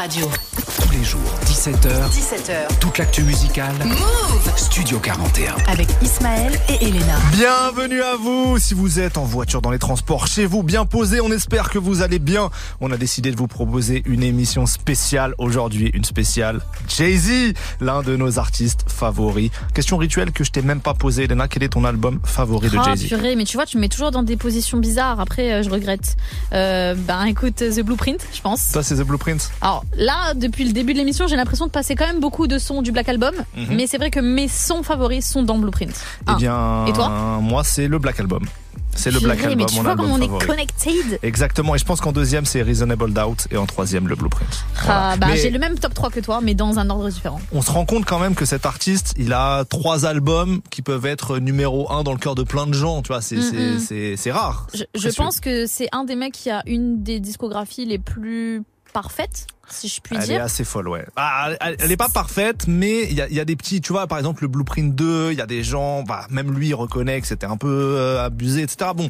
[0.00, 0.59] Radio.
[0.90, 2.08] Tous les jours, 17h.
[2.10, 2.78] 17h.
[2.80, 3.74] Toute l'actu musicale.
[3.84, 5.54] Move Studio 41.
[5.68, 7.16] Avec Ismaël et Elena.
[7.32, 11.20] Bienvenue à vous Si vous êtes en voiture dans les transports, chez vous, bien posé,
[11.20, 12.50] on espère que vous allez bien.
[12.80, 18.16] On a décidé de vous proposer une émission spéciale aujourd'hui, une spéciale Jay-Z, l'un de
[18.16, 19.50] nos artistes favoris.
[19.74, 22.78] Question rituelle que je t'ai même pas posée, Elena, quel est ton album favori de
[22.78, 25.20] Ah, Jay-Z purée, mais tu vois, tu me mets toujours dans des positions bizarres.
[25.20, 26.16] Après, euh, je regrette.
[26.52, 28.72] Euh, ben, écoute, The Blueprint, je pense.
[28.72, 31.94] Toi, c'est The Blueprint Alors là, depuis le début de l'émission, j'ai l'impression de passer
[31.94, 33.66] quand même beaucoup de sons du Black Album, Mhm.
[33.76, 35.92] mais c'est vrai que mes sons favoris sont dans Blueprint.
[36.30, 37.08] Eh bien, Et toi?
[37.40, 38.44] moi, c'est le Black Album.
[38.92, 40.44] C'est le Black Album, mais tu mon vois album comment on favori.
[40.44, 44.16] est connected Exactement, et je pense qu'en deuxième, c'est Reasonable Doubt, et en troisième, le
[44.16, 44.48] Blueprint.
[44.84, 45.10] Voilà.
[45.12, 47.40] Ah, bah, J'ai le même top 3 que toi, mais dans un ordre différent.
[47.52, 51.06] on se rend compte quand même que cet artiste, il a trois albums qui peuvent
[51.06, 53.00] être numéro un dans le cœur de plein de gens.
[53.02, 54.66] Tu vois, c'est Mm, rare.
[54.74, 58.62] Je, pense que c'est un des mecs qui a une des discographies les plus
[58.92, 60.42] parfaites, si je puis Elle est dire.
[60.44, 61.04] assez folle, ouais.
[61.16, 63.80] Ah, elle, elle est pas parfaite, mais il y a, il y a des petits,
[63.80, 66.68] tu vois, par exemple le Blueprint 2, il y a des gens, bah, même lui
[66.68, 68.90] il reconnaît que c'était un peu euh, abusé, etc.
[68.94, 69.08] Bon,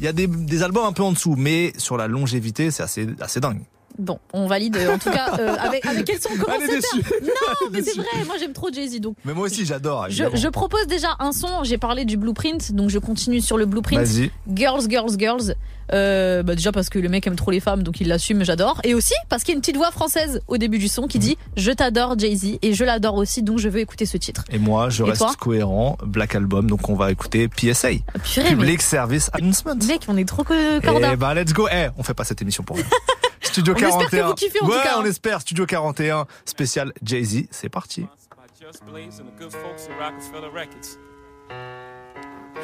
[0.00, 2.82] il y a des, des albums un peu en dessous, mais sur la longévité, c'est
[2.82, 3.60] assez, assez dingue.
[3.98, 4.76] Bon, on valide.
[4.92, 7.14] En tout cas, euh, avec, avec quel son on commence Elle est cette déçue.
[7.14, 7.32] heure
[7.62, 8.24] Non, mais c'est vrai.
[8.26, 9.16] Moi, j'aime trop Jay-Z, donc.
[9.24, 10.06] Mais moi aussi, j'adore.
[10.10, 11.64] Je, je propose déjà un son.
[11.64, 14.00] J'ai parlé du blueprint, donc je continue sur le blueprint.
[14.00, 14.30] Vas-y.
[14.54, 15.54] Girls, girls, girls.
[15.92, 18.80] Euh, bah déjà parce que le mec aime trop les femmes, donc il l'assume, j'adore.
[18.82, 21.20] Et aussi parce qu'il y a une petite voix française au début du son qui
[21.20, 24.42] dit Je t'adore Jay-Z et je l'adore aussi, donc je veux écouter ce titre.
[24.50, 25.96] Et moi, je Et reste cohérent.
[26.04, 27.88] Black Album, donc on va écouter PSA.
[28.24, 29.76] purée, Public Service Announcement.
[29.86, 31.12] Mec, on est trop que.
[31.12, 31.68] Et bah let's go.
[31.72, 32.86] Eh, on fait pas cette émission pour rien.
[33.56, 34.20] Studio On espère 41.
[34.20, 34.98] que vous kiffez, en tout ouais, cas, hein.
[34.98, 35.40] on espère.
[35.40, 37.46] Studio 41 spécial Jay-Z.
[37.50, 38.06] C'est parti.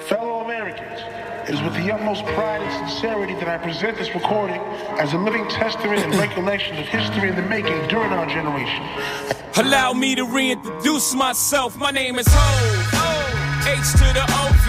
[0.09, 1.01] Fellow Americans,
[1.49, 4.61] it is with the utmost pride and sincerity that I present this recording
[4.99, 8.85] as a living testament and recollection of history in the making during our generation.
[9.57, 11.77] Allow me to reintroduce myself.
[11.79, 12.93] My name is Ho.
[13.65, 14.69] H to the OV.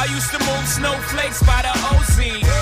[0.00, 2.18] I used to move snowflakes by the OZ.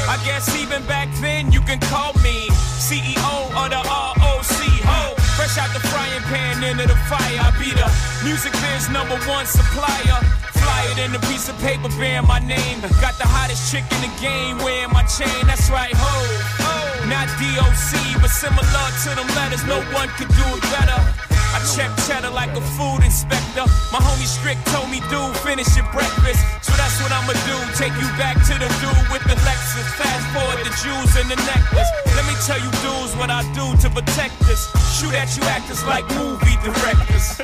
[0.09, 2.49] I guess even back then you can call me
[2.89, 4.49] CEO of the ROC.
[4.89, 5.13] Hov.
[5.37, 7.37] Fresh out the frying pan into the fire.
[7.37, 7.85] I be the
[8.25, 10.25] music biz number one supplier.
[10.57, 12.81] Fly it in a piece of paper bearing my name.
[13.05, 15.45] Got the hottest chick in the game wearing my chain.
[15.45, 17.05] That's right, Hov.
[17.13, 19.69] Not DOC, but similar to them letters.
[19.69, 20.97] No one could do it better.
[21.59, 23.67] I check cheddar like a food inspector.
[23.91, 26.39] My homie Strick told me, dude, finish your breakfast.
[26.63, 27.59] So that's what I'ma do.
[27.75, 29.91] Take you back to the dude with the Lexus.
[29.99, 31.91] Fast forward the jewels and the necklace.
[32.15, 34.71] Let me tell you, dudes, what I do to protect this.
[34.95, 37.43] Shoot at you actors like movie directors.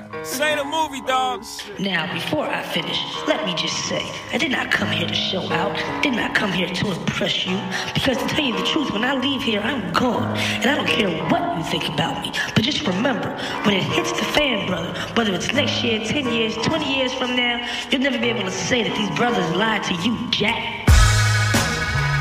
[0.24, 1.64] Say the movie, dogs.
[1.80, 2.96] Now, before I finish,
[3.26, 6.52] let me just say, I did not come here to show out, did not come
[6.52, 7.58] here to impress you,
[7.92, 10.86] because to tell you the truth, when I leave here, I'm gone, and I don't
[10.86, 12.30] care what you think about me.
[12.54, 13.30] But just remember,
[13.64, 17.34] when it hits the fan, brother, whether it's next year, 10 years, 20 years from
[17.34, 20.86] now, you'll never be able to say that these brothers lied to you, Jack.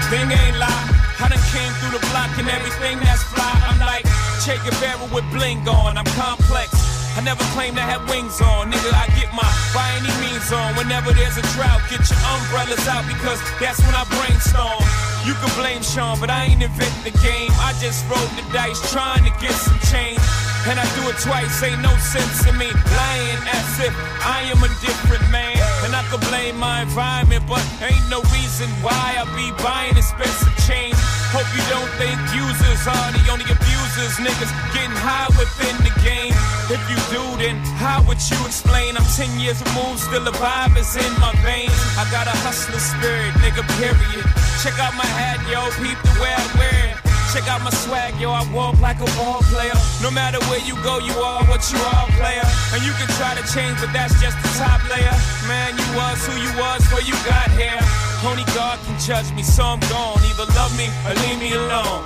[0.09, 0.87] Thing ain't lie.
[1.19, 3.61] I done came through the block and everything that's fly.
[3.69, 4.05] I'm like
[4.43, 5.99] Che Guevara with bling on.
[5.99, 6.90] I'm complex.
[7.15, 8.71] I never claim to have wings on.
[8.71, 10.75] Nigga, I get my by any means on.
[10.79, 14.83] Whenever there's a drought, get your umbrellas out because that's when I brainstorm.
[15.27, 17.51] You can blame Shawn, but I ain't inventing the game.
[17.61, 20.23] I just rolled the dice trying to get some change.
[20.65, 23.93] And I do it twice, ain't no sense in me lying as if
[24.23, 25.57] I am a different man.
[25.83, 30.53] And I could blame my environment, but ain't no reason why I be buying expensive
[30.65, 30.97] chains.
[31.31, 34.19] Hope you don't think users are the only abusers.
[34.19, 36.35] Niggas getting high within the game.
[36.67, 38.97] If you do, then how would you explain?
[38.97, 41.71] I'm 10 years removed, still the vibe is in my veins.
[41.95, 44.25] I got a hustler spirit, nigga, period.
[44.59, 47.10] Check out my hat, yo, peep the way I wear it.
[47.31, 49.71] Check out my swag, yo, I walk like a ball player.
[50.03, 52.43] No matter where you go, you are what you are, player.
[52.73, 55.15] And you can try to change, but that's just the top layer.
[55.47, 57.79] Man, you was who you was before you got here.
[58.27, 60.19] Only God can judge me, so I'm gone.
[60.27, 62.03] Either love me or leave me alone.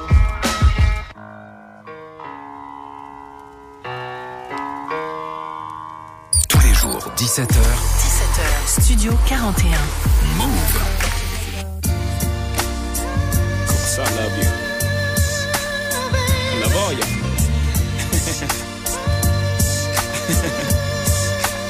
[6.48, 7.66] Tous les jours, 17h.
[7.98, 8.84] 17h.
[8.84, 9.74] Studio 41.
[10.38, 11.06] Mouv'.
[13.66, 14.65] Cause I love you.
[16.66, 16.98] I love.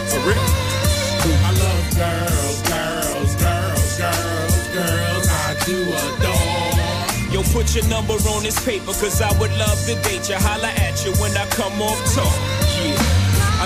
[0.09, 0.39] For real.
[1.27, 5.27] I love girls, girls, girls, girls, girls.
[5.27, 7.33] I do adore.
[7.33, 10.35] Yo, put your number on this paper, cause I would love to date you.
[10.35, 12.33] Holla at you when I come off talk.
[12.85, 13.14] Yeah.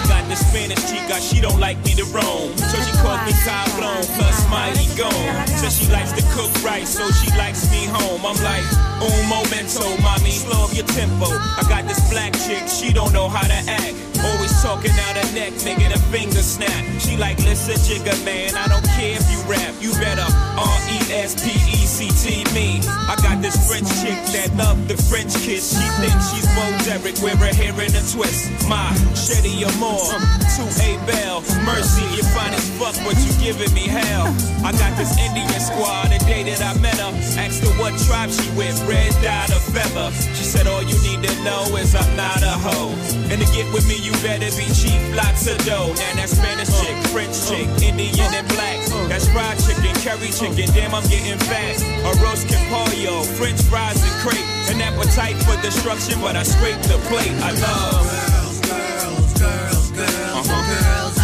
[0.10, 2.50] Got this Spanish chica, she don't like me to roam.
[2.58, 5.48] So she calls me Cablon, plus mighty gone.
[5.48, 8.26] Says she likes to cook right, so she likes me home.
[8.26, 8.66] I'm like,
[9.06, 11.28] un momento, mommy, slow up your tempo.
[11.30, 14.09] I got this black chick, she don't know how to act.
[14.26, 16.84] Always talking out her neck, making a finger snap.
[17.00, 19.74] She like, listen, Jigga man, I don't care if you rap.
[19.80, 20.28] You better
[20.60, 22.82] R-E-S-P-E-C-T me.
[23.08, 25.72] I got this French chick that love the French kiss.
[25.76, 28.52] She thinks she's Bo Derek, wear her hair in a twist.
[28.68, 31.42] My Shetty Amore, to A Bell.
[31.64, 34.28] Mercy, you fine as fuck, but you giving me hell.
[34.64, 37.12] I got this Indian squad the day that I met her.
[37.40, 40.12] Asked her what tribe she with, red dot or feather.
[40.36, 42.94] She said, all you need to know is I'm not a hoe.
[43.32, 45.94] And to get with me, you better be cheap, lots of dough.
[45.94, 48.80] Now that Spanish chick, French chick, Indian and black.
[49.10, 51.82] That's fried chicken, curry chicken, damn I'm getting fat.
[52.06, 54.46] A roast pollo, French fries and crepe.
[54.72, 57.34] An appetite for destruction, but I scrape the plate.
[57.42, 61.20] I love girls, girls, girls, girls,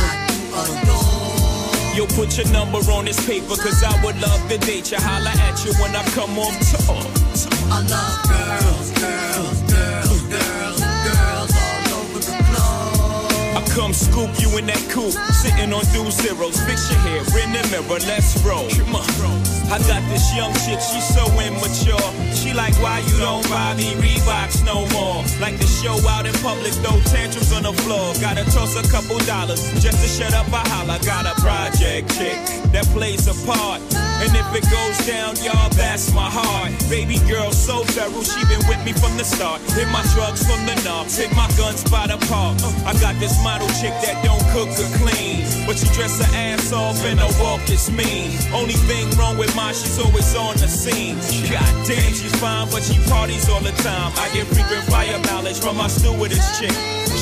[1.96, 4.98] Yo, put your number on this paper, cause I would love to date you.
[5.00, 6.52] Holla at you when I come off
[6.84, 7.08] talk.
[7.72, 9.64] I love girls, girls, girls,
[13.76, 16.56] come scoop you in that coupe, sitting on two zeros.
[16.64, 18.70] Fix your hair in the mirror, let's roll.
[18.72, 19.04] Come on.
[19.68, 22.08] I got this young chick, she's so immature.
[22.32, 25.22] She like, why you don't buy me Reeboks no more?
[25.42, 28.14] Like to show out in public, throw tantrums on the floor.
[28.22, 30.48] Gotta toss a couple dollars just to shut up.
[30.54, 30.98] I holla.
[31.04, 32.40] Got a project chick
[32.72, 33.82] that plays a part.
[34.24, 36.72] And if it goes down, y'all, that's my heart.
[36.89, 39.61] Baby girl, so thorough, she been with me from the start.
[39.76, 42.55] Hit my drugs from the knobs, hit my guns by the park.
[42.88, 45.43] I got this model chick that don't cook or clean.
[45.68, 48.32] But she dress her ass off and her walk is mean.
[48.53, 51.20] Only thing wrong with mine, she's always on the scene.
[51.51, 54.11] God damn, she's fine, but she parties all the time.
[54.16, 56.72] I get frequent fire knowledge from my stewardess chick.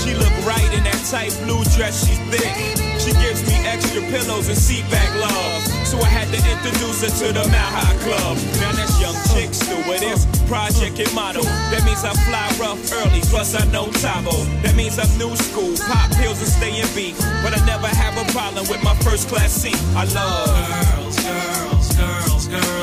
[0.03, 2.51] She look right in that tight blue dress, she's thick.
[2.99, 5.63] She gives me extra pillows and seat back love.
[5.87, 8.35] So I had to introduce her to the High Club.
[8.59, 11.43] Now that's young chick stewardess, project and model.
[11.71, 14.35] That means I fly rough early, plus I know Tae Bo.
[14.67, 17.15] That means I'm new school, pop pills and stay in beat.
[17.39, 19.79] But I never have a problem with my first class seat.
[19.95, 22.82] I love girls, girls, girls, girls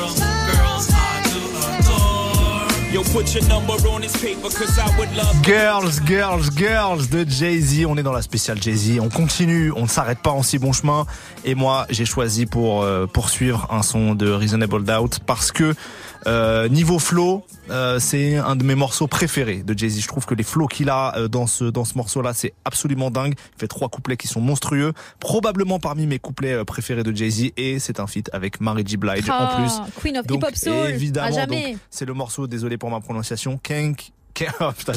[5.43, 7.85] Girls, Girls, Girls de Jay-Z.
[7.87, 8.99] On est dans la spéciale Jay-Z.
[8.99, 11.05] On continue, on ne s'arrête pas en si bon chemin.
[11.45, 15.73] Et moi, j'ai choisi pour euh, poursuivre un son de Reasonable Doubt parce que
[16.27, 19.99] euh, niveau flow, euh, c'est un de mes morceaux préférés de Jay-Z.
[20.01, 23.11] Je trouve que les flows qu'il a euh, dans ce dans ce morceau-là, c'est absolument
[23.11, 23.33] dingue.
[23.55, 27.51] Il fait trois couplets qui sont monstrueux, probablement parmi mes couplets euh, préférés de Jay-Z.
[27.57, 28.97] Et c'est un feat avec Mary J.
[28.97, 30.01] Blige en Ah, plus.
[30.01, 31.47] Queen of Donc, Hip Hop Soul, évidemment,
[31.89, 32.47] c'est le morceau.
[32.47, 33.59] Désolé pour ma prononciation.
[33.61, 34.11] Kank.
[34.59, 34.93] Oh, putain,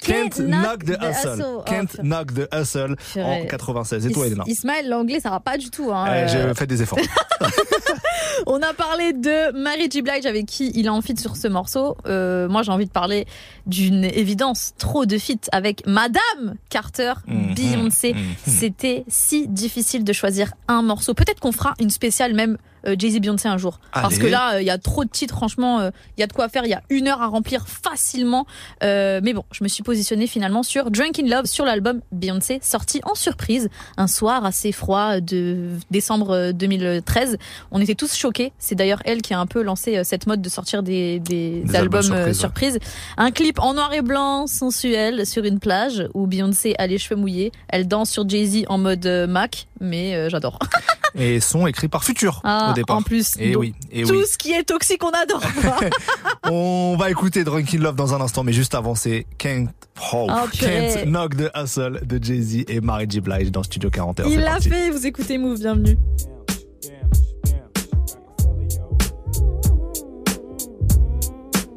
[0.00, 1.42] Can't knock the hustle.
[1.44, 2.02] Oh, putain.
[2.02, 3.46] knock the hustle en Purée.
[3.48, 4.06] 96.
[4.06, 5.90] Et toi, Elena Ismaël, l'anglais, ça va pas du tout.
[5.92, 6.04] Hein.
[6.08, 6.98] Eh, Euh, J'ai fait des efforts.
[8.46, 10.02] On a parlé de Mary J.
[10.02, 11.96] Blige avec qui il a en feat sur ce morceau.
[12.06, 13.26] Euh, moi, j'ai envie de parler
[13.66, 18.14] d'une évidence, trop de feats avec Madame Carter, Mhm, Beyoncé.
[18.14, 18.20] mhm.
[18.46, 21.14] C'était si difficile de choisir un morceau.
[21.14, 23.80] Peut-être qu'on fera une spéciale même euh, Jay-Z Beyoncé un jour.
[23.92, 26.26] Parce que là, euh, il y a trop de titres, franchement, euh, il y a
[26.26, 26.64] de quoi faire.
[26.64, 28.46] Il y a une heure à remplir facilement.
[28.82, 32.58] Euh, mais bon, je me suis positionnée finalement sur Drunk in Love sur l'album Beyoncé,
[32.62, 37.38] sorti en surprise un soir assez froid de décembre euh, 2013.
[37.70, 38.52] On était tous choqués.
[38.58, 41.62] C'est d'ailleurs elle qui a un peu lancé euh, cette mode de sortir des, des,
[41.64, 42.80] Des albums, albums euh, surprises, ouais.
[42.80, 43.14] surprises.
[43.16, 47.18] Un clip en noir et blanc, sensuel, sur une plage où Beyoncé a les cheveux
[47.18, 47.52] mouillés.
[47.68, 50.58] Elle danse sur Jay-Z en mode euh, Mac, mais euh, j'adore.
[51.14, 52.96] Et son écrit par Futur Ah, au départ.
[52.96, 53.36] en plus.
[53.38, 53.74] Et Donc, oui.
[53.90, 54.24] Et Tout oui.
[54.30, 55.42] ce qui est toxique, on adore.
[56.50, 59.66] On va écouter Drunk in Love dans un instant, mais juste avant, c'est Can't,
[60.12, 60.48] oh, Oh.
[60.52, 63.20] Can't Knock the Hustle de Jay-Z et Mary J.
[63.20, 64.26] Blige dans Studio 41.
[64.28, 65.98] Il l'a fait, vous écoutez Move, bienvenue.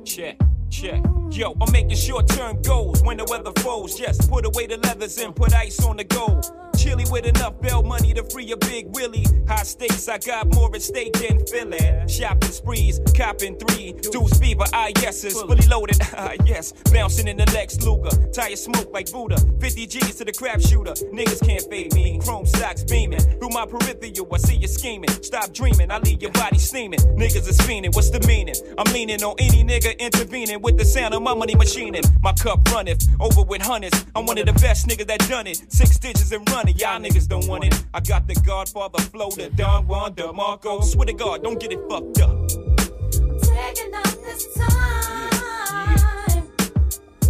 [0.06, 0.38] Check,
[0.70, 1.02] check.
[1.36, 4.00] Yo, I'm making short term goals when the weather falls.
[4.00, 6.46] Just put away the leathers and put ice on the gold.
[6.78, 9.26] Chilly with enough bail money to free a big Willie.
[9.46, 12.08] High stakes, I got more at stake than Philly.
[12.08, 13.94] Shopping sprees, copping three.
[14.14, 15.34] Deuce fever, ah yeses.
[15.42, 16.72] Fully loaded, ah yes.
[16.94, 18.16] Bouncing in the Lex Luger.
[18.32, 19.38] Tire smoke like Buddha.
[19.60, 20.94] 50 G's to the crap shooter.
[21.12, 22.18] Niggas can't fade me.
[22.24, 23.20] Chrome stocks beaming.
[23.20, 25.10] Through my peripheral, I see you scheming.
[25.22, 27.00] Stop dreaming, I leave your body steaming.
[27.00, 28.56] Niggas is fiending, what's the meaning?
[28.78, 32.04] I'm leaning on any nigga intervening with the sound of my money machining.
[32.22, 34.06] My cup runneth over with hundreds.
[34.16, 35.60] I'm one of the best niggas that done it.
[35.74, 37.84] Six digits and running, y'all niggas don't want it.
[37.96, 40.84] I got the Godfather flow, the Don Juan DeMarco.
[40.84, 42.48] Swear to God, don't get it fucked up.
[43.42, 46.44] Taking off this time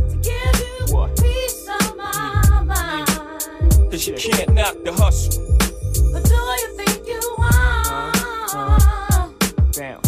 [0.01, 1.15] to give you What?
[1.21, 3.91] peace of my mind.
[3.91, 5.41] Cause you can't knock the hustle.
[6.11, 8.11] But do you think you are?
[8.13, 9.29] Uh-huh.
[9.77, 10.01] Bam.
[10.01, 10.04] Baby,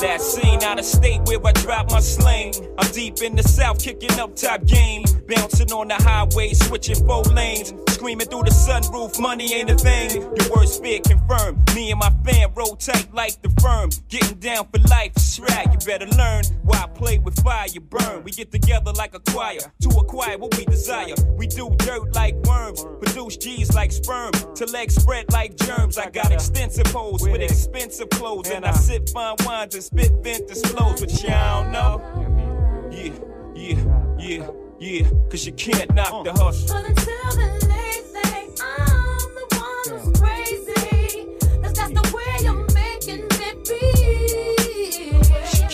[0.00, 2.54] That scene out of state where I drop my sling.
[2.78, 5.02] I'm deep in the south, kicking up top game.
[5.26, 7.74] Bouncing on the highway, switching four lanes.
[7.88, 10.22] Screaming through the sunroof, money ain't a thing.
[10.22, 11.74] Your worst fear confirmed.
[11.74, 13.90] Me and my fam roll tight like the firm.
[14.08, 15.66] Getting down for life, right.
[15.72, 16.44] You better learn.
[16.62, 18.22] Why I play with fire, you burn.
[18.22, 21.14] We get together like a choir to acquire what we desire.
[21.36, 24.30] We do dirt like worms, produce G's like sperm.
[24.54, 25.98] To legs spread like germs.
[25.98, 28.48] I got extensive hoes with expensive clothes.
[28.48, 31.00] And I sip fine wines and spit vintage flows.
[31.00, 32.90] But y'all don't know.
[32.90, 33.12] Yeah,
[33.54, 33.78] yeah,
[34.18, 35.06] yeah, yeah.
[35.30, 36.38] Cause you can't knock the uh.
[36.44, 36.76] hustle.
[36.76, 41.26] But until then, they think I'm the one who's crazy.
[41.62, 43.82] 'Cause that's the way you're making it be.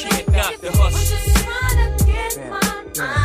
[0.02, 0.84] Can't knock the hustle.
[0.86, 2.60] I'm just trying to get mine.
[2.98, 3.23] I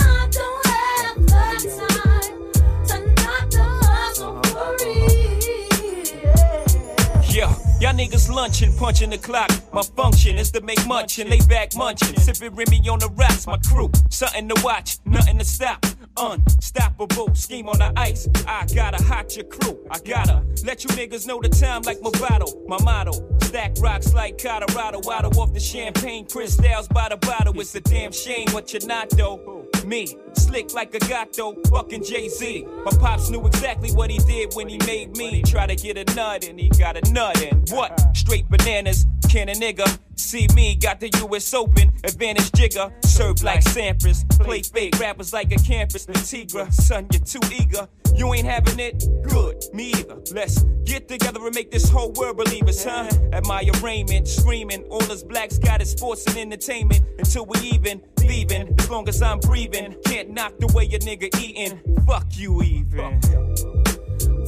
[7.79, 9.49] y'all niggas lunching, punching the clock.
[9.73, 12.15] My function is to make munch and lay back munching.
[12.19, 13.91] Sipping Remy on the rocks, my crew.
[14.09, 15.85] Something to watch, nothing to stop.
[16.19, 18.27] Unstoppable, scheme on the ice.
[18.45, 19.79] I gotta hot your crew.
[19.89, 22.61] I gotta let you niggas know the time like my bottle.
[22.67, 24.99] My motto, stack rocks like Colorado.
[25.09, 27.59] Out off the champagne, crystals by the bottle.
[27.59, 29.65] It's a damn shame what you're not though.
[29.85, 32.67] Me, slick like a gato, fucking Jay Z.
[32.83, 35.41] My pops knew exactly what he did when he made me.
[35.43, 37.97] Try to get a nut and he got a nut and what?
[38.15, 40.75] Straight bananas, can a nigga see me?
[40.75, 42.91] Got the US Open, advantage Jigga.
[43.05, 46.05] Served like Sampras, play fake rappers like a campus.
[46.05, 47.87] Tigra, son, you're too eager.
[48.15, 49.03] You ain't having it?
[49.23, 50.17] Good, me either.
[50.33, 53.09] Let's get together and make this whole world believers, huh?
[53.31, 58.01] At my arraignment, screaming, all us blacks got is sports and entertainment until we even
[58.23, 58.75] leaving.
[58.79, 61.79] As long as I'm breathing, can't knock the way a nigga eating.
[62.05, 63.21] Fuck you, even.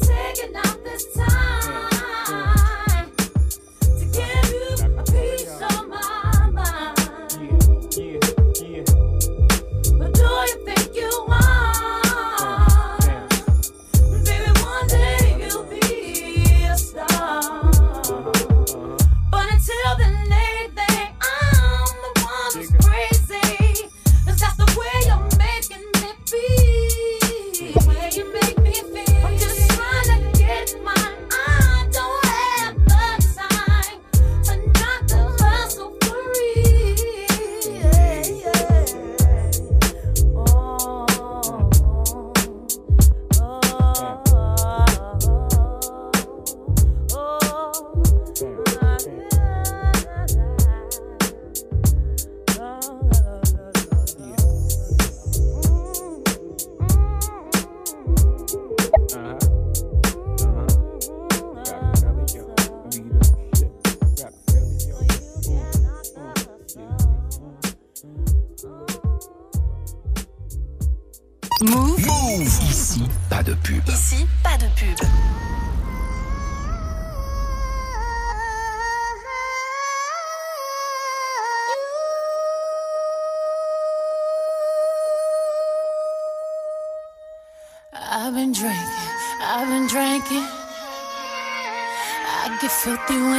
[0.01, 1.90] Taking out this time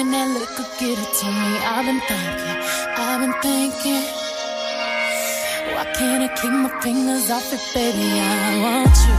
[0.02, 1.50] when that liquor get it to me.
[1.62, 2.58] I've been thinking,
[2.98, 4.04] I've been thinking.
[5.74, 8.08] Why can't I keep my fingers off it, baby?
[8.18, 9.16] I want you,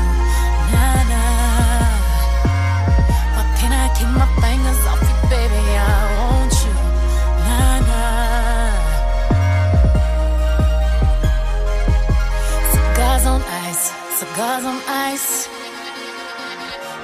[0.74, 1.88] nah nah.
[3.36, 5.64] Why can't I keep my fingers off it, baby?
[5.80, 6.74] I want you,
[7.48, 8.76] nah nah.
[12.74, 13.86] Cigars on ice,
[14.20, 15.43] cigars on ice.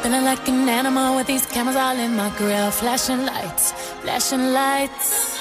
[0.10, 2.72] Feeling like an animal with these cameras all in my grill.
[2.72, 5.38] Flashing lights, flashing lights.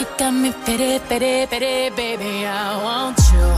[0.00, 2.44] You got me pity, pity, pity, baby.
[2.44, 3.51] I want you.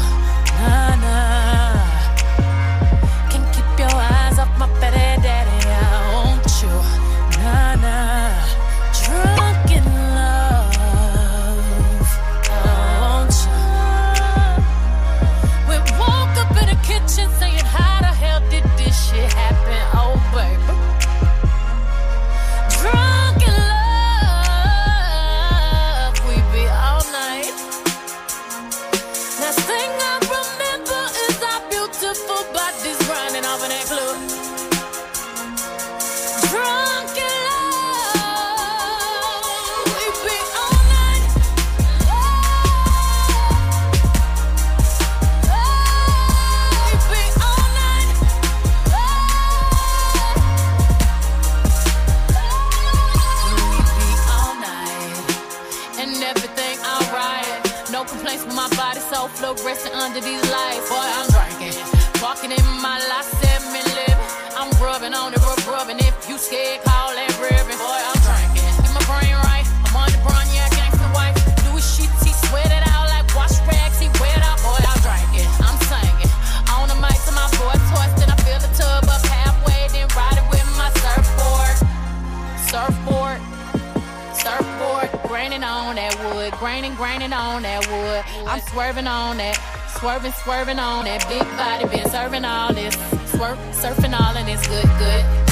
[90.05, 92.95] Swerving, swerving on that big body, been serving all this,
[93.33, 95.44] swerp, surfing all and it's good, good.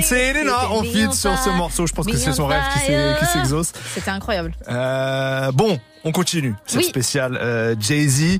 [0.00, 1.86] Beyoncé, things, Elena en feat sur ce morceau.
[1.86, 2.62] Je pense que c'est son rêve
[3.20, 3.72] qui s'exauce.
[3.94, 4.52] C'était incroyable.
[4.68, 6.84] Euh, bon, on continue cette Oui.
[6.86, 8.38] spéciale euh, Jay-Z.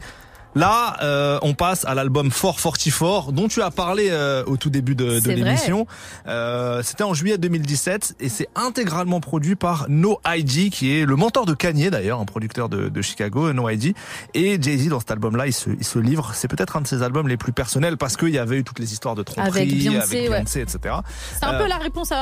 [0.57, 4.69] Là, euh, on passe à l'album Fort Fortifort dont tu as parlé euh, au tout
[4.69, 5.87] début de, de C'est l'émission.
[6.27, 11.17] Euh, C'était en juillet 2017 et c'est intégralement produit par No ID qui est le
[11.17, 13.95] mentor de Kanye d'ailleurs, un producteur de, de Chicago, No ID.
[14.35, 16.33] Et Jay-Z dans cet album-là, il se, il se livre.
[16.35, 18.79] C'est peut-être un de ses albums les plus personnels parce qu'il y avait eu toutes
[18.79, 20.37] les histoires de tromperie, Avec Beyoncé, ouais.
[20.37, 20.95] Beyoncé, etc.
[21.39, 22.17] C'est un Euh, peu la réponse à,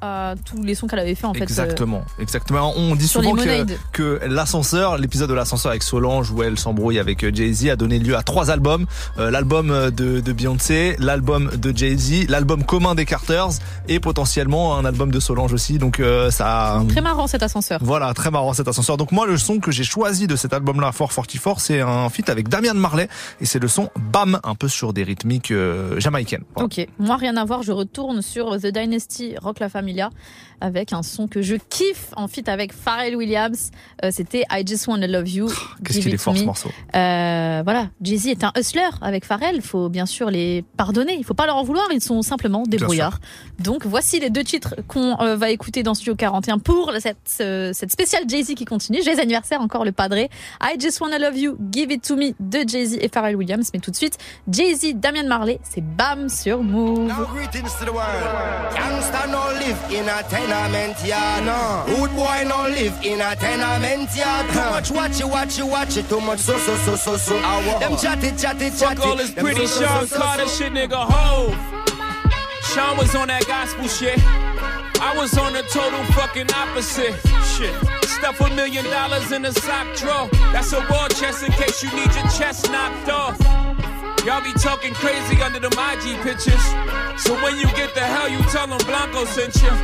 [0.00, 1.40] à, à tous les sons qu'elle avait fait en fait.
[1.40, 2.72] euh, Exactement, exactement.
[2.76, 7.24] On dit souvent que, que l'ascenseur, l'épisode de l'ascenseur avec Solange où elle s'embrouille avec
[7.24, 8.86] euh, Jay-Z a donné lieu à trois albums.
[9.18, 13.50] Euh, l'album de, de Beyoncé, l'album de Jay-Z, l'album commun des Carters
[13.88, 15.76] et potentiellement un album de Solange aussi.
[15.78, 16.84] Donc euh, ça a...
[16.86, 17.78] Très marrant cet ascenseur.
[17.82, 18.96] Voilà, très marrant cet ascenseur.
[18.96, 22.30] Donc moi, le son que j'ai choisi de cet album-là, Fort Fortifort, c'est un feat
[22.30, 23.08] avec Damian Marley
[23.42, 26.44] et c'est le son Bam, un peu sur des rythmiques euh, jamaïcaines.
[26.54, 26.64] Voilà.
[26.64, 30.08] Ok, moi rien à voir, je retourne sur The Dynasty Rock La Familia
[30.62, 33.70] avec un son que je kiffe en feat avec Pharrell Williams.
[34.04, 35.48] Euh, C'était I Just Wanna Love You.
[35.50, 36.68] Oh, Qu'est-ce qu'il est fort ce morceau.
[36.94, 39.62] Euh, voilà, Jay-Z est un hustler avec Pharrell.
[39.62, 41.16] Faut bien sûr les pardonner.
[41.18, 41.86] Il faut pas leur en vouloir.
[41.92, 43.18] Ils sont simplement débrouillards.
[43.58, 47.72] Donc voici les deux titres qu'on euh, va écouter dans Studio 41 pour cette, euh,
[47.74, 49.02] cette spéciale Jay-Z qui continue.
[49.02, 50.30] Joyeux anniversaire encore le padré.
[50.62, 53.68] I Just Wanna Love You, Give It To Me de Jay-Z et Pharrell Williams.
[53.74, 54.16] Mais tout de suite,
[54.50, 57.08] Jay-Z, Damian Marley, c'est Bam sur Move.
[57.08, 58.74] Now greetings to the world.
[58.74, 61.44] Youngster no live in a tenement yard.
[61.44, 61.94] No.
[61.94, 64.46] Rude boy no live in a tenement yard.
[64.84, 66.08] Too much watch it, watch it, watch it.
[66.08, 67.36] Too much so so so so so.
[67.38, 67.80] Hour.
[67.80, 68.96] Them chatty chatty chatty.
[68.96, 71.06] Fuck all this pretty Sean Carter shit, nigga.
[71.10, 71.89] Ho.
[72.74, 74.14] Shawn was on that gospel shit.
[75.02, 77.18] I was on the total fucking opposite
[77.58, 77.74] shit.
[78.06, 80.30] Stuff a million dollars in a sock drawer.
[80.54, 83.34] That's a war chest in case you need your chest knocked off.
[84.22, 86.62] Y'all be talking crazy under them IG pictures.
[87.18, 89.74] So when you get the hell, you tell them Blanco sent you.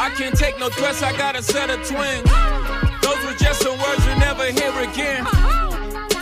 [0.00, 2.24] I can't take no threats, I got a set of twins.
[3.04, 5.26] Those were just some words you never hear again.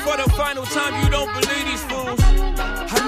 [0.03, 2.20] For the final time, you don't believe these fools.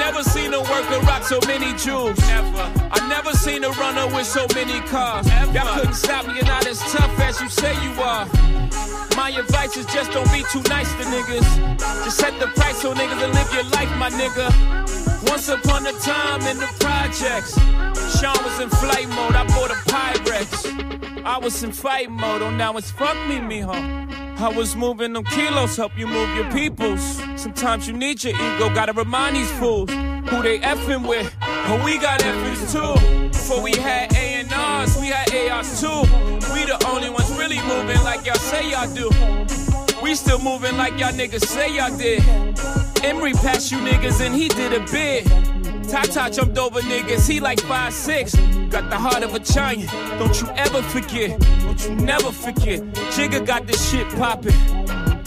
[0.02, 2.18] Never seen a worker rock so many jewels.
[2.24, 2.66] Ever.
[2.90, 5.24] I never seen a runner with so many cars.
[5.54, 8.26] Y'all couldn't stop me, you're not as tough as you say you are.
[9.16, 11.46] My advice is just don't be too nice to niggas.
[12.04, 14.48] Just set the price on niggas and live your life, my nigga.
[15.30, 17.54] Once upon a time in the projects,
[18.18, 21.24] Shawn was in flight mode, I bought a Pyrex.
[21.24, 23.78] I was in fight mode, oh now it's fuck me, mijo.
[24.42, 27.22] I was moving them kilos, help you move your peoples.
[27.36, 31.32] Sometimes you need your ego, gotta remind these fools who they effing with.
[31.38, 33.28] But we got effings too.
[33.28, 36.02] Before we had A&Rs, we had ARs too.
[36.52, 39.08] We the only ones really moving like y'all say y'all do.
[40.02, 42.24] We still moving like y'all niggas say y'all did.
[43.04, 45.51] Emory passed you niggas and he did a bid.
[45.88, 48.70] Tata jumped over niggas, he like 5'6.
[48.70, 51.38] Got the heart of a giant, don't you ever forget.
[51.60, 52.80] Don't you never forget.
[53.14, 54.54] Jigga got this shit poppin'.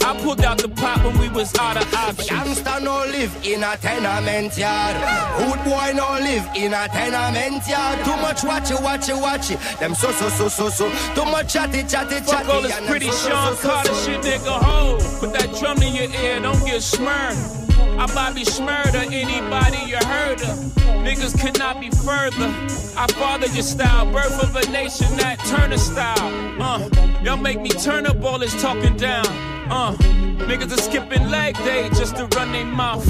[0.06, 2.30] I pulled out the pop when we was out of options.
[2.30, 4.94] Youngster no live in a tenement yard.
[5.34, 8.04] Hood boy no live in a tenement yard.
[8.04, 9.58] Too much watch it, watch it, watch it.
[9.80, 10.88] Them so so so so so.
[11.16, 12.24] Too much chatty chatty chatty.
[12.24, 14.62] Fuck all this pretty so, Shawn so, so, Carter shit, nigga.
[14.62, 17.65] Hold, put that drum in your ear, don't get smirned.
[17.98, 20.58] I Bobby Shmurda, anybody you heard of.
[21.02, 22.52] Niggas could not be further.
[22.94, 26.60] I father your style, birth of a nation, that Turner style.
[26.60, 26.86] Uh,
[27.22, 29.24] y'all make me turn up all this talking down.
[29.70, 29.96] Uh,
[30.44, 33.08] niggas are skipping leg day just to run their mouth.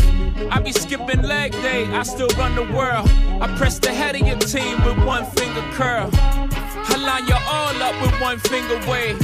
[0.52, 3.10] I be skipping leg day, I still run the world.
[3.42, 6.08] I press the head of your team with one finger curl.
[6.12, 9.18] I line you all up with one finger wave.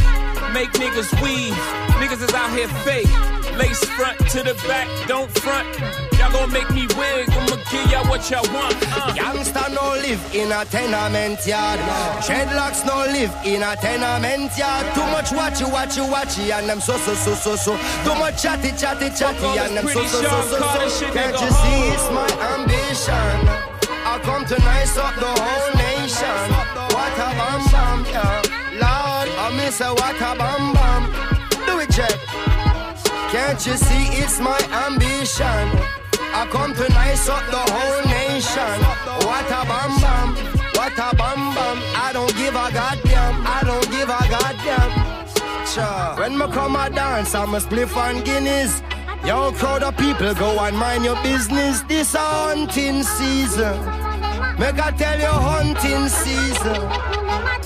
[0.53, 1.55] Make niggas weave.
[2.03, 3.32] Niggas is out here fake.
[3.57, 5.69] Lace front to the back, don't front.
[6.19, 7.29] Y'all gon' make me wig.
[7.31, 8.77] I'ma give y'all what y'all want.
[8.93, 9.13] Uh.
[9.17, 11.81] Youngster no live in a tenement yard.
[12.25, 14.87] Dreadlocks no live in a tenement yard.
[14.95, 17.77] Too much watchy, watchy, watchy, and them so so so so so.
[18.05, 21.07] Too much chatty, chatty, chatty, and them this so so so so so.
[21.07, 23.73] shit, Can't you see it's my ambition?
[24.05, 26.47] I come to nice up the whole nation.
[26.95, 28.43] What a bam bam, yeah.
[28.83, 30.82] Lord, I miss a what a bam bam.
[33.33, 35.67] Can't you see it's my ambition?
[36.37, 38.77] I come to nice up the whole nation.
[39.25, 40.29] What a bam bam,
[40.77, 41.79] what a bam bam.
[41.97, 45.67] I don't give a goddamn, I don't give a goddamn.
[45.67, 46.21] Sure.
[46.21, 48.83] When me come a dance, I'm a spliff and Guinness.
[49.25, 51.81] Yo, crowd of people, go and mind your business.
[51.89, 53.79] This a hunting season.
[54.59, 56.83] Make I tell you hunting season.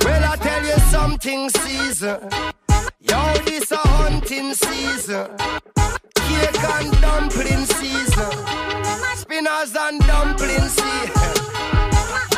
[0.04, 2.30] Well, I tell you something season.
[3.10, 5.28] Yo, this a hunting season.
[6.14, 8.32] Cake and dumpling season.
[9.16, 11.32] Spinners and dumpling season.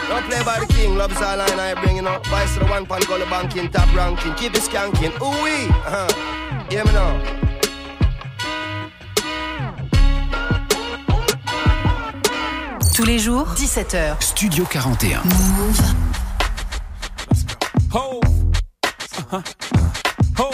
[0.08, 2.18] Don't play by the king, loves all line I bring, you know.
[2.24, 5.12] Vice to the one pan go the banking, top ranking, keep it skanking.
[5.20, 6.08] Ooh wee, uh-huh.
[6.70, 7.38] Hear me now.
[12.94, 14.20] Tous les jours, 17h.
[14.20, 15.22] Studio 41.
[15.24, 15.80] Move.
[17.92, 18.20] Ho.
[19.32, 19.42] Uh-huh.
[20.38, 20.52] Ho.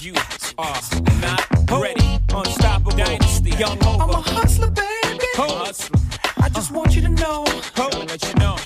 [0.00, 0.14] You
[0.56, 0.80] are
[1.20, 2.18] not ready.
[2.34, 3.50] Unstoppable dynasty.
[3.50, 4.04] Young Hova.
[4.04, 5.26] I'm a hustler, baby.
[5.34, 6.00] Hustler.
[6.38, 7.44] I just want you to know
[7.76, 7.88] Ho.
[8.06, 8.56] Let you know.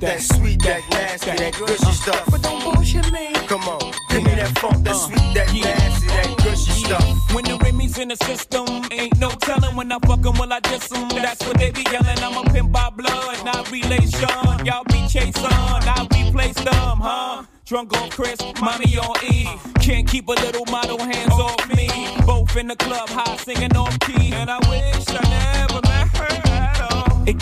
[0.00, 2.24] That sweet, that nasty, that gushy stuff.
[2.30, 3.32] but don't bullshit me.
[3.46, 7.34] Come on, give me that funk, that sweet, that uh, nasty, that gushy stuff.
[7.34, 10.60] When the Remy's in the system, ain't no telling when I fuck 'em, will I
[10.60, 11.08] diss 'em.
[11.08, 12.18] That's what they be yelling.
[12.22, 14.28] I'm a pimp by blood, not relation.
[14.64, 17.44] Y'all be chasing, I replace them, huh?
[17.64, 19.46] Drunk on Chris, mommy on E.
[19.82, 21.88] Can't keep a little model hands off me.
[22.24, 24.32] Both in the club, high singing off key.
[24.32, 24.97] And I wish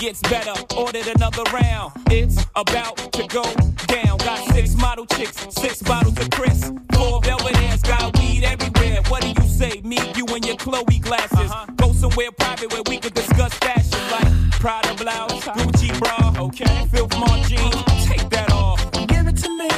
[0.07, 1.93] gets better, ordered another round.
[2.13, 3.43] It's about to go
[3.89, 4.19] down.
[4.19, 6.71] Got six model chicks, six bottles of Chris.
[6.95, 9.03] Four velvet ass, got weed everywhere.
[9.09, 9.81] What do you say?
[9.83, 11.51] Me, you, and your Chloe glasses.
[11.51, 11.67] Uh-huh.
[11.75, 14.31] Go somewhere private where we could discuss fashion like
[14.61, 15.59] Prada blouse, uh-huh.
[15.59, 16.87] Gucci bra, okay?
[16.93, 17.11] Filth
[17.49, 18.79] jeans, take that off.
[19.09, 19.69] Give it to me,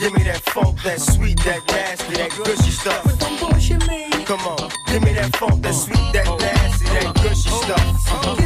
[0.00, 3.04] Give me that funk, that sweet, that nasty, that gushy stuff.
[3.04, 4.10] but don't bullshit me.
[4.24, 8.41] Come on, give me that funk, that sweet, that nasty, that gushy oh, stuff.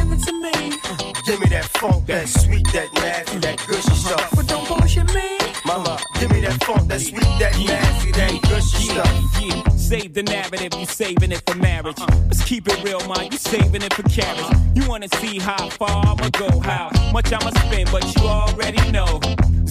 [1.77, 4.29] Funk, that sweet, that nasty, that gushy stuff.
[4.35, 5.37] but don't bullshit me.
[5.65, 9.41] Mama, give me that funk, that sweet, that nasty, that gushy stuff.
[9.41, 11.99] Yeah, save the narrative, you saving it for marriage.
[11.99, 14.57] Let's keep it real, man, you saving it for carriage.
[14.75, 19.19] You wanna see how far I'ma go, how much I'ma spend, but you already know.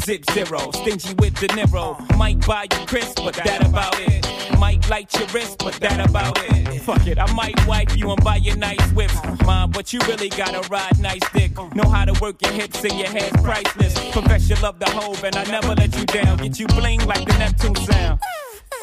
[0.06, 1.98] Zip zero, stingy with the Niro.
[2.16, 4.56] Might buy you crisp, but that about it.
[4.56, 6.80] Might light your wrist, but that about it.
[6.82, 9.18] Fuck it, I might wipe you and buy you nice whips.
[9.44, 11.56] Mom, but you really gotta ride nice dick.
[11.74, 13.94] Know how to work your hips and your head's priceless.
[14.12, 16.36] Profess you love the Hov and I never let you down.
[16.38, 18.20] Get you bling like the Neptune sound.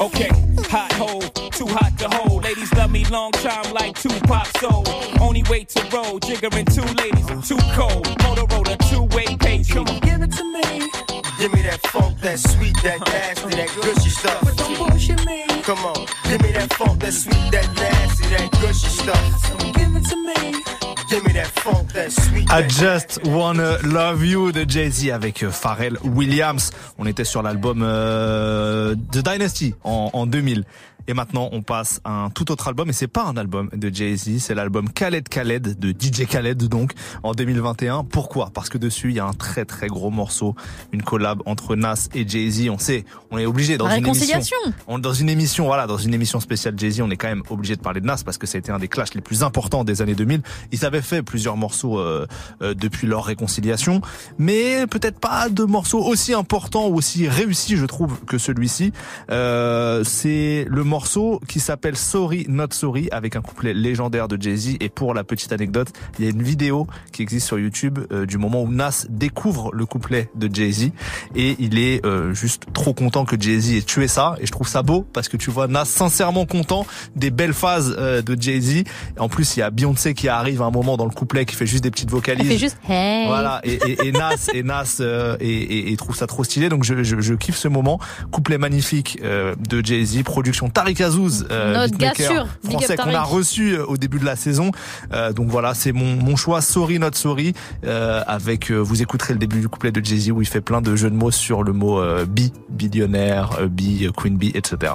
[0.01, 0.29] Okay,
[0.67, 2.43] hot hole, too hot to hold.
[2.43, 4.83] Ladies love me long time like two Tupac soul.
[5.21, 8.07] Only way to roll, jiggering two ladies, too cold.
[8.19, 9.71] Motorola, two-way page.
[9.71, 11.12] Come on, give it to me.
[11.43, 14.39] Give me that funk, that sweet, that nasty, that gushy stuff.
[14.45, 15.43] But don't bullshit me.
[15.63, 19.73] Come on, give me that funk, that sweet, that nasty, that gushy stuff.
[19.73, 20.63] Give it to me.
[21.09, 22.49] Give me that funk, that sweet.
[22.49, 26.71] I Just Wanna Love You de Jay-Z avec euh, Pharrell Williams.
[26.97, 30.63] On était sur l'album euh, The Dynasty en, en 2000.
[31.07, 33.93] Et maintenant, on passe à un tout autre album, et c'est pas un album de
[33.93, 36.93] Jay-Z, c'est l'album Khaled Khaled de DJ Khaled, donc,
[37.23, 38.03] en 2021.
[38.05, 38.51] Pourquoi?
[38.53, 40.55] Parce que dessus, il y a un très très gros morceau,
[40.91, 42.69] une collab entre Nas et Jay-Z.
[42.69, 44.57] On sait, on est obligé dans une émission.
[44.87, 47.75] On, dans une émission, voilà, dans une émission spéciale Jay-Z, on est quand même obligé
[47.75, 49.83] de parler de Nas parce que ça a été un des clashs les plus importants
[49.83, 50.41] des années 2000.
[50.71, 52.25] Ils avaient fait plusieurs morceaux euh,
[52.61, 54.01] euh, depuis leur réconciliation,
[54.37, 58.93] mais peut-être pas de morceaux aussi importants ou aussi réussis, je trouve, que celui-ci.
[59.31, 64.75] Euh, c'est le morceau qui s'appelle Sorry Not Sorry avec un couplet légendaire de Jay-Z.
[64.79, 65.87] Et pour la petite anecdote,
[66.19, 69.71] il y a une vidéo qui existe sur YouTube euh, du moment où Nas découvre
[69.73, 70.91] le couplet de Jay-Z
[71.35, 74.35] et il est euh, juste trop content que Jay-Z ait tué ça.
[74.39, 77.95] Et je trouve ça beau parce que tu vois Nas sincèrement content des belles phases
[77.97, 78.83] euh, de Jay-Z.
[79.17, 81.55] En plus, il y a Beyoncé qui arrive à un moment dans le couplet qui
[81.55, 82.45] fait juste des petites vocalises.
[82.45, 83.25] Elle fait juste hey.
[83.25, 86.69] Voilà, et, et, et Nas, et Nas euh, et, et- trouve ça trop stylé.
[86.69, 87.99] Donc je, je, je kiffe ce moment.
[88.29, 93.85] Couplet magnifique euh, de Jay-Z, production Tariq Azouz, euh, beatmaker français qu'on a reçu euh,
[93.85, 94.71] au début de la saison.
[95.13, 96.59] Euh, donc voilà, c'est mon, mon choix.
[96.61, 97.53] Sorry not sorry.
[97.85, 100.95] Euh, avec, vous écouterez le début du couplet de Jay-Z où il fait plein de
[100.95, 104.93] jeux de mots sur le mot bi, billionnaire, bi, queen bee, etc.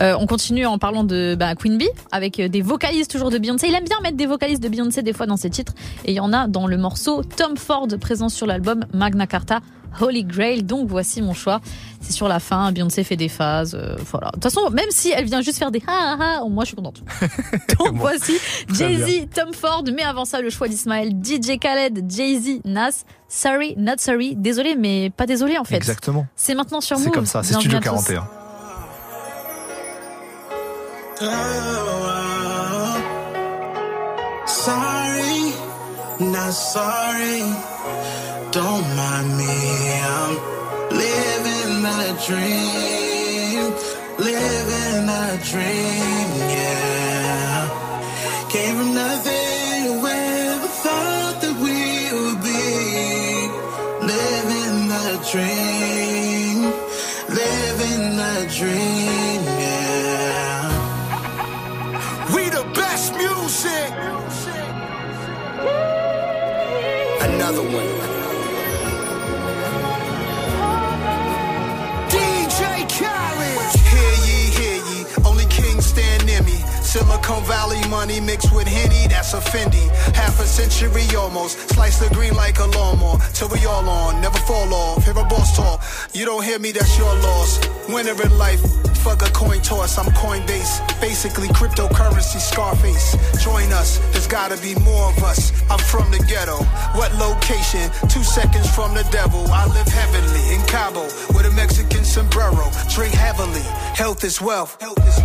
[0.00, 3.66] Euh, on continue en parlant de bah, Queen Bee avec des vocalistes toujours de Beyoncé.
[3.68, 5.74] Il aime bien mettre des vocalistes de Beyoncé des fois dans ses titres
[6.04, 9.60] et il y en a dans le morceau Tom Ford présent sur l'album Magna Carta
[10.00, 10.62] Holy Grail.
[10.62, 11.60] Donc voici mon choix.
[12.00, 13.74] C'est sur la fin, Beyoncé fait des phases.
[13.74, 14.28] euh, voilà.
[14.28, 16.68] De toute façon, même si elle vient juste faire des ha ha, ha moi je
[16.68, 17.02] suis contente.
[17.78, 18.34] Donc voici
[18.72, 23.04] Jay-Z, Tom Ford, mais avant ça le choix d'Ismaël, DJ Khaled, Jay-Z, Nas.
[23.28, 24.36] Sorry, not sorry.
[24.36, 25.76] Désolé, mais pas désolé en fait.
[25.76, 26.26] Exactement.
[26.36, 27.12] C'est maintenant sur C'est Move.
[27.14, 28.04] comme ça, c'est Studio à tous.
[28.06, 28.28] 41.
[34.46, 35.52] Sorry,
[36.20, 37.42] not sorry.
[38.50, 39.44] Don't mind me.
[40.00, 40.36] I'm
[40.90, 43.74] living a dream.
[44.18, 47.68] Living a dream, yeah.
[48.48, 51.78] Came from nothing, whoever thought that we
[52.16, 53.50] would be.
[54.12, 56.72] Living a dream.
[57.28, 60.72] Living a dream, yeah.
[62.34, 63.92] We the best music.
[67.20, 68.37] Another one.
[76.88, 79.90] Silicon Valley money mixed with Henny, that's a Fendi.
[80.14, 81.58] Half a century almost.
[81.68, 83.18] Slice the green like a lawnmower.
[83.34, 85.04] Till we all on, never fall off.
[85.04, 85.82] Hear a boss talk.
[86.14, 87.60] You don't hear me, that's your loss.
[87.90, 88.87] Winner in life.
[89.04, 91.00] Fuck a coin toss, I'm Coinbase.
[91.00, 93.16] Basically cryptocurrency, Scarface.
[93.42, 95.52] Join us, there's gotta be more of us.
[95.70, 96.58] I'm from the ghetto.
[96.98, 97.90] What location?
[98.08, 99.46] Two seconds from the devil.
[99.48, 101.04] I live heavenly in Cabo
[101.34, 102.70] with a Mexican sombrero.
[102.90, 104.76] Drink heavily, health is wealth.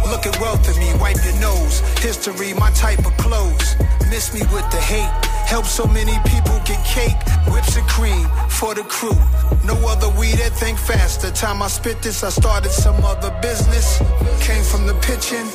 [0.08, 1.80] Look at wealth in me, wipe your nose.
[2.00, 3.76] History, my type of clothes.
[4.10, 5.33] Miss me with the hate.
[5.46, 7.18] Help so many people get cake,
[7.52, 9.18] whips and cream for the crew.
[9.64, 11.22] No other weed that think fast.
[11.22, 14.00] The time I spit this, I started some other business.
[14.42, 15.48] Came from the pitching,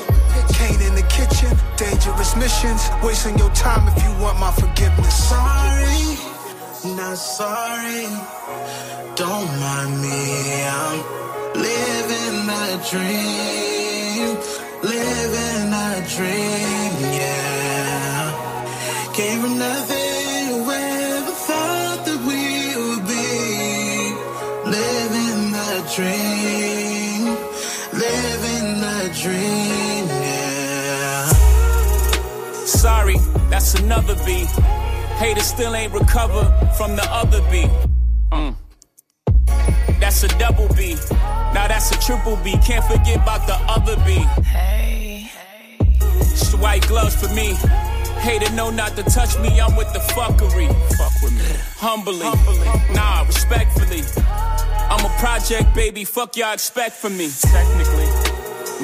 [0.55, 1.51] Kane in the kitchen.
[1.77, 5.15] Dangerous missions, wasting your time if you want my forgiveness.
[5.29, 8.07] Sorry, not sorry.
[9.17, 10.65] Don't mind me.
[10.65, 10.99] I'm
[11.55, 13.89] living a dream.
[14.81, 16.68] Living a dream,
[33.59, 34.47] that's another B.
[35.19, 37.67] Haters still ain't recovered from the other B.
[38.31, 38.55] Mm.
[39.99, 40.95] That's a double B.
[41.11, 42.57] Now that's a triple B.
[42.65, 44.13] Can't forget about the other B.
[44.45, 45.29] Hey.
[45.99, 47.55] The white gloves for me.
[48.21, 49.61] Hater know not to touch me.
[49.61, 50.69] I'm with the fuckery.
[50.97, 51.51] Fuck with me.
[51.79, 52.31] Humbly.
[52.95, 54.03] Nah, respectfully.
[54.89, 56.05] I'm a project, baby.
[56.05, 57.29] Fuck y'all expect from me.
[57.29, 58.07] Technically.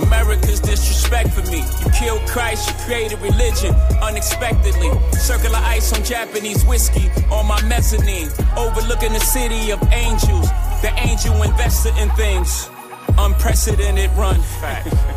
[0.02, 1.58] America's disrespect for me.
[1.84, 4.90] You killed Christ, you created religion unexpectedly.
[5.12, 8.28] Circular ice on Japanese whiskey on my mezzanine.
[8.56, 10.48] Overlooking the city of angels.
[10.82, 12.68] The angel invested in things.
[13.18, 14.40] unprecedented run.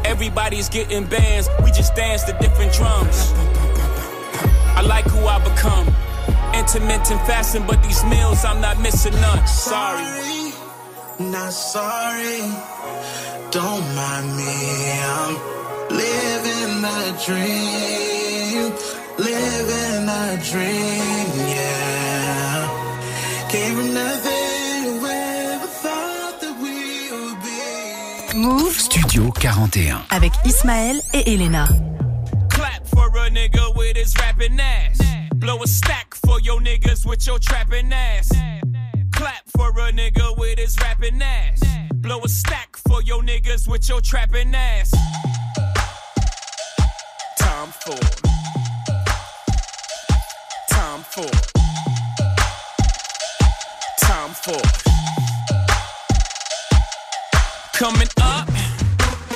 [0.05, 3.31] Everybody's getting bands, we just dance to different drums.
[4.75, 5.87] I like who I become.
[6.53, 9.45] Intermittent fasting, but these meals I'm not missing none.
[9.47, 10.53] Sorry.
[11.19, 12.41] Not sorry,
[13.51, 14.55] don't mind me.
[15.01, 15.35] I'm
[15.89, 18.73] living a dream,
[19.17, 22.67] living a dream, yeah.
[23.49, 28.37] Came from nothing, whoever thought that we would be.
[28.37, 30.05] Move Studio 41.
[30.09, 31.67] avec Ismaël et Elena.
[32.49, 34.99] Clap for a nigga with his rapping ass.
[35.35, 38.29] Blow a stack for your niggas with your trapping ass.
[39.11, 41.61] Clap for a nigga with his rapping ass.
[41.93, 44.91] Blow a stack for your niggas with your trapping ass.
[47.37, 47.97] Time for.
[50.69, 51.29] Time for.
[53.99, 54.61] Time for.
[57.73, 58.49] Coming up,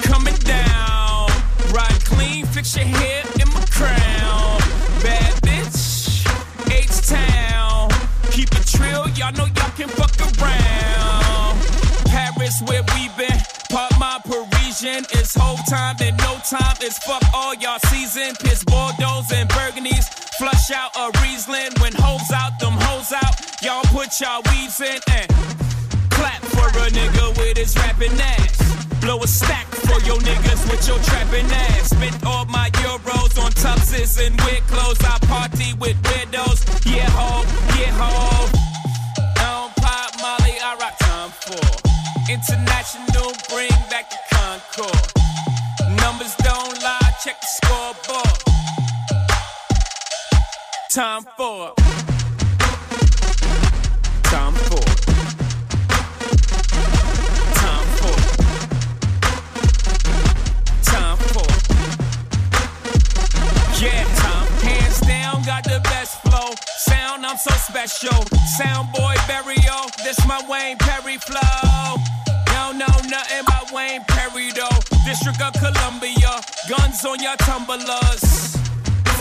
[0.01, 1.29] coming down.
[1.71, 4.59] Ride clean, fix your hair in my crown.
[5.03, 6.25] Bad bitch,
[6.71, 7.89] H Town.
[8.31, 11.20] Keep it trill, y'all know y'all can fuck around.
[12.59, 13.39] Where we been.
[13.69, 15.05] Pop my Parisian.
[15.15, 16.75] It's whole time and no time.
[16.81, 18.35] It's fuck all y'all season.
[18.35, 20.05] Piss Bordeaux and Burgundies.
[20.37, 21.71] Flush out a Riesling.
[21.79, 23.39] When hoes out, them hoes out.
[23.63, 25.27] Y'all put y'all weaves in and
[26.11, 28.99] clap for a nigga with his rapping ass.
[28.99, 31.89] Blow a stack for your niggas with your trapping ass.
[31.89, 34.99] Spent all my euros on tuxes and weird clothes.
[35.01, 36.00] I party with
[50.91, 51.73] Time for.
[54.23, 54.83] Time for.
[57.55, 58.17] Time for.
[60.83, 61.47] Time for.
[63.81, 64.47] Yeah, time.
[64.59, 66.51] Hands down, got the best flow.
[66.79, 68.25] Sound, I'm so special.
[68.57, 71.95] Sound boy burial, this my Wayne Perry flow.
[72.47, 74.81] Don't know nothing about Wayne Perry though.
[75.05, 78.60] District of Columbia, guns on your tumblers.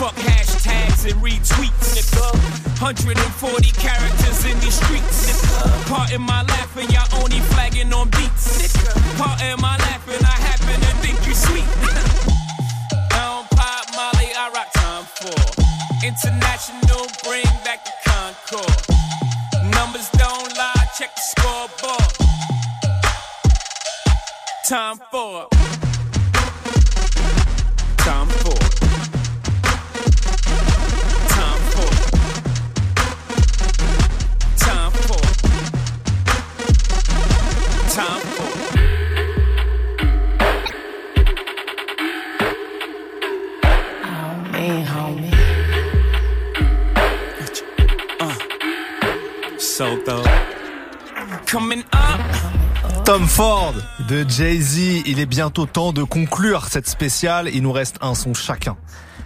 [0.01, 2.33] Fuck hashtags and retweets, nigga.
[2.81, 5.89] 140 characters in these streets, nigga.
[5.93, 8.97] Part in my laughing, y'all only flagging on beats, nigga.
[9.19, 11.69] Part in my laughing, I happen to think you sweet.
[13.13, 15.37] I don't pop Molly, I rock time for.
[16.03, 18.81] International, bring back the Concorde.
[19.69, 22.13] Numbers don't lie, check the scoreboard.
[24.65, 25.60] Time for.
[51.51, 53.03] Coming up.
[53.03, 53.73] Tom Ford
[54.07, 55.07] de Jay-Z.
[55.07, 57.49] Il est bientôt temps de conclure cette spéciale.
[57.51, 58.77] Il nous reste un son chacun.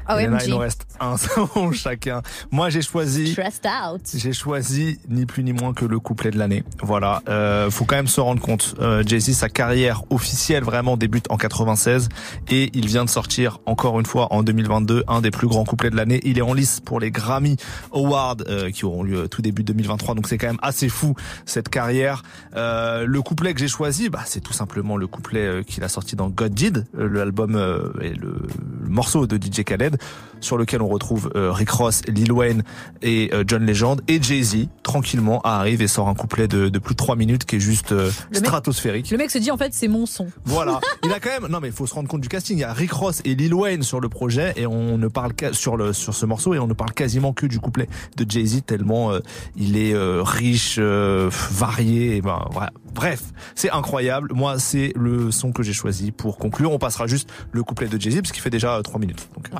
[0.07, 0.19] OMG.
[0.21, 2.21] Elena, il nous reste un son chacun.
[2.51, 3.31] Moi, j'ai choisi.
[3.31, 4.01] Stressed out.
[4.13, 6.63] J'ai choisi ni plus ni moins que le couplet de l'année.
[6.81, 8.75] Voilà, euh, faut quand même se rendre compte.
[8.79, 12.09] Euh, Jay-Z, sa carrière officielle vraiment débute en 96
[12.49, 15.89] et il vient de sortir encore une fois en 2022 un des plus grands couplets
[15.89, 16.19] de l'année.
[16.23, 17.57] Il est en lice pour les Grammy
[17.93, 20.15] Awards euh, qui auront lieu tout début 2023.
[20.15, 21.15] Donc c'est quand même assez fou
[21.45, 22.23] cette carrière.
[22.55, 25.89] Euh, le couplet que j'ai choisi, bah, c'est tout simplement le couplet euh, qu'il a
[25.89, 28.37] sorti dans God Did, euh, l'album euh, et le,
[28.81, 29.94] le morceau de DJ Khaled
[30.41, 32.63] sur lequel on retrouve euh, Rick Ross, Lil Wayne
[33.01, 36.93] et euh, John Legend et Jay-Z tranquillement arrive et sort un couplet de, de plus
[36.93, 39.09] de 3 minutes qui est juste euh, mec- stratosphérique.
[39.09, 40.27] Le mec se dit en fait c'est mon son.
[40.43, 40.79] Voilà.
[41.03, 42.57] Il a quand même, non mais il faut se rendre compte du casting.
[42.57, 45.31] Il y a Rick Ross et Lil Wayne sur le projet et on ne parle
[45.53, 48.45] sur le sur ce morceau et on ne parle quasiment que du couplet de Jay
[48.45, 49.19] Z tellement euh,
[49.55, 52.17] il est euh, riche, euh, varié.
[52.17, 52.71] Et ben voilà.
[52.93, 53.21] Bref,
[53.55, 54.31] c'est incroyable.
[54.33, 56.71] Moi, c'est le son que j'ai choisi pour conclure.
[56.71, 59.27] On passera juste le couplet de Jay Z parce qu'il fait déjà 3 minutes.
[59.35, 59.57] Donc, euh,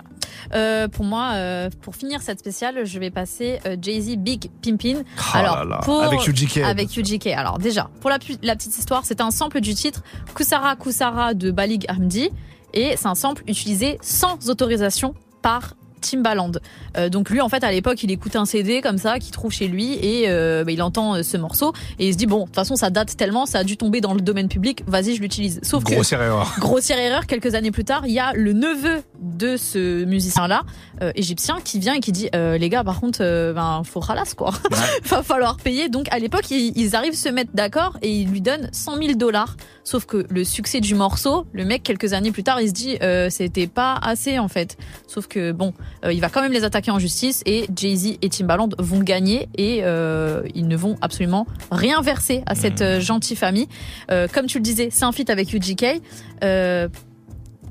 [0.53, 5.03] Euh, pour moi, euh, pour finir cette spéciale, je vais passer euh, Jay-Z Big Pimpin.
[5.33, 5.79] Là là.
[6.03, 6.57] Avec UGK.
[6.57, 7.27] Avec UGK.
[7.27, 10.03] Alors déjà, pour la, petite histoire, c'est un sample du titre
[10.33, 12.29] Kusara Kusara de Balig Hamdi
[12.73, 15.75] et c'est un sample utilisé sans autorisation par
[16.05, 16.51] Timbaland.
[16.97, 19.51] Euh, donc lui, en fait, à l'époque, il écoute un CD comme ça qu'il trouve
[19.51, 22.41] chez lui et euh, bah, il entend euh, ce morceau et il se dit bon,
[22.41, 24.83] de toute façon, ça date tellement, ça a dû tomber dans le domaine public.
[24.87, 25.59] Vas-y, je l'utilise.
[25.63, 26.53] Sauf que grossière erreur.
[26.59, 30.63] Grossière erreur, quelques années plus tard, il y a le neveu de ce musicien-là,
[31.01, 33.19] euh, égyptien, qui vient et qui dit les gars, par contre,
[33.53, 34.51] ben faut ralasse quoi,
[35.05, 35.89] va falloir payer.
[35.89, 38.97] Donc à l'époque, ils, ils arrivent à se mettre d'accord et ils lui donnent 100
[38.97, 39.55] 000 dollars.
[39.83, 42.97] Sauf que le succès du morceau, le mec quelques années plus tard, il se dit
[43.29, 44.77] c'était pas assez en fait.
[45.07, 45.73] Sauf que bon,
[46.11, 49.47] il va quand même les attaquer en justice et Jay Z et Timbaland vont gagner
[49.57, 53.67] et euh, ils ne vont absolument rien verser à cette euh, gentille famille.
[54.11, 56.01] Euh, comme tu le disais, c'est un feat avec UGK.
[56.43, 56.87] Euh,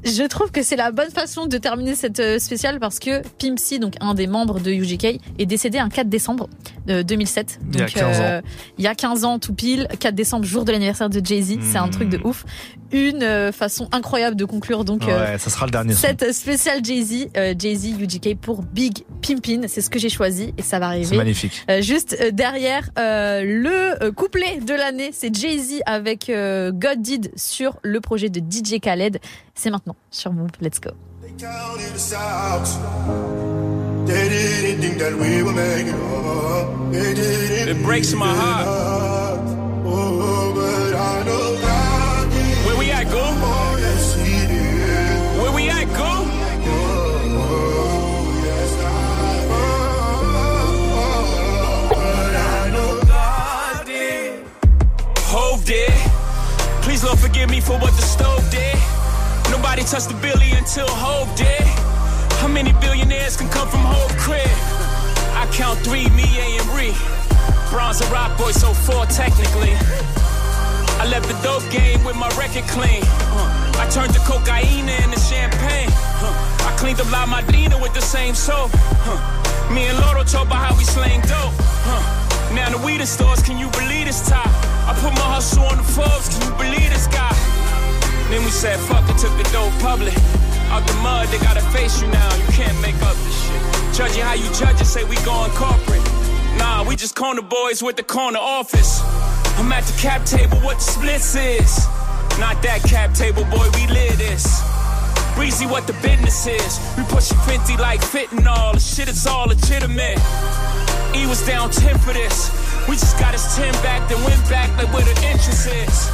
[0.07, 3.59] je trouve que c'est la bonne façon de terminer cette euh, spéciale parce que Pimp
[3.59, 6.51] C, donc un des membres de UGK, est décédé un 4 décembre
[6.87, 7.59] de 2007.
[7.73, 8.23] Il y a Donc, 15 ans.
[8.23, 8.41] euh,
[8.77, 11.57] il y a 15 ans tout pile, 4 décembre, jour de l'anniversaire de Jay-Z.
[11.63, 11.91] C'est un Hmm.
[11.91, 12.45] truc de ouf.
[12.95, 15.95] Une euh, façon incroyable de conclure donc euh, Ouais, ça sera le dernier.
[15.95, 16.01] son.
[16.03, 19.63] cette spéciale Jay-Z, euh, Jay-Z UGK pour Big Pimpin.
[19.67, 21.07] C'est ce que j'ai choisi et ça va arriver.
[21.07, 21.65] C'est magnifique.
[21.69, 27.79] Euh, juste derrière euh, le couplet de l'année, c'est Jay-Z avec euh, God Did sur
[27.83, 29.19] le projet de DJ Khaled.
[29.57, 30.51] C'est maintenant sur Move.
[30.61, 30.91] Let's go.
[37.67, 38.85] It breaks my heart.
[42.65, 43.23] Where we at, go?
[45.43, 46.11] Where we at, go?
[47.37, 48.89] Oh, yes, I.
[51.91, 54.45] But I know God did.
[55.31, 55.93] Hov did.
[56.83, 58.79] Please Lord forgive me for what the stove did.
[59.51, 61.63] Nobody touched the billy until Hov did.
[62.41, 64.49] How many billionaires can come from Hov crib?
[65.37, 66.95] I count three, me, A, and Ree.
[67.71, 69.77] Bronze and rock boy, so four technically.
[71.01, 73.03] I left the dope game with my record clean.
[73.35, 75.91] Uh, I turned the cocaine into champagne.
[76.23, 78.71] Uh, I cleaned up La Madrina with the same soap.
[79.05, 79.19] Uh,
[79.73, 81.55] me and Loro talk about how we slang dope.
[81.87, 82.01] Uh,
[82.55, 84.47] now the weed stores, can you believe this top?
[84.87, 87.35] I put my hustle on the Forbes, can you believe this guy?
[88.31, 90.15] Then we said fuck it, took the dope public.
[90.71, 92.35] Out the mud, they gotta face you now.
[92.37, 93.63] You can't make up this shit.
[93.95, 96.14] Judge it how you judge it, say we going corporate.
[96.59, 99.01] Nah, we just corner boys with the corner office.
[99.59, 101.87] I'm at the cap table, what the splits is.
[102.39, 104.63] Not that cap table, boy, we live this.
[105.35, 106.79] Breezy, what the business is.
[106.97, 108.75] We pushing 50 like fitting all.
[108.75, 110.19] The shit is all legitimate.
[111.15, 112.51] E was down 10 for this.
[112.89, 116.11] We just got his 10 back, then went back like where the interest is.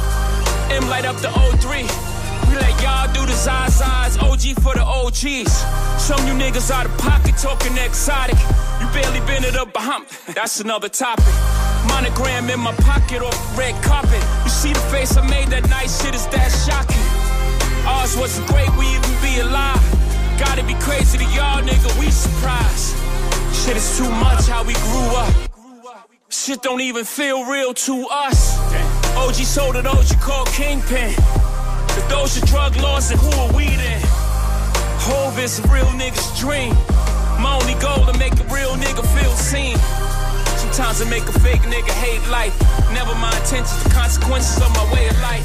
[0.71, 2.20] M light up the 03.
[2.49, 5.51] We let y'all do the Zazas, OG for the OGs.
[6.01, 8.37] Some you niggas out of pocket talking exotic.
[8.79, 10.05] You barely been it up behind.
[10.33, 11.33] That's another topic.
[11.87, 14.23] Monogram in my pocket off red carpet.
[14.43, 17.05] You see the face I made that night, shit is that shocking.
[17.87, 19.81] Ours wasn't great, we even be alive.
[20.39, 22.95] Gotta be crazy to y'all, nigga, we surprised.
[23.53, 25.33] Shit is too much how we grew up.
[26.29, 28.57] Shit don't even feel real to us.
[29.17, 31.13] OG sold it, OG called Kingpin.
[32.09, 34.01] Those are drug laws, then who are we then?
[35.03, 36.73] Hov is a real nigga's dream.
[37.41, 39.77] My only goal to make a real nigga feel seen.
[40.61, 42.53] Sometimes I make a fake nigga hate life.
[42.93, 45.43] Never my intentions, the consequences of my way of life.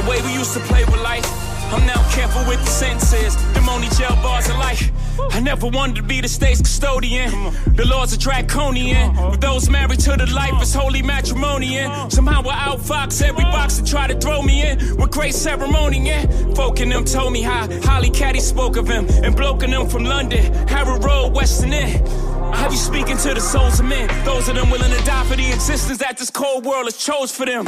[0.00, 1.26] The way we used to play with life.
[1.72, 3.36] I'm now careful with the sentences.
[3.52, 4.90] Them only jail bars of life.
[5.30, 7.30] I never wanted to be the state's custodian.
[7.76, 9.14] The laws are draconian.
[9.30, 12.10] With those married to the life, it's holy matrimonian.
[12.10, 14.96] Somehow I outfox every box that try to throw me in.
[14.96, 16.26] With great ceremony, yeah.
[16.54, 19.06] Folk in them told me how Holly Caddy spoke of him.
[19.24, 22.06] And bloke in them from London, Harrow Road, Western End.
[22.54, 24.08] Have you speaking to the souls of men.
[24.24, 27.32] Those of them willing to die for the existence that this cold world has chose
[27.32, 27.66] for them.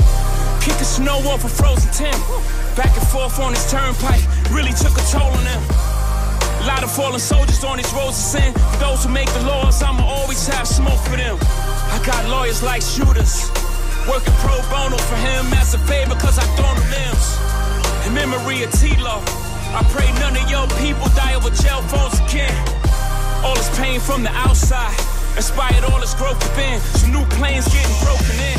[0.60, 2.18] Kicking snow off a frozen Tim.
[2.77, 5.85] Back and forth on his turnpike really took a toll on them.
[6.66, 8.52] Lot of fallen soldiers on these roads of sin.
[8.52, 11.38] For those who make the laws, I'ma always have smoke for them.
[11.94, 13.51] I got lawyers like shooters.
[14.10, 17.26] Working pro bono for him as a favor, cause I thrown them limbs.
[18.06, 19.22] In memory of T-Lo,
[19.78, 22.55] I pray none of your people die over jail phones again.
[23.47, 24.98] All this pain from the outside
[25.36, 26.80] inspired all this growth within.
[26.98, 28.59] So new planes getting broken in.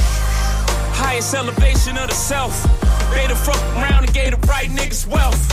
[0.95, 2.55] Highest elevation of the self.
[3.11, 5.43] They the fuck around and gave the right niggas wealth.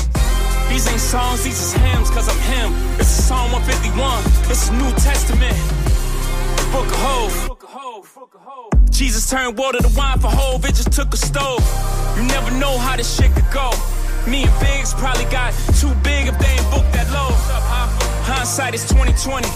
[0.68, 2.72] These ain't songs, these is hymns, cause I'm him.
[3.00, 5.56] Is Psalm 151, this is New Testament.
[6.72, 8.90] Book of Hov.
[8.90, 11.62] Jesus turned water to wine for Hov, it just took a stove.
[12.16, 13.70] You never know how this shit could go.
[14.26, 17.30] Me and Biggs probably got too big if they ain't booked that low.
[18.24, 19.46] Hindsight is 2020.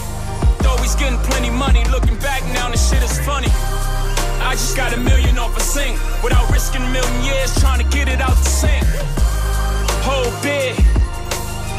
[0.61, 3.49] Though he's getting plenty money, looking back now, this shit is funny.
[4.45, 7.89] I just got a million off a sink without risking a million years trying to
[7.89, 8.85] get it out the sink.
[10.05, 10.88] Whole big.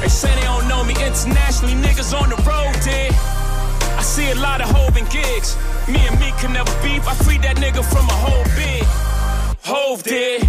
[0.00, 3.12] They say they don't know me internationally, niggas on the road did.
[4.00, 5.56] I see a lot of hovin' gigs.
[5.86, 7.06] Me and me can never beef.
[7.06, 8.82] I freed that nigga from a whole big.
[9.62, 10.40] Hov did.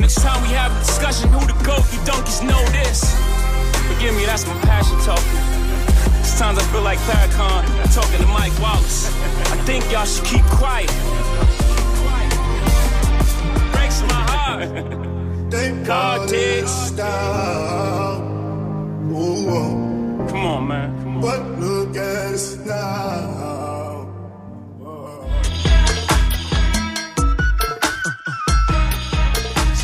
[0.00, 1.86] Next time we have a discussion, who the goat?
[1.94, 3.14] You donkeys know this.
[3.86, 5.38] Forgive me, that's my passion talking.
[6.24, 9.06] Sometimes I feel like Farrakhan talking to Mike Wallace.
[9.52, 10.90] I think y'all should keep quiet.
[13.70, 14.80] Breaks my heart.
[19.10, 20.30] Cortex.
[20.30, 21.02] Come on, man.
[21.02, 21.20] Come on.
[21.20, 24.06] But look at us now.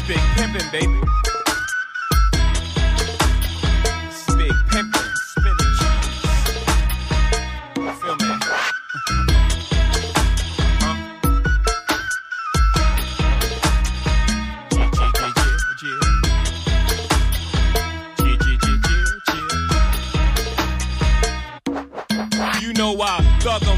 [0.07, 1.26] Big pimpin', baby.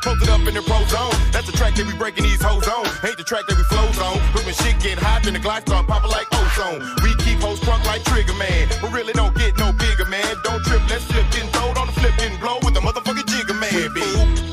[0.00, 1.12] Posted up in the pro zone.
[1.30, 2.86] That's the track that we breaking these hoes on.
[3.04, 4.16] Ain't the track that we flows on.
[4.32, 6.80] But when shit get hot, then the start popping like ozone.
[7.04, 8.68] We keep hoes crunk like Trigger Man.
[8.90, 10.24] Really don't get no bigger, man.
[10.44, 13.72] Don't trip, let's getting throwed on the flip, getting blow with the motherfucking Jigga Man.
[13.72, 14.08] We be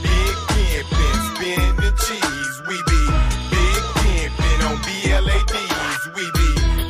[0.06, 2.56] big pimpin', spinning cheese.
[2.70, 3.02] We be
[3.50, 6.04] big pimpin' on BLADs.
[6.16, 6.48] We be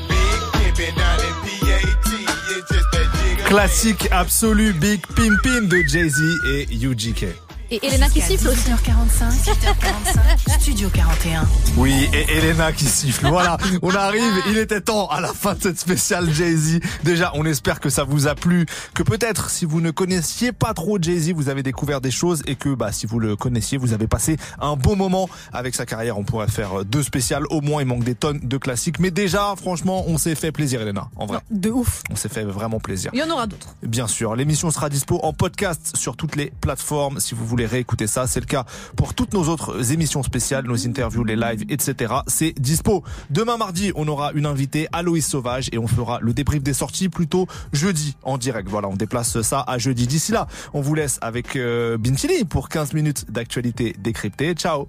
[0.10, 2.12] big pimpin' down in PAT.
[2.54, 7.49] It's just Jigga Big Pimpin de Jay-Z et UGK.
[7.72, 8.70] Et Elena qui siffle aussi.
[8.70, 10.39] 18h45, 18h45,
[10.80, 11.46] Studio 41.
[11.76, 13.28] Oui, et Elena qui siffle.
[13.28, 14.42] Voilà, on arrive.
[14.50, 16.80] Il était temps à la fin de cette spéciale Jay-Z.
[17.04, 20.74] Déjà, on espère que ça vous a plu, que peut-être si vous ne connaissiez pas
[20.74, 23.92] trop Jay-Z, vous avez découvert des choses et que bah si vous le connaissiez, vous
[23.92, 26.18] avez passé un bon moment avec sa carrière.
[26.18, 27.82] On pourrait faire deux spéciales au moins.
[27.82, 31.10] Il manque des tonnes de classiques, mais déjà, franchement, on s'est fait plaisir, Elena.
[31.18, 32.04] En vrai, De ouf.
[32.10, 33.12] on s'est fait vraiment plaisir.
[33.14, 33.76] Il y en aura d'autres.
[33.84, 38.08] Bien sûr, l'émission sera dispo en podcast sur toutes les plateformes si vous voulez réécouter
[38.08, 38.28] ça.
[38.28, 38.64] C'est le cas
[38.96, 42.14] pour toutes nos autres émissions spéciales, nos interviews, les lives, etc.
[42.28, 43.04] C'est dispo.
[43.30, 47.10] Demain mardi, on aura une invitée, Aloïs Sauvage, et on fera le débrief des sorties
[47.10, 48.70] plutôt jeudi en direct.
[48.70, 50.08] Voilà, on déplace ça à jeudi.
[50.08, 54.54] D'ici là, on vous laisse avec euh, Bintili pour 15 minutes d'actualité décryptée.
[54.54, 54.78] Ciao